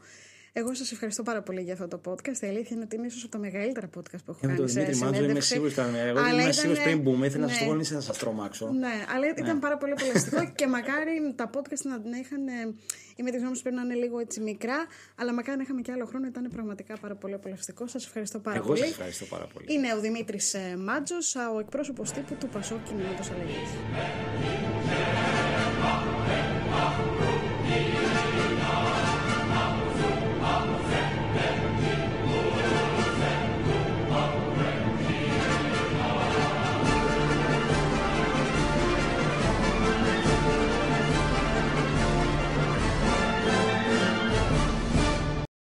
Εγώ 0.56 0.74
σας 0.74 0.92
ευχαριστώ 0.92 1.24
πάρα 1.24 1.42
πολύ 1.42 1.62
για 1.62 1.74
αυτό 1.74 1.88
το 1.88 2.02
podcast. 2.06 2.40
Η 2.42 2.48
αλήθεια 2.48 2.76
είναι 2.76 2.84
ότι 2.84 2.96
είναι 2.96 3.06
ίσως 3.08 3.24
από 3.24 3.32
τα 3.32 3.38
μεγαλύτερα 3.38 3.88
podcast 3.98 4.24
που 4.26 4.32
έχω 4.32 4.40
Και 4.40 4.48
με 4.48 4.54
κάνει. 4.54 4.58
τον 4.58 4.68
σε 4.68 4.80
Δημήτρη 4.80 4.98
Μάντζο 5.00 5.08
είμαι 5.16 5.22
συνέντευξη. 5.22 5.48
σίγουρος 5.54 5.72
ήταν. 5.74 5.96
Εγώ 5.96 6.20
Αλλά 6.20 6.30
είμαι 6.32 6.42
ήταν- 6.42 6.54
σίγουρος 6.54 6.84
πριν 6.84 7.00
μπούμε, 7.02 7.26
ήθελα 7.26 7.46
να 7.46 7.52
ναι. 7.52 7.54
σα 7.58 7.60
το 7.64 7.70
πω, 7.70 7.76
μην 7.76 7.86
σας 7.86 8.18
τρομάξω. 8.18 8.72
Ναι, 8.72 8.94
αλλά 9.16 9.28
ήταν 9.38 9.60
πάρα 9.60 9.78
πολύ 9.78 9.92
απολαυστικό 9.92 10.52
και 10.56 10.68
μακάρι 10.68 11.34
τα 11.36 11.50
podcast 11.54 11.82
να 11.84 12.02
την 12.02 12.12
είχαν. 12.14 12.48
ε, 12.48 12.74
Είμαι 13.16 13.32
τη 13.32 13.38
γνώμη 13.38 13.60
πρέπει 13.60 13.76
να 13.76 13.82
είναι 13.82 13.94
λίγο 13.94 14.20
έτσι 14.20 14.40
μικρά, 14.42 14.76
αλλά 15.16 15.34
μακάρι 15.34 15.58
να 15.58 15.64
είχαμε 15.64 15.82
και 15.82 15.92
άλλο 15.92 16.06
χρόνο. 16.06 16.28
Ήταν 16.28 16.50
πραγματικά 16.54 16.98
πάρα 16.98 17.16
πολύ 17.16 17.34
απολαυστικό. 17.34 17.88
Σας 17.88 18.06
ευχαριστώ 18.06 18.40
πάρα 18.40 18.58
Εγώ 18.58 18.68
πολύ. 18.68 18.80
σα 18.80 18.86
ευχαριστώ 18.86 19.26
πάρα 19.26 19.48
πολύ. 19.54 19.66
Είναι 19.74 19.94
ο 19.94 20.00
Δημήτρης 20.00 20.56
Μάτζο, 20.78 21.16
ο 21.56 21.60
εκπρόσωπος 21.60 22.12
τύπου 22.12 22.36
του 22.40 22.48
Πασό 22.48 22.80
Κινήματο 22.88 23.24
Αλλαγή. 23.34 23.58